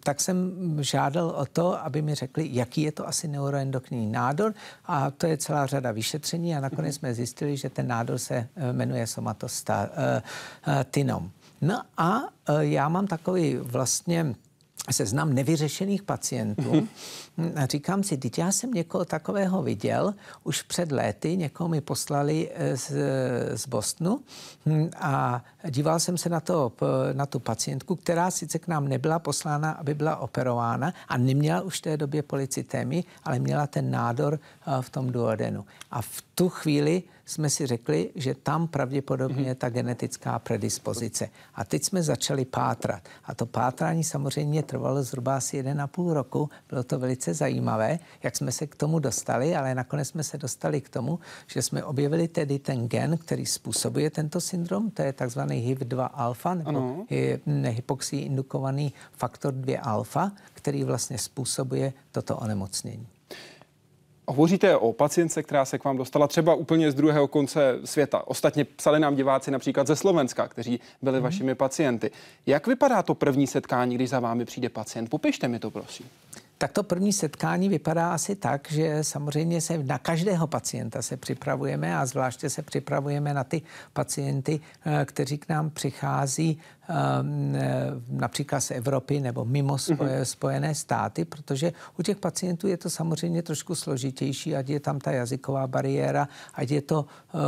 tak 0.00 0.20
jsem 0.20 0.52
žádal 0.80 1.26
o 1.26 1.46
to, 1.46 1.73
aby 1.78 2.02
mi 2.02 2.14
řekli, 2.14 2.48
jaký 2.52 2.82
je 2.82 2.92
to 2.92 3.08
asi 3.08 3.28
neuroendokrinní 3.28 3.84
endokrinní 3.84 4.12
nádor 4.12 4.54
a 4.86 5.10
to 5.10 5.26
je 5.26 5.36
celá 5.36 5.66
řada 5.66 5.92
vyšetření 5.92 6.56
a 6.56 6.60
nakonec 6.60 6.94
jsme 6.94 7.14
zjistili, 7.14 7.56
že 7.56 7.70
ten 7.70 7.86
nádor 7.86 8.18
se 8.18 8.48
jmenuje 8.72 9.06
somatostinom. 9.06 11.30
No 11.60 11.82
a 11.96 12.20
já 12.60 12.88
mám 12.88 13.06
takový 13.06 13.56
vlastně 13.56 14.34
seznam 14.92 15.32
nevyřešených 15.32 16.02
pacientů. 16.02 16.88
A 17.56 17.66
říkám 17.66 18.02
si, 18.02 18.16
teď 18.16 18.38
já 18.38 18.52
jsem 18.52 18.70
někoho 18.70 19.04
takového 19.04 19.62
viděl 19.62 20.14
už 20.44 20.62
před 20.62 20.92
léty, 20.92 21.36
někoho 21.36 21.68
mi 21.68 21.80
poslali 21.80 22.50
eh, 22.54 22.76
z, 22.76 22.92
z 23.54 23.68
Bostonu 23.68 24.20
hm, 24.66 24.90
a 24.98 25.44
díval 25.70 26.00
jsem 26.00 26.18
se 26.18 26.28
na, 26.28 26.40
to, 26.40 26.72
na 27.12 27.26
tu 27.26 27.38
pacientku, 27.38 27.96
která 27.96 28.30
sice 28.30 28.58
k 28.58 28.68
nám 28.68 28.88
nebyla 28.88 29.18
poslána, 29.18 29.70
aby 29.70 29.94
byla 29.94 30.16
operována 30.16 30.92
a 31.08 31.16
neměla 31.16 31.60
už 31.60 31.78
v 31.78 31.82
té 31.82 31.96
době 31.96 32.22
policitémy, 32.22 33.04
ale 33.24 33.38
měla 33.38 33.66
ten 33.66 33.90
nádor 33.90 34.40
eh, 34.66 34.82
v 34.82 34.90
tom 34.90 35.12
duodenu. 35.12 35.64
A 35.90 36.02
v 36.02 36.22
tu 36.34 36.48
chvíli 36.48 37.02
jsme 37.26 37.50
si 37.50 37.66
řekli, 37.66 38.10
že 38.14 38.34
tam 38.34 38.68
pravděpodobně 38.68 39.48
je 39.48 39.54
ta 39.54 39.68
genetická 39.68 40.38
predispozice. 40.38 41.28
A 41.54 41.64
teď 41.64 41.84
jsme 41.84 42.02
začali 42.02 42.44
pátrat. 42.44 43.02
A 43.24 43.34
to 43.34 43.46
pátrání 43.46 44.04
samozřejmě 44.04 44.62
trvalo 44.62 45.02
zhruba 45.02 45.36
asi 45.36 45.62
1,5 45.62 46.12
roku. 46.12 46.50
Bylo 46.68 46.82
to 46.82 46.98
velice 46.98 47.34
zajímavé, 47.34 47.98
jak 48.22 48.36
jsme 48.36 48.52
se 48.52 48.66
k 48.66 48.74
tomu 48.74 48.98
dostali, 48.98 49.56
ale 49.56 49.74
nakonec 49.74 50.08
jsme 50.08 50.24
se 50.24 50.38
dostali 50.38 50.80
k 50.80 50.88
tomu, 50.88 51.18
že 51.46 51.62
jsme 51.62 51.84
objevili 51.84 52.28
tedy 52.28 52.58
ten 52.58 52.88
gen, 52.88 53.18
který 53.18 53.46
způsobuje 53.46 54.10
tento 54.10 54.40
syndrom, 54.40 54.90
to 54.90 55.02
je 55.02 55.12
takzvaný 55.12 55.74
HIV2 55.74 56.10
alfa, 56.12 56.54
nebo 56.54 57.04
hypoxii 57.68 58.22
indukovaný 58.22 58.92
faktor 59.12 59.54
2 59.54 59.80
alfa, 59.80 60.32
který 60.54 60.84
vlastně 60.84 61.18
způsobuje 61.18 61.92
toto 62.12 62.36
onemocnění. 62.36 63.13
Hovoříte 64.26 64.76
o 64.76 64.92
pacientce, 64.92 65.42
která 65.42 65.64
se 65.64 65.78
k 65.78 65.84
vám 65.84 65.96
dostala 65.96 66.28
třeba 66.28 66.54
úplně 66.54 66.90
z 66.90 66.94
druhého 66.94 67.28
konce 67.28 67.78
světa. 67.84 68.26
Ostatně 68.26 68.64
psali 68.64 69.00
nám 69.00 69.16
diváci 69.16 69.50
například 69.50 69.86
ze 69.86 69.96
Slovenska, 69.96 70.48
kteří 70.48 70.80
byli 71.02 71.16
mm. 71.16 71.22
vašimi 71.22 71.54
pacienty. 71.54 72.10
Jak 72.46 72.66
vypadá 72.66 73.02
to 73.02 73.14
první 73.14 73.46
setkání, 73.46 73.94
když 73.94 74.10
za 74.10 74.20
vámi 74.20 74.44
přijde 74.44 74.68
pacient? 74.68 75.10
Popište 75.10 75.48
mi 75.48 75.58
to, 75.58 75.70
prosím. 75.70 76.06
Tak 76.58 76.72
to 76.72 76.82
první 76.82 77.12
setkání 77.12 77.68
vypadá 77.68 78.12
asi 78.12 78.36
tak, 78.36 78.68
že 78.70 79.04
samozřejmě 79.04 79.60
se 79.60 79.78
na 79.78 79.98
každého 79.98 80.46
pacienta 80.46 81.02
se 81.02 81.16
připravujeme 81.16 81.96
a 81.96 82.06
zvláště 82.06 82.50
se 82.50 82.62
připravujeme 82.62 83.34
na 83.34 83.44
ty 83.44 83.62
pacienty, 83.92 84.60
eh, 84.86 85.04
kteří 85.04 85.38
k 85.38 85.48
nám 85.48 85.70
přichází 85.70 86.60
například 88.08 88.60
z 88.60 88.70
Evropy 88.70 89.20
nebo 89.20 89.44
mimo 89.44 89.78
spoje, 89.78 90.16
mhm. 90.16 90.24
Spojené 90.24 90.74
státy, 90.74 91.24
protože 91.24 91.72
u 91.98 92.02
těch 92.02 92.16
pacientů 92.16 92.68
je 92.68 92.76
to 92.76 92.90
samozřejmě 92.90 93.42
trošku 93.42 93.74
složitější, 93.74 94.56
ať 94.56 94.68
je 94.68 94.80
tam 94.80 94.98
ta 94.98 95.10
jazyková 95.10 95.66
bariéra, 95.66 96.28
ať 96.54 96.70
je 96.70 96.82
to 96.82 97.00
uh, 97.00 97.40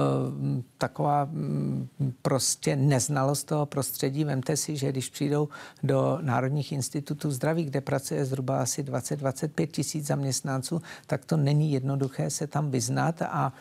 taková 0.78 1.24
um, 1.24 1.88
prostě 2.22 2.76
neznalost 2.76 3.44
toho 3.44 3.66
prostředí. 3.66 4.24
Vemte 4.24 4.56
si, 4.56 4.76
že 4.76 4.92
když 4.92 5.08
přijdou 5.08 5.48
do 5.82 6.18
Národních 6.20 6.72
institutů 6.72 7.30
zdraví, 7.30 7.64
kde 7.64 7.80
pracuje 7.80 8.24
zhruba 8.24 8.62
asi 8.62 8.82
20-25 8.82 9.66
tisíc 9.66 10.06
zaměstnanců, 10.06 10.82
tak 11.06 11.24
to 11.24 11.36
není 11.36 11.72
jednoduché 11.72 12.30
se 12.30 12.46
tam 12.46 12.70
vyznat 12.70 13.22
a 13.22 13.52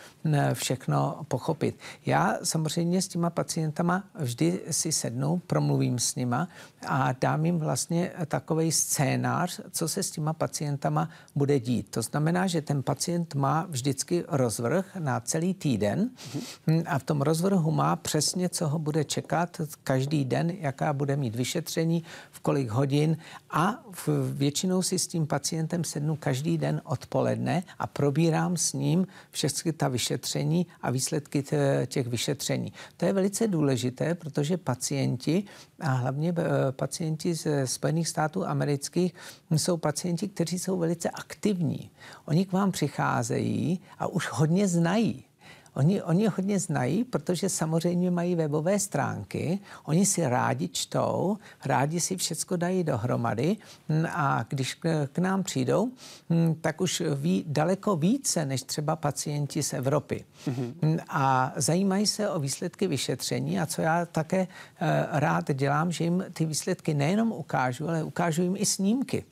všechno 0.53 1.25
pochopit. 1.27 1.75
Já 2.05 2.37
samozřejmě 2.43 3.01
s 3.01 3.07
těma 3.07 3.29
pacientama 3.29 4.03
vždy 4.19 4.61
si 4.71 4.91
sednu, 4.91 5.41
pro 5.47 5.61
promluvím 5.65 5.99
s 5.99 6.15
nima 6.15 6.47
a 6.87 7.13
dám 7.21 7.45
jim 7.45 7.57
vlastně 7.57 8.11
takový 8.27 8.71
scénář, 8.71 9.61
co 9.71 9.87
se 9.87 10.03
s 10.03 10.11
těma 10.11 10.33
pacientama 10.33 11.09
bude 11.35 11.59
dít. 11.59 11.89
To 11.89 12.01
znamená, 12.01 12.47
že 12.47 12.61
ten 12.61 12.83
pacient 12.83 13.35
má 13.35 13.65
vždycky 13.69 14.23
rozvrh 14.27 14.95
na 14.99 15.19
celý 15.19 15.53
týden 15.53 16.09
a 16.85 16.99
v 16.99 17.03
tom 17.03 17.21
rozvrhu 17.21 17.71
má 17.71 17.95
přesně, 17.95 18.49
co 18.49 18.67
ho 18.67 18.79
bude 18.79 19.03
čekat 19.03 19.61
každý 19.83 20.25
den, 20.25 20.49
jaká 20.49 20.93
bude 20.93 21.15
mít 21.15 21.35
vyšetření, 21.35 22.03
v 22.31 22.39
kolik 22.39 22.69
hodin 22.69 23.17
a 23.49 23.83
většinou 24.33 24.81
si 24.81 24.99
s 24.99 25.07
tím 25.07 25.27
pacientem 25.27 25.83
sednu 25.83 26.15
každý 26.15 26.57
den 26.57 26.81
odpoledne 26.83 27.63
a 27.79 27.87
probírám 27.87 28.57
s 28.57 28.73
ním 28.73 29.07
všechny 29.31 29.73
ta 29.73 29.87
vyšetření 29.87 30.67
a 30.81 30.91
výsledky 30.91 31.43
těch 31.85 32.07
vyšetření. 32.07 32.73
To 32.97 33.05
je 33.05 33.13
velice 33.13 33.47
důležité, 33.47 34.15
protože 34.15 34.57
pacienti 34.57 35.43
a 35.79 35.89
hlavně 35.89 36.33
eh, 36.37 36.71
pacienti 36.71 37.33
ze 37.33 37.67
Spojených 37.67 38.07
států 38.07 38.45
amerických 38.45 39.13
jsou 39.51 39.77
pacienti, 39.77 40.27
kteří 40.27 40.59
jsou 40.59 40.77
velice 40.77 41.09
aktivní. 41.09 41.91
Oni 42.25 42.45
k 42.45 42.51
vám 42.51 42.71
přicházejí 42.71 43.79
a 43.99 44.07
už 44.07 44.29
hodně 44.31 44.67
znají. 44.67 45.24
Oni, 45.75 46.01
oni 46.01 46.27
hodně 46.27 46.59
znají, 46.59 47.03
protože 47.03 47.49
samozřejmě 47.49 48.11
mají 48.11 48.35
webové 48.35 48.79
stránky, 48.79 49.59
oni 49.83 50.05
si 50.05 50.27
rádi 50.27 50.67
čtou, 50.67 51.37
rádi 51.65 51.99
si 51.99 52.17
všechno 52.17 52.57
dají 52.57 52.83
dohromady 52.83 53.57
hm, 53.89 54.05
a 54.09 54.45
když 54.49 54.73
k, 54.73 55.17
nám 55.19 55.43
přijdou, 55.43 55.91
hm, 56.29 56.55
tak 56.61 56.81
už 56.81 57.03
ví 57.15 57.43
daleko 57.47 57.95
více 57.95 58.45
než 58.45 58.63
třeba 58.63 58.95
pacienti 58.95 59.63
z 59.63 59.73
Evropy. 59.73 60.25
Mm-hmm. 60.47 60.99
A 61.09 61.53
zajímají 61.55 62.07
se 62.07 62.29
o 62.29 62.39
výsledky 62.39 62.87
vyšetření 62.87 63.59
a 63.59 63.65
co 63.65 63.81
já 63.81 64.05
také 64.05 64.47
eh, 64.79 65.07
rád 65.11 65.51
dělám, 65.53 65.91
že 65.91 66.03
jim 66.03 66.25
ty 66.33 66.45
výsledky 66.45 66.93
nejenom 66.93 67.31
ukážu, 67.31 67.89
ale 67.89 68.03
ukážu 68.03 68.43
jim 68.43 68.55
i 68.57 68.65
snímky. 68.65 69.25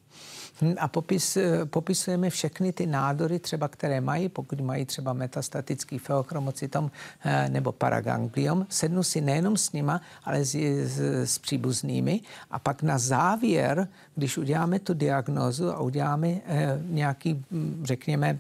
Hm, 0.64 0.76
a 0.80 0.88
popis, 0.88 1.38
eh, 1.38 1.66
popisujeme 1.66 2.30
všechny 2.30 2.74
ty 2.74 2.86
nádory, 2.86 3.39
třeba 3.39 3.68
které 3.68 4.01
mají, 4.01 4.30
pokud 4.30 4.61
mají 4.61 4.86
třeba 4.86 5.14
metastatický 5.14 5.97
feochromocytom 5.97 6.91
eh, 7.26 7.49
nebo 7.49 7.72
paragangliom. 7.72 8.66
Sednu 8.70 9.03
si 9.03 9.22
nejenom 9.22 9.57
s 9.57 9.72
nima, 9.72 10.01
ale 10.24 10.45
s, 10.45 10.55
s, 10.55 10.99
s 11.26 11.38
příbuznými. 11.38 12.22
A 12.51 12.59
pak 12.59 12.84
na 12.84 12.97
závěr, 12.97 13.88
když 14.16 14.38
uděláme 14.38 14.80
tu 14.80 14.93
diagnózu 14.93 15.72
a 15.72 15.80
uděláme 15.80 16.28
eh, 16.28 16.80
nějaký, 16.88 17.43
hm, 17.51 17.82
řekněme, 17.84 18.39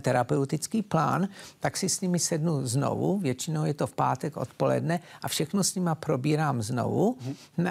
terapeutický 0.00 0.82
plán, 0.82 1.28
tak 1.60 1.76
si 1.76 1.88
s 1.88 2.00
nimi 2.00 2.18
sednu 2.18 2.66
znovu, 2.66 3.18
většinou 3.18 3.64
je 3.64 3.74
to 3.74 3.86
v 3.86 3.92
pátek 3.92 4.36
odpoledne 4.36 5.00
a 5.22 5.28
všechno 5.28 5.64
s 5.64 5.74
nimi 5.74 5.90
probírám 5.94 6.62
znovu 6.62 7.16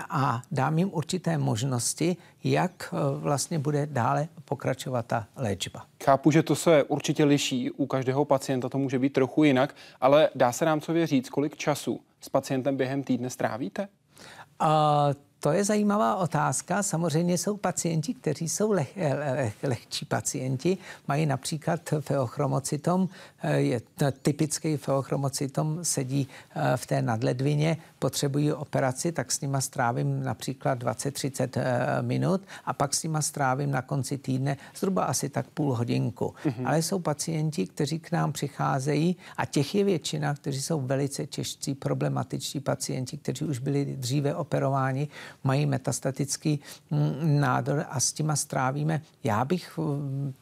a 0.09 0.41
dám 0.51 0.78
jim 0.78 0.89
určité 0.93 1.38
možnosti, 1.38 2.17
jak 2.43 2.93
eh, 2.93 2.97
vlastně 3.19 3.59
bude 3.59 3.86
dále 3.86 4.28
pokračovat 4.45 5.05
ta 5.05 5.28
léčba. 5.36 5.86
Chápu, 6.03 6.32
že 6.32 6.43
to 6.43 6.55
se 6.55 6.84
určitě 6.84 7.24
liší, 7.24 7.71
u 7.71 7.86
každého 7.86 8.26
pacienta 8.26 8.69
to 8.69 8.78
může 8.78 8.99
být 8.99 9.13
trochu 9.13 9.43
jinak, 9.43 9.76
ale 10.01 10.30
dá 10.36 10.51
se 10.51 10.65
nám 10.65 10.82
co 10.82 10.93
říct, 11.05 11.30
kolik 11.30 11.57
času 11.57 11.99
s 12.21 12.30
pacientem 12.30 12.78
během 12.78 13.03
týdne 13.03 13.30
strávíte? 13.30 13.88
Uh, 14.61 14.67
to 15.44 15.52
je 15.52 15.64
zajímavá 15.64 16.16
otázka. 16.16 16.84
Samozřejmě 16.84 17.38
jsou 17.38 17.58
pacienti, 17.58 18.14
kteří 18.14 18.50
jsou 18.50 18.72
leh, 18.72 18.98
leh, 19.36 19.54
lehčí 19.64 20.06
pacienti, 20.06 20.78
mají 21.08 21.26
například 21.26 21.82
feochromocytom, 22.00 23.10
eh, 23.41 23.60
je 23.60 23.82
typický 24.22 24.78
feochromocytom, 24.78 25.80
sedí 25.82 26.28
eh, 26.56 26.78
v 26.78 26.86
té 26.86 27.02
nadledvině, 27.02 27.78
potřebují 28.00 28.54
operaci, 28.54 29.12
tak 29.12 29.32
s 29.32 29.41
nima 29.41 29.62
strávím 29.62 30.24
například 30.24 30.80
20-30 30.80 31.50
eh, 31.56 32.02
minut 32.02 32.41
a 32.66 32.74
pak 32.74 32.94
s 32.94 33.04
nima 33.04 33.22
strávím 33.22 33.72
na 33.72 33.82
konci 33.82 34.18
týdne 34.18 34.58
zhruba 34.76 35.04
asi 35.04 35.30
tak 35.30 35.48
půl 35.48 35.76
hodinku. 35.76 36.34
Mm-hmm. 36.46 36.68
Ale 36.68 36.82
jsou 36.82 37.00
pacienti, 37.00 37.68
kteří 37.68 38.00
k 38.00 38.12
nám 38.12 38.32
přicházejí 38.32 39.16
a 39.38 39.46
těch 39.46 39.76
je 39.76 39.84
většina, 39.84 40.34
kteří 40.34 40.62
jsou 40.62 40.82
velice 40.82 41.28
těžcí, 41.28 41.76
problematičtí 41.76 42.60
pacienti, 42.60 43.18
kteří 43.18 43.46
už 43.46 43.60
byli 43.60 43.86
dříve 43.86 44.36
operováni, 44.36 45.08
mají 45.44 45.66
metastatický 45.66 46.60
mm, 46.92 47.40
nádor 47.40 47.86
a 47.90 48.00
s 48.00 48.14
těma 48.14 48.36
strávíme, 48.36 49.02
já 49.24 49.46
bych 49.46 49.78
mm, 49.78 50.34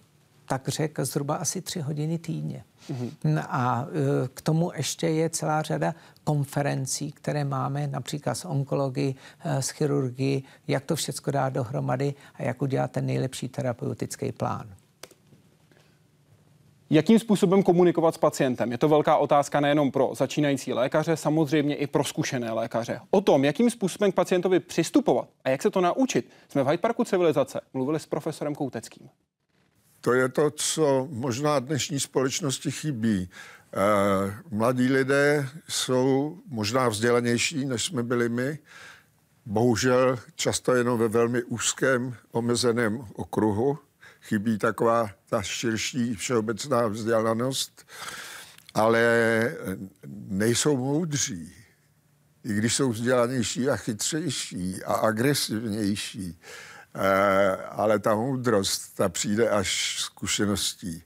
tak 0.52 0.68
řekl, 0.68 1.06
zhruba 1.06 1.36
asi 1.36 1.62
tři 1.62 1.82
hodiny 1.82 2.18
týdně. 2.18 2.64
Mm-hmm. 2.90 3.46
A 3.50 3.86
e, 3.86 4.28
k 4.34 4.42
tomu 4.42 4.72
ještě 4.76 5.08
je 5.08 5.30
celá 5.30 5.62
řada 5.62 5.96
konferencí, 6.24 7.12
které 7.12 7.44
máme 7.46 7.88
například 7.88 8.36
s 8.36 8.46
onkologii, 8.46 9.16
e, 9.40 9.62
s 9.62 9.70
chirurgii, 9.70 10.44
jak 10.68 10.86
to 10.86 10.96
všechno 10.96 11.34
dát 11.34 11.54
dohromady 11.54 12.14
a 12.36 12.44
jak 12.44 12.62
udělat 12.62 12.92
ten 12.92 13.06
nejlepší 13.06 13.50
terapeutický 13.50 14.32
plán. 14.32 14.68
Jakým 16.94 17.20
způsobem 17.20 17.64
komunikovat 17.64 18.16
s 18.16 18.18
pacientem? 18.18 18.72
Je 18.72 18.78
to 18.78 18.90
velká 18.90 19.18
otázka 19.18 19.60
nejenom 19.60 19.92
pro 19.92 20.12
začínající 20.14 20.74
lékaře, 20.74 21.18
samozřejmě 21.18 21.76
i 21.76 21.88
pro 21.88 22.04
zkušené 22.04 22.52
lékaře. 22.52 23.00
O 23.12 23.22
tom, 23.22 23.46
jakým 23.46 23.70
způsobem 23.70 24.12
k 24.12 24.16
pacientovi 24.16 24.60
přistupovat 24.60 25.30
a 25.44 25.50
jak 25.50 25.62
se 25.62 25.70
to 25.70 25.82
naučit, 25.82 26.30
jsme 26.50 26.64
v 26.64 26.68
Hyde 26.68 26.78
Parku 26.78 27.04
civilizace 27.04 27.62
mluvili 27.74 28.00
s 28.00 28.06
profesorem 28.06 28.56
Kouteckým. 28.56 29.10
To 30.02 30.14
je 30.14 30.30
to, 30.30 30.52
co 30.52 31.08
možná 31.12 31.60
dnešní 31.60 32.00
společnosti 32.00 32.72
chybí. 32.72 33.30
Eh, 33.74 34.34
mladí 34.52 34.88
lidé 34.88 35.48
jsou 35.70 36.38
možná 36.48 36.90
vzdělanější, 36.90 37.66
než 37.66 37.86
jsme 37.86 38.04
byli 38.04 38.30
my. 38.30 38.60
Bohužel 39.46 40.20
často 40.36 40.76
jenom 40.76 41.00
ve 41.00 41.08
velmi 41.08 41.44
úzkém, 41.44 42.16
omezeném 42.32 43.06
okruhu 43.16 43.78
chybí 44.32 44.58
taková 44.58 45.10
ta 45.30 45.42
širší 45.42 46.16
všeobecná 46.16 46.88
vzdělanost, 46.88 47.88
ale 48.74 49.02
nejsou 50.08 50.78
moudří. 50.78 51.56
I 52.44 52.54
když 52.54 52.76
jsou 52.76 52.92
vzdělanější 52.92 53.70
a 53.70 53.76
chytřejší 53.76 54.84
a 54.84 54.94
agresivnější, 54.94 56.40
eh, 56.96 57.56
ale 57.56 58.00
ta 58.00 58.16
moudrost, 58.16 58.96
ta 58.96 59.10
přijde 59.10 59.50
až 59.50 59.98
zkušeností. 60.00 61.04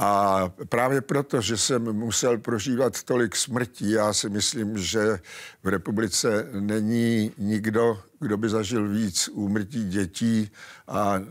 A 0.00 0.42
právě 0.68 1.00
proto, 1.00 1.40
že 1.40 1.56
jsem 1.56 1.92
musel 1.92 2.38
prožívat 2.38 3.02
tolik 3.02 3.36
smrtí, 3.36 3.90
já 3.90 4.12
si 4.12 4.28
myslím, 4.28 4.78
že 4.78 5.20
v 5.62 5.68
republice 5.68 6.48
není 6.60 7.32
nikdo, 7.38 8.02
kdo 8.20 8.36
by 8.36 8.48
zažil 8.48 8.88
víc 8.88 9.28
úmrtí 9.28 9.88
dětí 9.88 10.50
a 10.88 11.16
e, 11.16 11.24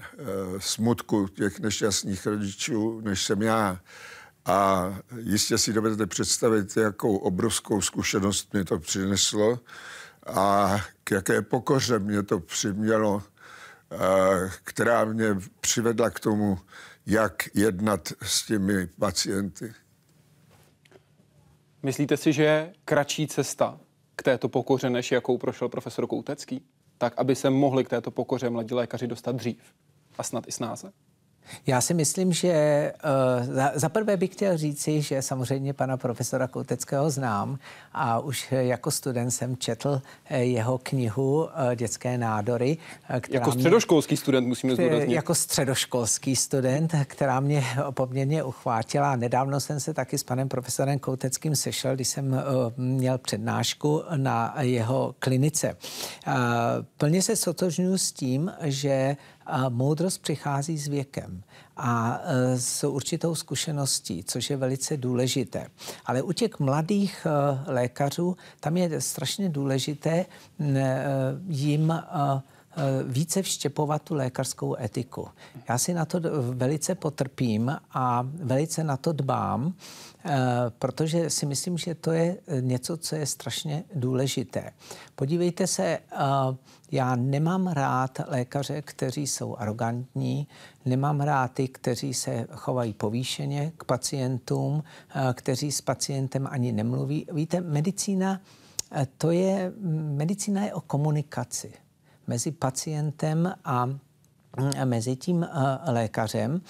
smutku 0.59 1.28
těch 1.28 1.59
nešťastných 1.59 2.26
rodičů, 2.26 3.01
než 3.01 3.26
jsem 3.26 3.41
já. 3.41 3.80
A 4.45 4.93
jistě 5.18 5.57
si 5.57 5.74
dovedete 5.74 6.05
představit, 6.05 6.78
jakou 6.78 7.18
obrovskou 7.18 7.82
zkušenost 7.82 8.53
mě 8.53 8.65
to 8.65 8.80
přineslo 8.80 9.59
a 10.26 10.78
k 11.03 11.11
jaké 11.11 11.41
pokoře 11.41 11.99
mě 11.99 12.24
to 12.24 12.39
přimělo, 12.39 13.24
e, 13.91 14.51
která 14.63 15.05
mě 15.05 15.38
přivedla 15.61 16.09
k 16.09 16.20
tomu, 16.20 16.59
jak 17.08 17.49
jednat 17.53 18.10
s 18.22 18.45
těmi 18.45 18.88
pacienty. 18.88 19.74
Myslíte 21.84 22.18
si, 22.18 22.34
že 22.34 22.43
je 22.43 22.74
kratší 22.86 23.28
cesta 23.28 23.80
k 24.16 24.24
této 24.24 24.49
pokoře, 24.49 24.89
než 24.89 25.12
jakou 25.12 25.38
prošel 25.38 25.70
profesor 25.70 26.08
Koutecký? 26.08 26.66
Tak, 26.97 27.14
aby 27.18 27.36
se 27.36 27.49
mohli 27.49 27.84
k 27.84 27.89
této 27.89 28.12
pokoře 28.12 28.49
mladí 28.49 28.74
lékaři 28.74 29.08
dostat 29.08 29.36
dřív 29.36 29.74
a 30.18 30.24
snad 30.24 30.47
i 30.47 30.51
snáze? 30.51 30.91
Já 31.68 31.82
si 31.82 31.93
myslím, 31.93 32.34
že 32.34 32.93
uh, 33.39 33.56
za, 33.56 33.72
za 33.76 33.89
prvé 33.89 34.18
bych 34.18 34.34
chtěl 34.34 34.58
říci, 34.58 35.02
že 35.02 35.22
samozřejmě 35.22 35.74
pana 35.74 35.98
profesora 35.98 36.48
Kouteckého 36.48 37.10
znám 37.10 37.60
a 37.93 38.20
už 38.20 38.52
jako 38.52 38.91
student 38.91 39.34
jsem 39.34 39.58
četl 39.58 39.89
uh, 39.89 40.38
jeho 40.38 40.78
knihu 40.78 41.43
uh, 41.43 41.50
Dětské 41.76 42.18
nádory. 42.18 42.78
Která 43.20 43.39
jako 43.39 43.52
středoškolský 43.52 44.14
mě, 44.14 44.18
student 44.18 44.48
musíme 44.48 44.74
zdůraznit. 44.74 45.14
Jako 45.14 45.36
středoškolský 45.36 46.36
student, 46.36 46.95
která 47.06 47.39
mě 47.39 47.64
poměrně 47.91 48.43
uchvátila. 48.43 49.16
Nedávno 49.16 49.60
jsem 49.60 49.80
se 49.80 49.93
taky 49.93 50.18
s 50.18 50.24
panem 50.24 50.50
profesorem 50.50 51.00
Kouteckým 51.00 51.56
sešel, 51.56 51.95
když 51.95 52.08
jsem 52.08 52.34
uh, 52.34 52.39
měl 52.78 53.18
přednášku 53.18 54.04
na 54.16 54.56
jeho 54.60 55.16
klinice. 55.20 55.78
Uh, 56.28 56.34
plně 56.98 57.22
se 57.22 57.36
sotožňuji 57.36 57.98
s 57.98 58.12
tím, 58.12 58.52
že 58.64 59.18
moudrost 59.70 60.22
přichází 60.22 60.78
s 60.78 60.88
věkem 60.88 61.43
a 61.78 62.22
e, 62.24 62.60
s 62.60 62.84
určitou 62.84 63.36
zkušeností, 63.36 64.24
což 64.24 64.50
je 64.50 64.58
velice 64.58 64.98
důležité. 64.98 65.68
Ale 66.06 66.22
u 66.22 66.32
těch 66.32 66.60
mladých 66.60 67.26
e, 67.26 67.72
lékařů 67.72 68.38
tam 68.60 68.78
je 68.78 69.02
strašně 69.02 69.50
důležité 69.50 70.12
e, 70.16 70.26
jim 71.48 71.93
více 73.08 73.41
vštěpovat 73.41 74.02
tu 74.02 74.14
lékařskou 74.14 74.76
etiku. 74.80 75.28
Já 75.70 75.78
si 75.78 75.93
na 75.93 76.06
to 76.06 76.20
velice 76.54 76.95
potrpím 76.95 77.78
a 77.93 78.28
velice 78.34 78.84
na 78.84 78.98
to 78.98 79.14
dbám, 79.14 79.74
protože 80.80 81.30
si 81.30 81.45
myslím, 81.45 81.78
že 81.78 81.95
to 81.95 82.12
je 82.12 82.38
něco, 82.62 82.98
co 82.98 83.16
je 83.16 83.26
strašně 83.26 83.84
důležité. 83.95 84.72
Podívejte 85.16 85.68
se, 85.68 86.00
já 86.92 87.16
nemám 87.16 87.68
rád 87.68 88.22
lékaře, 88.28 88.82
kteří 88.82 89.28
jsou 89.28 89.56
arrogantní, 89.56 90.48
nemám 90.86 91.22
rád 91.22 91.52
ty, 91.52 91.68
kteří 91.68 92.14
se 92.14 92.48
chovají 92.52 92.94
povýšeně 92.94 93.72
k 93.78 93.84
pacientům, 93.84 94.84
eh, 95.10 95.34
kteří 95.34 95.72
s 95.72 95.82
pacientem 95.82 96.48
ani 96.52 96.72
nemluví. 96.72 97.28
Víte, 97.32 97.62
medicína, 97.62 98.42
eh, 98.92 99.08
to 99.18 99.32
je, 99.32 99.72
medicína 100.16 100.66
je 100.66 100.74
o 100.74 100.82
komunikaci 100.82 101.72
mezi 102.28 102.52
pacientem 102.52 103.54
a 103.66 103.90
mezi 104.86 105.16
tím 105.16 105.44
eh, 105.44 105.92
lékařem 105.92 106.62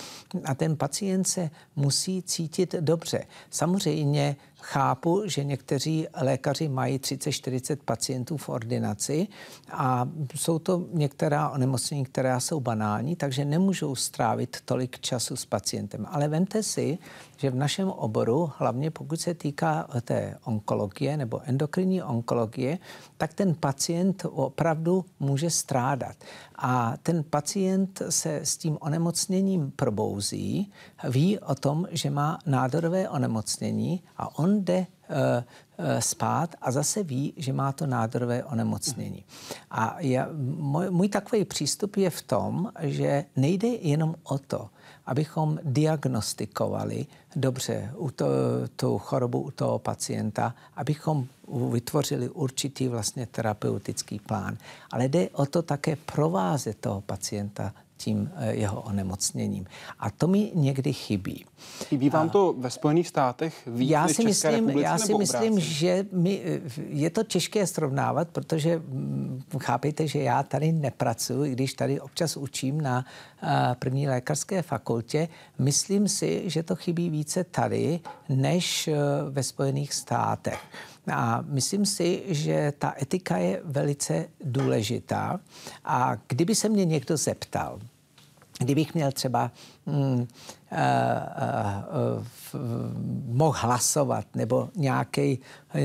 a 0.46 0.56
ten 0.56 0.78
pacient 0.78 1.28
se 1.28 1.50
musí 1.76 2.24
cítit 2.24 2.76
dobře. 2.80 3.26
Samozřejmě 3.50 4.36
chápu, 4.62 5.24
že 5.26 5.44
někteří 5.44 6.08
lékaři 6.22 6.70
mají 6.70 7.00
30-40 7.00 7.78
pacientů 7.86 8.38
v 8.38 8.50
ordinaci 8.50 9.28
a 9.72 10.10
jsou 10.36 10.60
to 10.60 10.86
některá 10.94 11.50
onemocnění, 11.50 12.06
která 12.06 12.40
jsou 12.40 12.60
banální, 12.60 13.16
takže 13.16 13.46
nemůžou 13.46 13.96
strávit 13.96 14.58
tolik 14.66 15.00
času 15.00 15.36
s 15.36 15.46
pacientem. 15.46 16.06
Ale 16.10 16.28
vemte 16.28 16.64
si, 16.64 16.98
že 17.38 17.50
v 17.50 17.56
našem 17.56 17.90
oboru, 17.90 18.52
hlavně 18.58 18.92
pokud 18.92 19.22
se 19.22 19.34
týká 19.34 19.88
té 20.02 20.38
onkologie 20.44 21.18
nebo 21.18 21.42
endokrinní 21.44 22.04
onkologie, 22.04 22.78
tak 23.18 23.34
ten 23.34 23.56
pacient 23.56 24.26
opravdu 24.30 25.06
může 25.20 25.50
strádat. 25.50 26.16
A 26.56 26.94
ten 27.04 27.24
pacient 27.24 28.02
se 28.10 28.36
s 28.36 28.58
tím 28.58 28.78
onemocněním 28.82 29.72
probouzí, 29.76 30.72
ví 31.10 31.40
o 31.40 31.56
tom, 31.56 31.88
že 31.92 32.10
má 32.10 32.40
nádorové 32.46 33.10
onemocnění 33.10 34.04
a 34.18 34.40
on 34.40 34.47
jde 34.56 34.80
uh, 34.80 34.86
spát 36.00 36.56
a 36.62 36.72
zase 36.72 37.04
ví, 37.04 37.34
že 37.38 37.54
má 37.54 37.72
to 37.72 37.88
nádorové 37.88 38.44
onemocnění. 38.44 39.24
A 39.72 39.96
já, 40.00 40.28
můj, 40.58 40.90
můj 40.90 41.10
takový 41.10 41.46
přístup 41.46 41.96
je 41.96 42.10
v 42.10 42.22
tom, 42.22 42.72
že 42.80 43.26
nejde 43.36 43.68
jenom 43.68 44.16
o 44.24 44.38
to, 44.38 44.70
abychom 45.06 45.60
diagnostikovali 45.64 47.06
dobře 47.36 47.92
u 47.96 48.12
to, 48.12 48.26
tu 48.76 48.98
chorobu 48.98 49.42
u 49.42 49.52
toho 49.52 49.80
pacienta, 49.80 50.56
abychom 50.76 51.28
vytvořili 51.72 52.30
určitý 52.30 52.88
vlastně 52.88 53.26
terapeutický 53.26 54.20
plán. 54.20 54.58
Ale 54.92 55.08
jde 55.08 55.30
o 55.30 55.46
to 55.46 55.62
také 55.62 55.96
provázet 55.96 56.78
toho 56.78 57.02
pacienta 57.02 57.74
tím 57.98 58.32
eh, 58.36 58.54
jeho 58.54 58.82
onemocněním. 58.82 59.66
A 60.00 60.10
to 60.12 60.28
mi 60.28 60.52
někdy 60.56 60.94
chybí. 60.94 61.46
Chybí 61.86 62.10
vám 62.10 62.30
to 62.30 62.56
ve 62.58 62.70
Spojených 62.70 63.08
státech 63.08 63.68
víc 63.68 63.90
já 63.90 64.08
si 64.08 64.24
myslím, 64.24 64.70
Já 64.70 64.98
si 64.98 65.14
myslím, 65.14 65.60
že 65.60 66.06
mi, 66.12 66.42
eh, 66.46 66.62
je 66.90 67.10
to 67.10 67.24
těžké 67.24 67.68
srovnávat, 67.68 68.28
protože 68.30 68.78
mm, 68.78 69.42
chápejte, 69.60 70.08
že 70.08 70.20
já 70.20 70.44
tady 70.44 70.72
nepracuji, 70.72 71.52
když 71.52 71.74
tady 71.74 72.02
občas 72.02 72.38
učím 72.38 72.82
na 72.82 73.06
eh, 73.44 73.76
první 73.80 74.08
lékařské 74.08 74.62
fakultě. 74.62 75.28
Myslím 75.60 76.08
si, 76.08 76.44
že 76.46 76.64
to 76.64 76.76
chybí 76.76 77.10
více 77.10 77.44
tady, 77.44 78.00
než 78.30 78.90
ve 79.30 79.44
Spojených 79.44 79.94
státech. 79.94 80.60
A 81.14 81.44
myslím 81.48 81.86
si, 81.86 82.24
že 82.28 82.74
ta 82.78 82.94
etika 83.02 83.38
je 83.38 83.62
velice 83.66 84.26
důležitá. 84.44 85.40
A 85.86 86.16
kdyby 86.28 86.56
se 86.56 86.70
mě 86.70 86.86
někdo 86.86 87.18
zeptal, 87.18 87.80
kdybych 88.60 88.94
měl 88.94 89.12
třeba 89.12 89.52
mm, 89.86 89.96
uh, 89.96 90.18
uh, 90.18 90.28
uh, 92.54 92.62
mohl 93.36 93.58
hlasovat 93.62 94.26
nebo 94.36 94.70
nějaký 94.76 95.40
uh, 95.76 95.82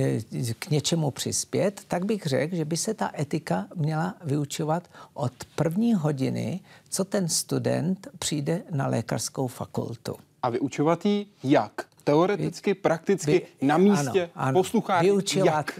k 0.58 0.70
něčemu 0.70 1.10
přispět, 1.10 1.80
tak 1.88 2.04
bych 2.04 2.26
řekl, 2.26 2.56
že 2.56 2.64
by 2.64 2.76
se 2.76 2.94
ta 2.94 3.10
etika 3.18 3.66
měla 3.74 4.14
vyučovat 4.24 4.88
od 5.14 5.32
první 5.56 5.94
hodiny, 5.94 6.60
co 6.88 7.04
ten 7.04 7.28
student 7.28 8.08
přijde 8.18 8.62
na 8.70 8.86
lékařskou 8.86 9.46
fakultu. 9.46 10.16
A 10.42 10.50
vyučovat 10.50 11.06
ji 11.06 11.26
jak? 11.42 11.91
Teoreticky, 12.04 12.74
prakticky, 12.74 13.46
Vy, 13.60 13.66
na 13.66 13.78
místě, 13.78 14.22
ano, 14.22 14.30
ano. 14.34 14.60
poslucháři. 14.60 15.06
Vyučovat, 15.06 15.46
jak? 15.46 15.78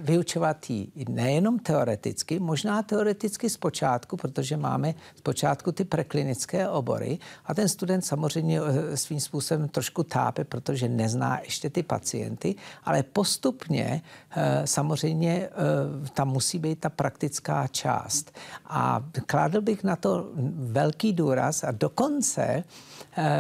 nejenom 1.09 1.59
teoreticky, 1.59 2.39
možná 2.39 2.83
teoreticky 2.83 3.51
zpočátku, 3.51 4.17
protože 4.17 4.57
máme 4.57 4.95
zpočátku 5.17 5.73
ty 5.73 5.85
preklinické 5.85 6.69
obory 6.69 7.19
a 7.47 7.55
ten 7.55 7.69
student 7.69 8.05
samozřejmě 8.05 8.61
eh, 8.61 8.97
svým 8.97 9.21
způsobem 9.21 9.69
trošku 9.69 10.03
tápe, 10.03 10.45
protože 10.45 10.89
nezná 10.89 11.41
ještě 11.45 11.71
ty 11.71 11.83
pacienty, 11.83 12.55
ale 12.85 13.03
postupně 13.03 14.03
eh, 14.31 14.63
samozřejmě 14.65 15.49
eh, 15.49 16.09
tam 16.15 16.29
musí 16.29 16.59
být 16.59 16.81
ta 16.81 16.89
praktická 16.89 17.67
část. 17.67 18.33
A 18.67 19.05
kládl 19.27 19.61
bych 19.61 19.85
na 19.85 19.97
to 19.97 20.29
velký 20.55 21.13
důraz 21.13 21.65
a 21.65 21.71
dokonce 21.71 22.65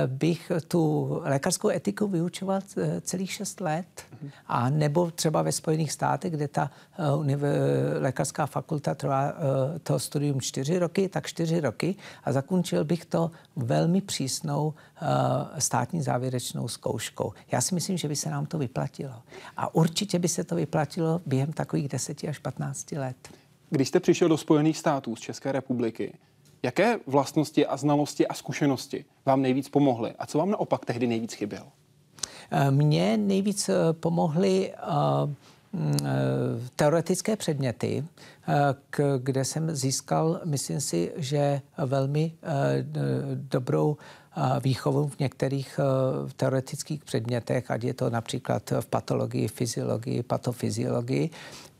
bych 0.07 0.53
tu 0.69 1.09
lékařskou 1.25 1.69
etiku 1.69 2.07
vyučoval 2.07 2.61
Eh, 2.77 3.01
celých 3.01 3.33
šest 3.33 3.61
let. 3.61 4.03
A 4.47 4.71
nebo 4.71 5.11
třeba 5.11 5.43
ve 5.43 5.53
Spojených 5.53 5.93
státech, 5.93 6.33
kde 6.33 6.49
ta 6.49 6.71
uh, 7.17 7.27
lékařská 7.99 8.47
fakulta 8.47 8.95
trvá 8.95 9.33
to 9.83 9.99
studium 9.99 10.41
čtyři 10.41 10.79
roky, 10.79 11.09
tak 11.09 11.27
čtyři 11.27 11.61
roky 11.61 11.95
a 12.25 12.33
zakončil 12.33 12.85
bych 12.85 13.05
to 13.05 13.31
velmi 13.57 14.01
přísnou 14.01 14.75
státní 15.59 16.03
závěrečnou 16.03 16.69
zkouškou. 16.69 17.33
Já 17.53 17.61
si 17.61 17.75
myslím, 17.75 17.97
že 17.97 18.09
by 18.09 18.17
se 18.17 18.31
nám 18.31 18.47
to 18.47 18.59
vyplatilo. 18.59 19.15
A 19.57 19.75
určitě 19.75 20.19
by 20.19 20.29
se 20.29 20.45
to 20.45 20.55
vyplatilo 20.55 21.21
během 21.27 21.53
takových 21.53 21.89
10 21.89 22.25
až 22.25 22.39
15 22.39 22.93
let. 22.93 23.17
Když 23.71 23.89
jste 23.89 24.01
přišel 24.01 24.29
do 24.29 24.37
Spojených 24.37 24.79
států 24.79 25.17
z 25.17 25.21
České 25.21 25.53
republiky, 25.53 26.13
Jaké 26.63 26.99
vlastnosti 27.07 27.67
a 27.67 27.77
znalosti 27.77 28.27
a 28.27 28.35
zkušenosti 28.35 29.05
vám 29.27 29.43
nejvíc 29.43 29.69
pomohly 29.69 30.15
a 30.19 30.27
co 30.27 30.39
vám 30.39 30.51
naopak 30.51 30.85
tehdy 30.85 31.07
nejvíc 31.07 31.33
chybělo? 31.35 31.67
Mně 32.71 33.17
nejvíc 33.17 33.71
pomohly 33.93 34.73
mm, 35.73 35.97
teoretické 36.77 37.37
předměty, 37.37 38.05
kde 39.19 39.45
jsem 39.45 39.77
získal, 39.77 40.41
myslím 40.45 40.81
si, 40.81 41.13
že 41.17 41.61
velmi 41.87 42.33
dobrou 43.35 43.97
výchovu 44.63 45.09
v 45.09 45.19
některých 45.19 45.81
teoretických 46.37 47.05
předmětech, 47.05 47.71
ať 47.71 47.85
je 47.85 47.95
to 47.95 48.11
například 48.11 48.71
v 48.81 48.87
patologii, 48.87 49.49
fyziologii, 49.49 50.23
patofyziologii. 50.23 51.31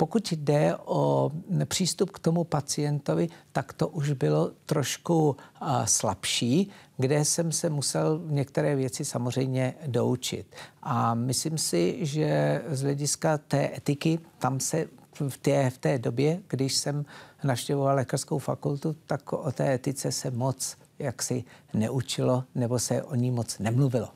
Pokud 0.03 0.33
jde 0.33 0.77
o 0.85 1.31
přístup 1.65 2.11
k 2.11 2.19
tomu 2.19 2.45
pacientovi, 2.45 3.29
tak 3.53 3.73
to 3.73 3.89
už 3.89 4.13
bylo 4.13 4.51
trošku 4.67 5.37
slabší, 5.85 6.71
kde 6.97 7.25
jsem 7.25 7.53
se 7.53 7.71
musel 7.71 8.21
některé 8.27 8.77
věci 8.77 9.05
samozřejmě 9.05 9.75
doučit. 9.87 10.47
A 10.83 11.15
myslím 11.15 11.59
si, 11.59 11.99
že 12.07 12.63
z 12.69 12.83
hlediska 12.83 13.39
té 13.39 13.77
etiky 13.77 14.19
tam 14.39 14.61
se 14.61 14.87
v 15.29 15.39
té, 15.39 15.71
v 15.71 15.79
té 15.79 15.99
době, 15.99 16.43
když 16.49 16.75
jsem 16.75 17.05
navštěvoval 17.45 17.97
lékařskou 17.97 18.39
fakultu, 18.39 18.97
tak 19.07 19.33
o 19.33 19.53
té 19.53 19.75
etice 19.75 20.13
se 20.13 20.31
moc 20.31 20.77
jaksi 20.99 21.45
neučilo 21.75 22.45
nebo 22.55 22.79
se 22.79 23.03
o 23.03 23.15
ní 23.15 23.31
moc 23.31 23.59
nemluvilo. 23.59 24.09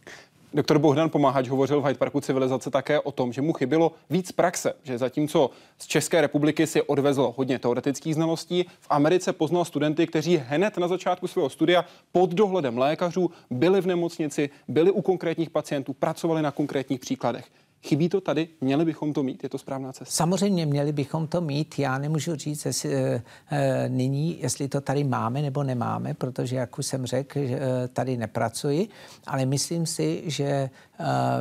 Doktor 0.57 0.79
Bohdan 0.79 1.11
Pomáhač 1.11 1.49
hovořil 1.49 1.81
v 1.81 1.85
Hyde 1.85 1.99
Parku 1.99 2.21
civilizace 2.21 2.71
také 2.71 3.01
o 3.01 3.13
tom, 3.13 3.33
že 3.33 3.43
mu 3.43 3.53
chybělo 3.53 3.93
víc 4.11 4.33
praxe, 4.33 4.73
že 4.83 4.99
zatímco 4.99 5.51
z 5.79 5.87
České 5.87 6.21
republiky 6.21 6.67
si 6.67 6.83
odvezl 6.83 7.35
hodně 7.37 7.59
teoretických 7.59 8.15
znalostí, 8.15 8.65
v 8.81 8.87
Americe 8.91 9.33
poznal 9.33 9.65
studenty, 9.65 10.07
kteří 10.07 10.37
hned 10.37 10.79
na 10.79 10.89
začátku 10.89 11.27
svého 11.27 11.51
studia 11.51 11.85
pod 12.13 12.31
dohledem 12.31 12.79
lékařů 12.79 13.31
byli 13.51 13.81
v 13.81 13.87
nemocnici, 13.87 14.51
byli 14.69 14.91
u 14.91 15.03
konkrétních 15.03 15.51
pacientů, 15.51 15.93
pracovali 15.93 16.43
na 16.43 16.51
konkrétních 16.51 17.01
příkladech. 17.01 17.47
Chybí 17.83 18.09
to 18.09 18.21
tady? 18.21 18.49
Měli 18.61 18.85
bychom 18.85 19.13
to 19.13 19.23
mít? 19.23 19.43
Je 19.43 19.49
to 19.49 19.59
správná 19.59 19.93
cesta? 19.93 20.15
Samozřejmě 20.15 20.67
měli 20.67 20.93
bychom 20.93 21.27
to 21.27 21.41
mít. 21.41 21.79
Já 21.79 21.99
nemůžu 21.99 22.35
říct 22.35 22.65
jestli, 22.65 22.95
e, 22.95 23.23
e, 23.51 23.89
nyní, 23.89 24.41
jestli 24.41 24.69
to 24.69 24.81
tady 24.81 25.05
máme 25.05 25.43
nebo 25.43 25.63
nemáme, 25.63 26.15
protože, 26.15 26.57
jak 26.57 26.79
už 26.79 26.87
jsem 26.87 27.07
řekl, 27.07 27.39
e, 27.39 27.59
tady 27.89 28.17
nepracuji, 28.17 28.89
ale 29.27 29.47
myslím 29.47 29.87
si, 29.87 30.23
že 30.27 30.45
e, 30.45 30.71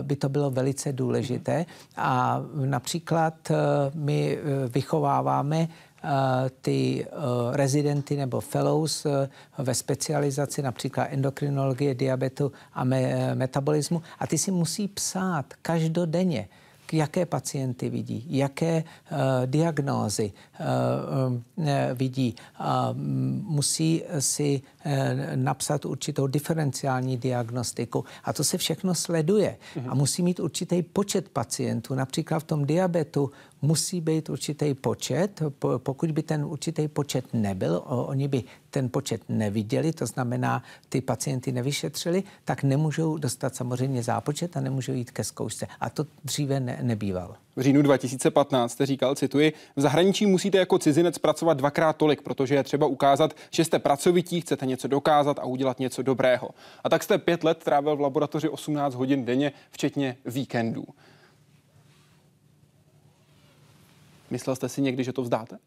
by 0.02 0.16
to 0.16 0.30
bylo 0.30 0.52
velice 0.52 0.94
důležité. 0.94 1.66
A 1.98 2.42
například 2.66 3.52
e, 3.52 3.56
my 3.94 4.40
vychováváme 4.68 5.68
ty 6.62 7.06
eh, 7.06 7.12
rezidenty 7.52 8.18
nebo 8.18 8.42
fellows 8.42 9.06
eh, 9.06 9.30
ve 9.58 9.74
specializaci 9.74 10.62
například 10.62 11.08
endokrinologie, 11.12 11.96
diabetu 11.96 12.52
a 12.74 12.84
metabolismu 13.34 14.02
a 14.20 14.28
ty 14.28 14.38
si 14.38 14.52
musí 14.52 14.88
psát 14.88 15.46
každodenně 15.62 16.48
jaké 16.94 17.26
pacienty 17.26 17.90
vidí, 17.90 18.26
jaké 18.30 18.84
uh, 18.84 19.18
diagnózy 19.46 20.32
uh, 20.60 21.34
uh, 21.58 21.68
vidí. 21.94 22.36
Uh, 22.60 22.66
musí 23.44 24.04
si 24.20 24.62
uh, 24.86 24.92
napsat 25.36 25.86
určitou 25.86 26.28
diferenciální 26.28 27.18
diagnostiku 27.18 28.06
a 28.24 28.34
to 28.34 28.44
se 28.44 28.58
všechno 28.58 28.96
sleduje. 28.96 29.58
Uh-huh. 29.76 29.92
A 29.92 29.96
musí 29.96 30.24
mít 30.24 30.40
určitý 30.40 30.84
počet 30.84 31.30
pacientů. 31.30 31.96
Například 31.96 32.40
v 32.40 32.44
tom 32.44 32.66
diabetu 32.66 33.32
musí 33.66 34.02
být 34.02 34.30
určitý 34.30 34.74
počet. 34.74 35.42
Pokud 35.78 36.12
by 36.12 36.24
ten 36.24 36.46
určitý 36.46 36.88
počet 36.88 37.26
nebyl, 37.34 37.82
oni 37.86 38.28
by 38.28 38.44
ten 38.70 38.90
počet 38.90 39.22
neviděli, 39.30 39.94
to 39.94 40.06
znamená, 40.06 40.64
ty 40.90 41.02
pacienty 41.02 41.52
nevyšetřili, 41.52 42.24
tak 42.46 42.64
nemůžou 42.64 43.18
dostat 43.18 43.56
samozřejmě 43.56 44.04
zápočet 44.04 44.58
a 44.58 44.62
nemůžou 44.62 44.94
jít 44.94 45.12
ke 45.12 45.24
zkoušce. 45.24 45.68
A 45.80 45.90
to 45.90 46.06
dříve 46.24 46.60
ne, 46.60 46.80
nebývalo. 46.82 47.36
V 47.56 47.62
říjnu 47.62 47.82
2015 47.82 48.72
jste 48.72 48.86
říkal, 48.86 49.16
cituji, 49.16 49.54
v 49.76 49.82
zahraničí 49.82 50.26
musíte 50.26 50.58
jako 50.58 50.80
cizinec 50.80 51.18
pracovat 51.18 51.58
dvakrát 51.58 51.98
tolik, 51.98 52.22
protože 52.22 52.56
je 52.56 52.64
třeba 52.64 52.88
ukázat, 52.88 53.34
že 53.52 53.66
jste 53.66 53.80
pracovití, 53.80 54.42
chcete 54.42 54.66
něco 54.66 54.88
dokázat 54.88 55.40
a 55.40 55.46
udělat 55.46 55.80
něco 55.80 56.02
dobrého. 56.02 56.50
A 56.84 56.90
tak 56.90 57.04
jste 57.04 57.18
pět 57.18 57.44
let 57.44 57.64
trávil 57.64 57.96
v 57.96 58.02
laboratoři 58.02 58.50
18 58.50 58.96
hodin 58.96 59.26
denně, 59.26 59.52
včetně 59.72 60.18
víkendů. 60.26 60.86
Myslel 64.36 64.56
jste 64.56 64.70
si 64.70 64.82
někdy, 64.82 65.04
že 65.04 65.14
to 65.14 65.22
vzdáte? 65.22 65.58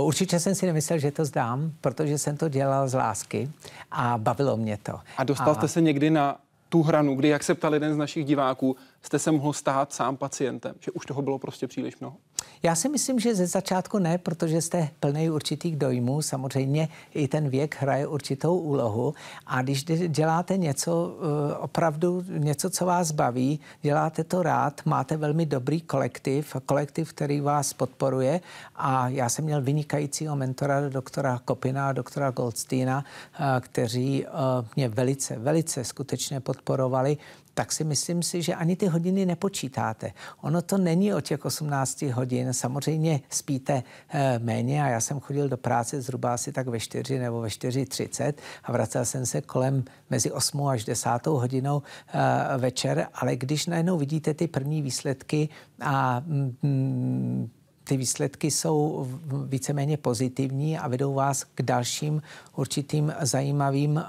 Určitě 0.00 0.40
jsem 0.40 0.54
si 0.54 0.66
nemyslel, 0.66 0.98
že 0.98 1.10
to 1.10 1.24
zdám, 1.24 1.72
protože 1.80 2.18
jsem 2.18 2.36
to 2.36 2.48
dělal 2.48 2.88
z 2.88 2.94
lásky 2.94 3.50
a 3.90 4.18
bavilo 4.18 4.56
mě 4.56 4.78
to. 4.82 5.00
A 5.16 5.24
dostal 5.24 5.50
a... 5.50 5.54
jste 5.54 5.68
se 5.68 5.80
někdy 5.80 6.10
na 6.10 6.40
tu 6.68 6.82
hranu, 6.82 7.14
kdy, 7.14 7.28
jak 7.28 7.42
se 7.42 7.54
ptal 7.54 7.74
jeden 7.74 7.94
z 7.94 7.96
našich 7.96 8.24
diváků, 8.24 8.76
jste 9.02 9.18
se 9.18 9.30
mohl 9.30 9.52
stát 9.52 9.92
sám 9.92 10.16
pacientem, 10.16 10.74
že 10.80 10.90
už 10.90 11.06
toho 11.06 11.22
bylo 11.22 11.38
prostě 11.38 11.66
příliš 11.66 11.98
mnoho? 11.98 12.16
Já 12.62 12.74
si 12.74 12.88
myslím, 12.88 13.20
že 13.20 13.34
ze 13.34 13.46
začátku 13.46 13.98
ne, 13.98 14.18
protože 14.18 14.62
jste 14.62 14.88
plný 15.00 15.30
určitých 15.30 15.76
dojmů. 15.76 16.22
Samozřejmě 16.22 16.88
i 17.14 17.28
ten 17.28 17.48
věk 17.48 17.76
hraje 17.80 18.06
určitou 18.06 18.58
úlohu. 18.58 19.14
A 19.46 19.62
když 19.62 19.84
děláte 19.84 20.56
něco, 20.56 21.16
eh, 21.50 21.54
opravdu 21.54 22.24
něco, 22.28 22.70
co 22.70 22.86
vás 22.86 23.10
baví, 23.10 23.60
děláte 23.82 24.24
to 24.24 24.42
rád, 24.42 24.80
máte 24.84 25.16
velmi 25.16 25.46
dobrý 25.46 25.80
kolektiv, 25.80 26.56
kolektiv, 26.66 27.12
který 27.12 27.40
vás 27.40 27.72
podporuje. 27.72 28.40
A 28.76 29.08
já 29.08 29.28
jsem 29.28 29.44
měl 29.44 29.62
vynikajícího 29.62 30.36
mentora, 30.36 30.88
doktora 30.88 31.40
Kopina 31.44 31.88
a 31.88 31.92
doktora 31.92 32.30
Goldsteina, 32.30 33.04
eh, 33.34 33.60
kteří 33.60 34.26
eh, 34.26 34.30
mě 34.76 34.88
velice, 34.88 35.38
velice 35.38 35.84
skutečně 35.84 36.40
podporovali 36.40 37.16
tak 37.54 37.72
si 37.72 37.84
myslím 37.84 38.22
si, 38.22 38.42
že 38.42 38.54
ani 38.54 38.76
ty 38.76 38.86
hodiny 38.86 39.26
nepočítáte. 39.26 40.12
Ono 40.40 40.62
to 40.62 40.78
není 40.78 41.14
o 41.14 41.20
těch 41.20 41.44
18 41.44 42.02
hodin. 42.02 42.52
Samozřejmě 42.52 43.20
spíte 43.30 43.82
e, 44.08 44.38
méně 44.38 44.84
a 44.84 44.88
já 44.88 45.00
jsem 45.00 45.20
chodil 45.20 45.48
do 45.48 45.56
práce 45.56 46.00
zhruba 46.00 46.34
asi 46.34 46.52
tak 46.52 46.68
ve 46.68 46.80
4 46.80 47.18
nebo 47.18 47.40
ve 47.40 47.48
4.30 47.48 48.34
a 48.64 48.72
vracel 48.72 49.04
jsem 49.04 49.26
se 49.26 49.40
kolem 49.40 49.84
mezi 50.10 50.32
8 50.32 50.66
až 50.66 50.84
10 50.84 51.26
hodinou 51.26 51.82
e, 51.82 52.58
večer, 52.58 53.06
ale 53.14 53.36
když 53.36 53.66
najednou 53.66 53.98
vidíte 53.98 54.34
ty 54.34 54.48
první 54.48 54.82
výsledky 54.82 55.48
a 55.80 56.22
mm, 56.26 57.50
ty 57.84 57.96
výsledky 57.96 58.50
jsou 58.50 59.08
víceméně 59.46 59.96
pozitivní 59.96 60.78
a 60.78 60.88
vedou 60.88 61.14
vás 61.14 61.44
k 61.44 61.62
dalším 61.62 62.22
určitým 62.56 63.12
zajímavým 63.20 63.96
uh, 63.96 64.02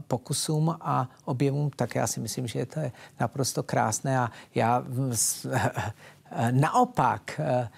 pokusům 0.00 0.76
a 0.80 1.08
objevům, 1.24 1.70
tak 1.76 1.94
já 1.94 2.06
si 2.06 2.20
myslím, 2.20 2.46
že 2.46 2.66
to 2.66 2.80
je 2.80 2.92
naprosto 3.20 3.62
krásné 3.62 4.18
a 4.18 4.30
já 4.54 4.84
Naopak 6.50 7.40
eh, 7.40 7.44
eh, 7.44 7.68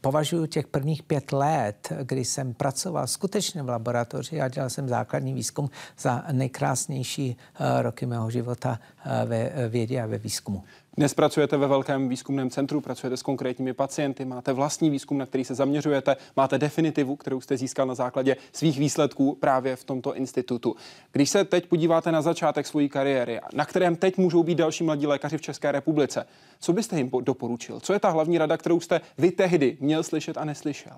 považuji 0.00 0.46
těch 0.46 0.66
prvních 0.66 1.02
pět 1.02 1.32
let, 1.32 1.92
kdy 2.02 2.24
jsem 2.24 2.54
pracoval 2.54 3.06
skutečně 3.06 3.62
v 3.62 3.68
laboratoři 3.68 4.40
a 4.40 4.48
dělal 4.48 4.70
jsem 4.70 4.88
základní 4.88 5.34
výzkum 5.34 5.70
za 5.98 6.24
nejkrásnější 6.32 7.36
roky 7.80 8.06
mého 8.06 8.30
života 8.30 8.78
ve 9.26 9.68
vědě 9.68 10.02
a 10.02 10.06
ve 10.06 10.18
výzkumu. 10.18 10.62
Dnes 10.96 11.14
pracujete 11.14 11.56
ve 11.56 11.66
velkém 11.66 12.08
výzkumném 12.08 12.50
centru, 12.50 12.80
pracujete 12.80 13.16
s 13.16 13.22
konkrétními 13.22 13.72
pacienty, 13.72 14.24
máte 14.24 14.52
vlastní 14.52 14.90
výzkum, 14.90 15.18
na 15.18 15.26
který 15.26 15.44
se 15.44 15.54
zaměřujete, 15.54 16.16
máte 16.36 16.58
definitivu, 16.58 17.16
kterou 17.16 17.40
jste 17.40 17.56
získal 17.56 17.86
na 17.86 17.94
základě 17.94 18.36
svých 18.52 18.78
výsledků 18.78 19.36
právě 19.40 19.76
v 19.76 19.84
tomto 19.84 20.16
institutu. 20.16 20.76
Když 21.12 21.30
se 21.30 21.44
teď 21.44 21.66
podíváte 21.66 22.12
na 22.12 22.22
začátek 22.22 22.66
své 22.66 22.88
kariéry, 22.88 23.40
na 23.54 23.64
kterém 23.64 23.96
teď 23.96 24.18
můžou 24.18 24.42
být 24.42 24.54
další 24.54 24.84
mladí 24.84 25.06
lékaři 25.06 25.38
v 25.38 25.42
České 25.42 25.72
republice, 25.72 26.26
co 26.60 26.72
byste 26.72 26.96
jim 26.96 27.10
doporučil? 27.20 27.80
Co 27.80 27.92
je 27.92 28.00
ta 28.00 28.10
hlavní 28.10 28.38
rada, 28.38 28.56
kterou 28.62 28.80
jste 28.80 29.00
vy 29.18 29.30
tehdy 29.30 29.76
měl 29.80 30.02
slyšet 30.02 30.38
a 30.38 30.44
neslyšel? 30.44 30.96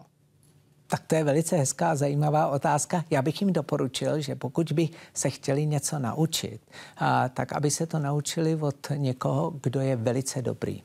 Tak 0.87 1.07
to 1.07 1.15
je 1.15 1.25
velice 1.25 1.57
hezká, 1.57 1.97
zajímavá 1.97 2.49
otázka. 2.49 3.05
Já 3.11 3.23
bych 3.23 3.41
jim 3.41 3.53
doporučil, 3.53 4.21
že 4.21 4.35
pokud 4.35 4.73
by 4.73 4.89
se 5.15 5.31
chtěli 5.31 5.67
něco 5.67 5.99
naučit, 5.99 6.61
a, 6.97 7.29
tak 7.29 7.53
aby 7.53 7.71
se 7.71 7.87
to 7.87 7.99
naučili 7.99 8.57
od 8.57 8.77
někoho, 8.97 9.53
kdo 9.63 9.81
je 9.81 9.97
velice 9.97 10.43
dobrý. 10.43 10.83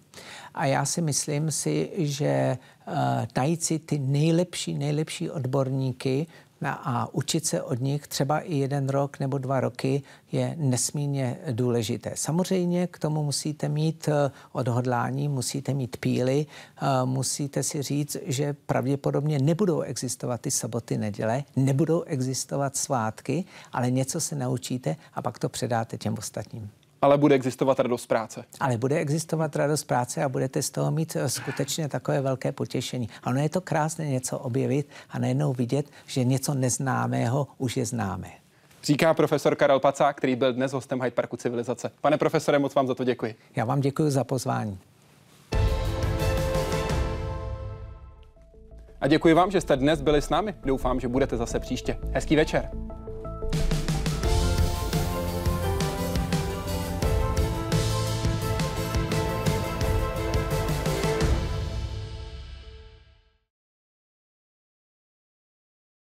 A 0.54 0.66
já 0.66 0.86
si 0.86 1.02
myslím 1.02 1.52
si, 1.52 1.92
že 1.98 2.58
najít 3.38 3.64
si 3.64 3.80
ty 3.80 4.00
nejlepší, 4.00 4.78
nejlepší 4.78 5.30
odborníky 5.30 6.28
a 6.68 7.14
učit 7.14 7.46
se 7.46 7.62
od 7.62 7.82
nich 7.82 8.08
třeba 8.08 8.40
i 8.40 8.56
jeden 8.56 8.90
rok 8.90 9.20
nebo 9.20 9.38
dva 9.38 9.60
roky 9.60 10.04
je 10.32 10.56
nesmírně 10.58 11.38
důležité. 11.52 12.12
Samozřejmě 12.16 12.88
k 12.88 13.00
tomu 13.00 13.24
musíte 13.24 13.70
mít 13.70 14.08
eh, 14.08 14.32
odhodlání, 14.52 15.30
musíte 15.30 15.74
mít 15.74 15.98
píly, 15.98 16.46
eh, 16.46 16.86
musíte 17.06 17.64
si 17.64 17.82
říct, 17.82 18.18
že 18.26 18.54
pravděpodobně 18.54 19.40
nebudou 19.40 19.82
existovat 19.82 20.42
ty 20.42 20.52
soboty, 20.52 20.98
neděle, 20.98 21.44
nebudou 21.56 22.02
existovat 22.02 22.78
svátky, 22.78 23.46
ale 23.72 23.92
něco 23.92 24.22
se 24.22 24.36
naučíte 24.36 24.96
a 25.14 25.22
pak 25.22 25.40
to 25.40 25.50
předáte 25.50 25.98
těm 25.98 26.16
ostatním. 26.18 26.70
Ale 27.02 27.18
bude 27.18 27.36
existovat 27.36 27.80
radost 27.80 28.08
práce. 28.08 28.46
Ale 28.60 28.78
bude 28.78 29.00
existovat 29.00 29.56
radost 29.56 29.84
práce 29.84 30.24
a 30.24 30.30
budete 30.30 30.62
z 30.62 30.70
toho 30.70 30.92
mít 30.92 31.16
eh, 31.16 31.30
skutečně 31.30 31.90
takové 31.90 32.22
velké 32.22 32.52
potěšení. 32.52 33.10
A 33.24 33.30
ono 33.30 33.40
je 33.40 33.50
to 33.50 33.62
krásné 33.62 34.08
něco 34.08 34.40
objevit 34.40 34.90
a 35.10 35.20
najednou 35.20 35.54
vidět, 35.54 35.90
že 36.08 36.24
něco 36.24 36.54
neznámého 36.54 37.48
už 37.58 37.78
je 37.78 37.86
známé. 37.86 38.30
Říká 38.84 39.14
profesor 39.14 39.56
Karel 39.56 39.80
Pacák, 39.80 40.18
který 40.18 40.36
byl 40.36 40.54
dnes 40.54 40.72
hostem 40.74 41.02
Hyde 41.02 41.12
Parku 41.12 41.38
Civilizace. 41.38 41.92
Pane 42.02 42.18
profesore, 42.18 42.60
moc 42.60 42.76
vám 42.76 42.88
za 42.88 42.96
to 42.96 43.04
děkuji. 43.04 43.36
Já 43.56 43.66
vám 43.66 43.82
děkuji 43.82 44.12
za 44.12 44.24
pozvání. 44.24 44.78
A 49.02 49.08
děkuji 49.08 49.34
vám, 49.34 49.52
že 49.52 49.62
jste 49.62 49.76
dnes 49.76 50.02
byli 50.02 50.22
s 50.22 50.30
námi. 50.30 50.56
Doufám, 50.64 51.00
že 51.00 51.08
budete 51.08 51.38
zase 51.38 51.60
příště. 51.60 51.98
Hezký 52.12 52.36
večer. 52.36 52.70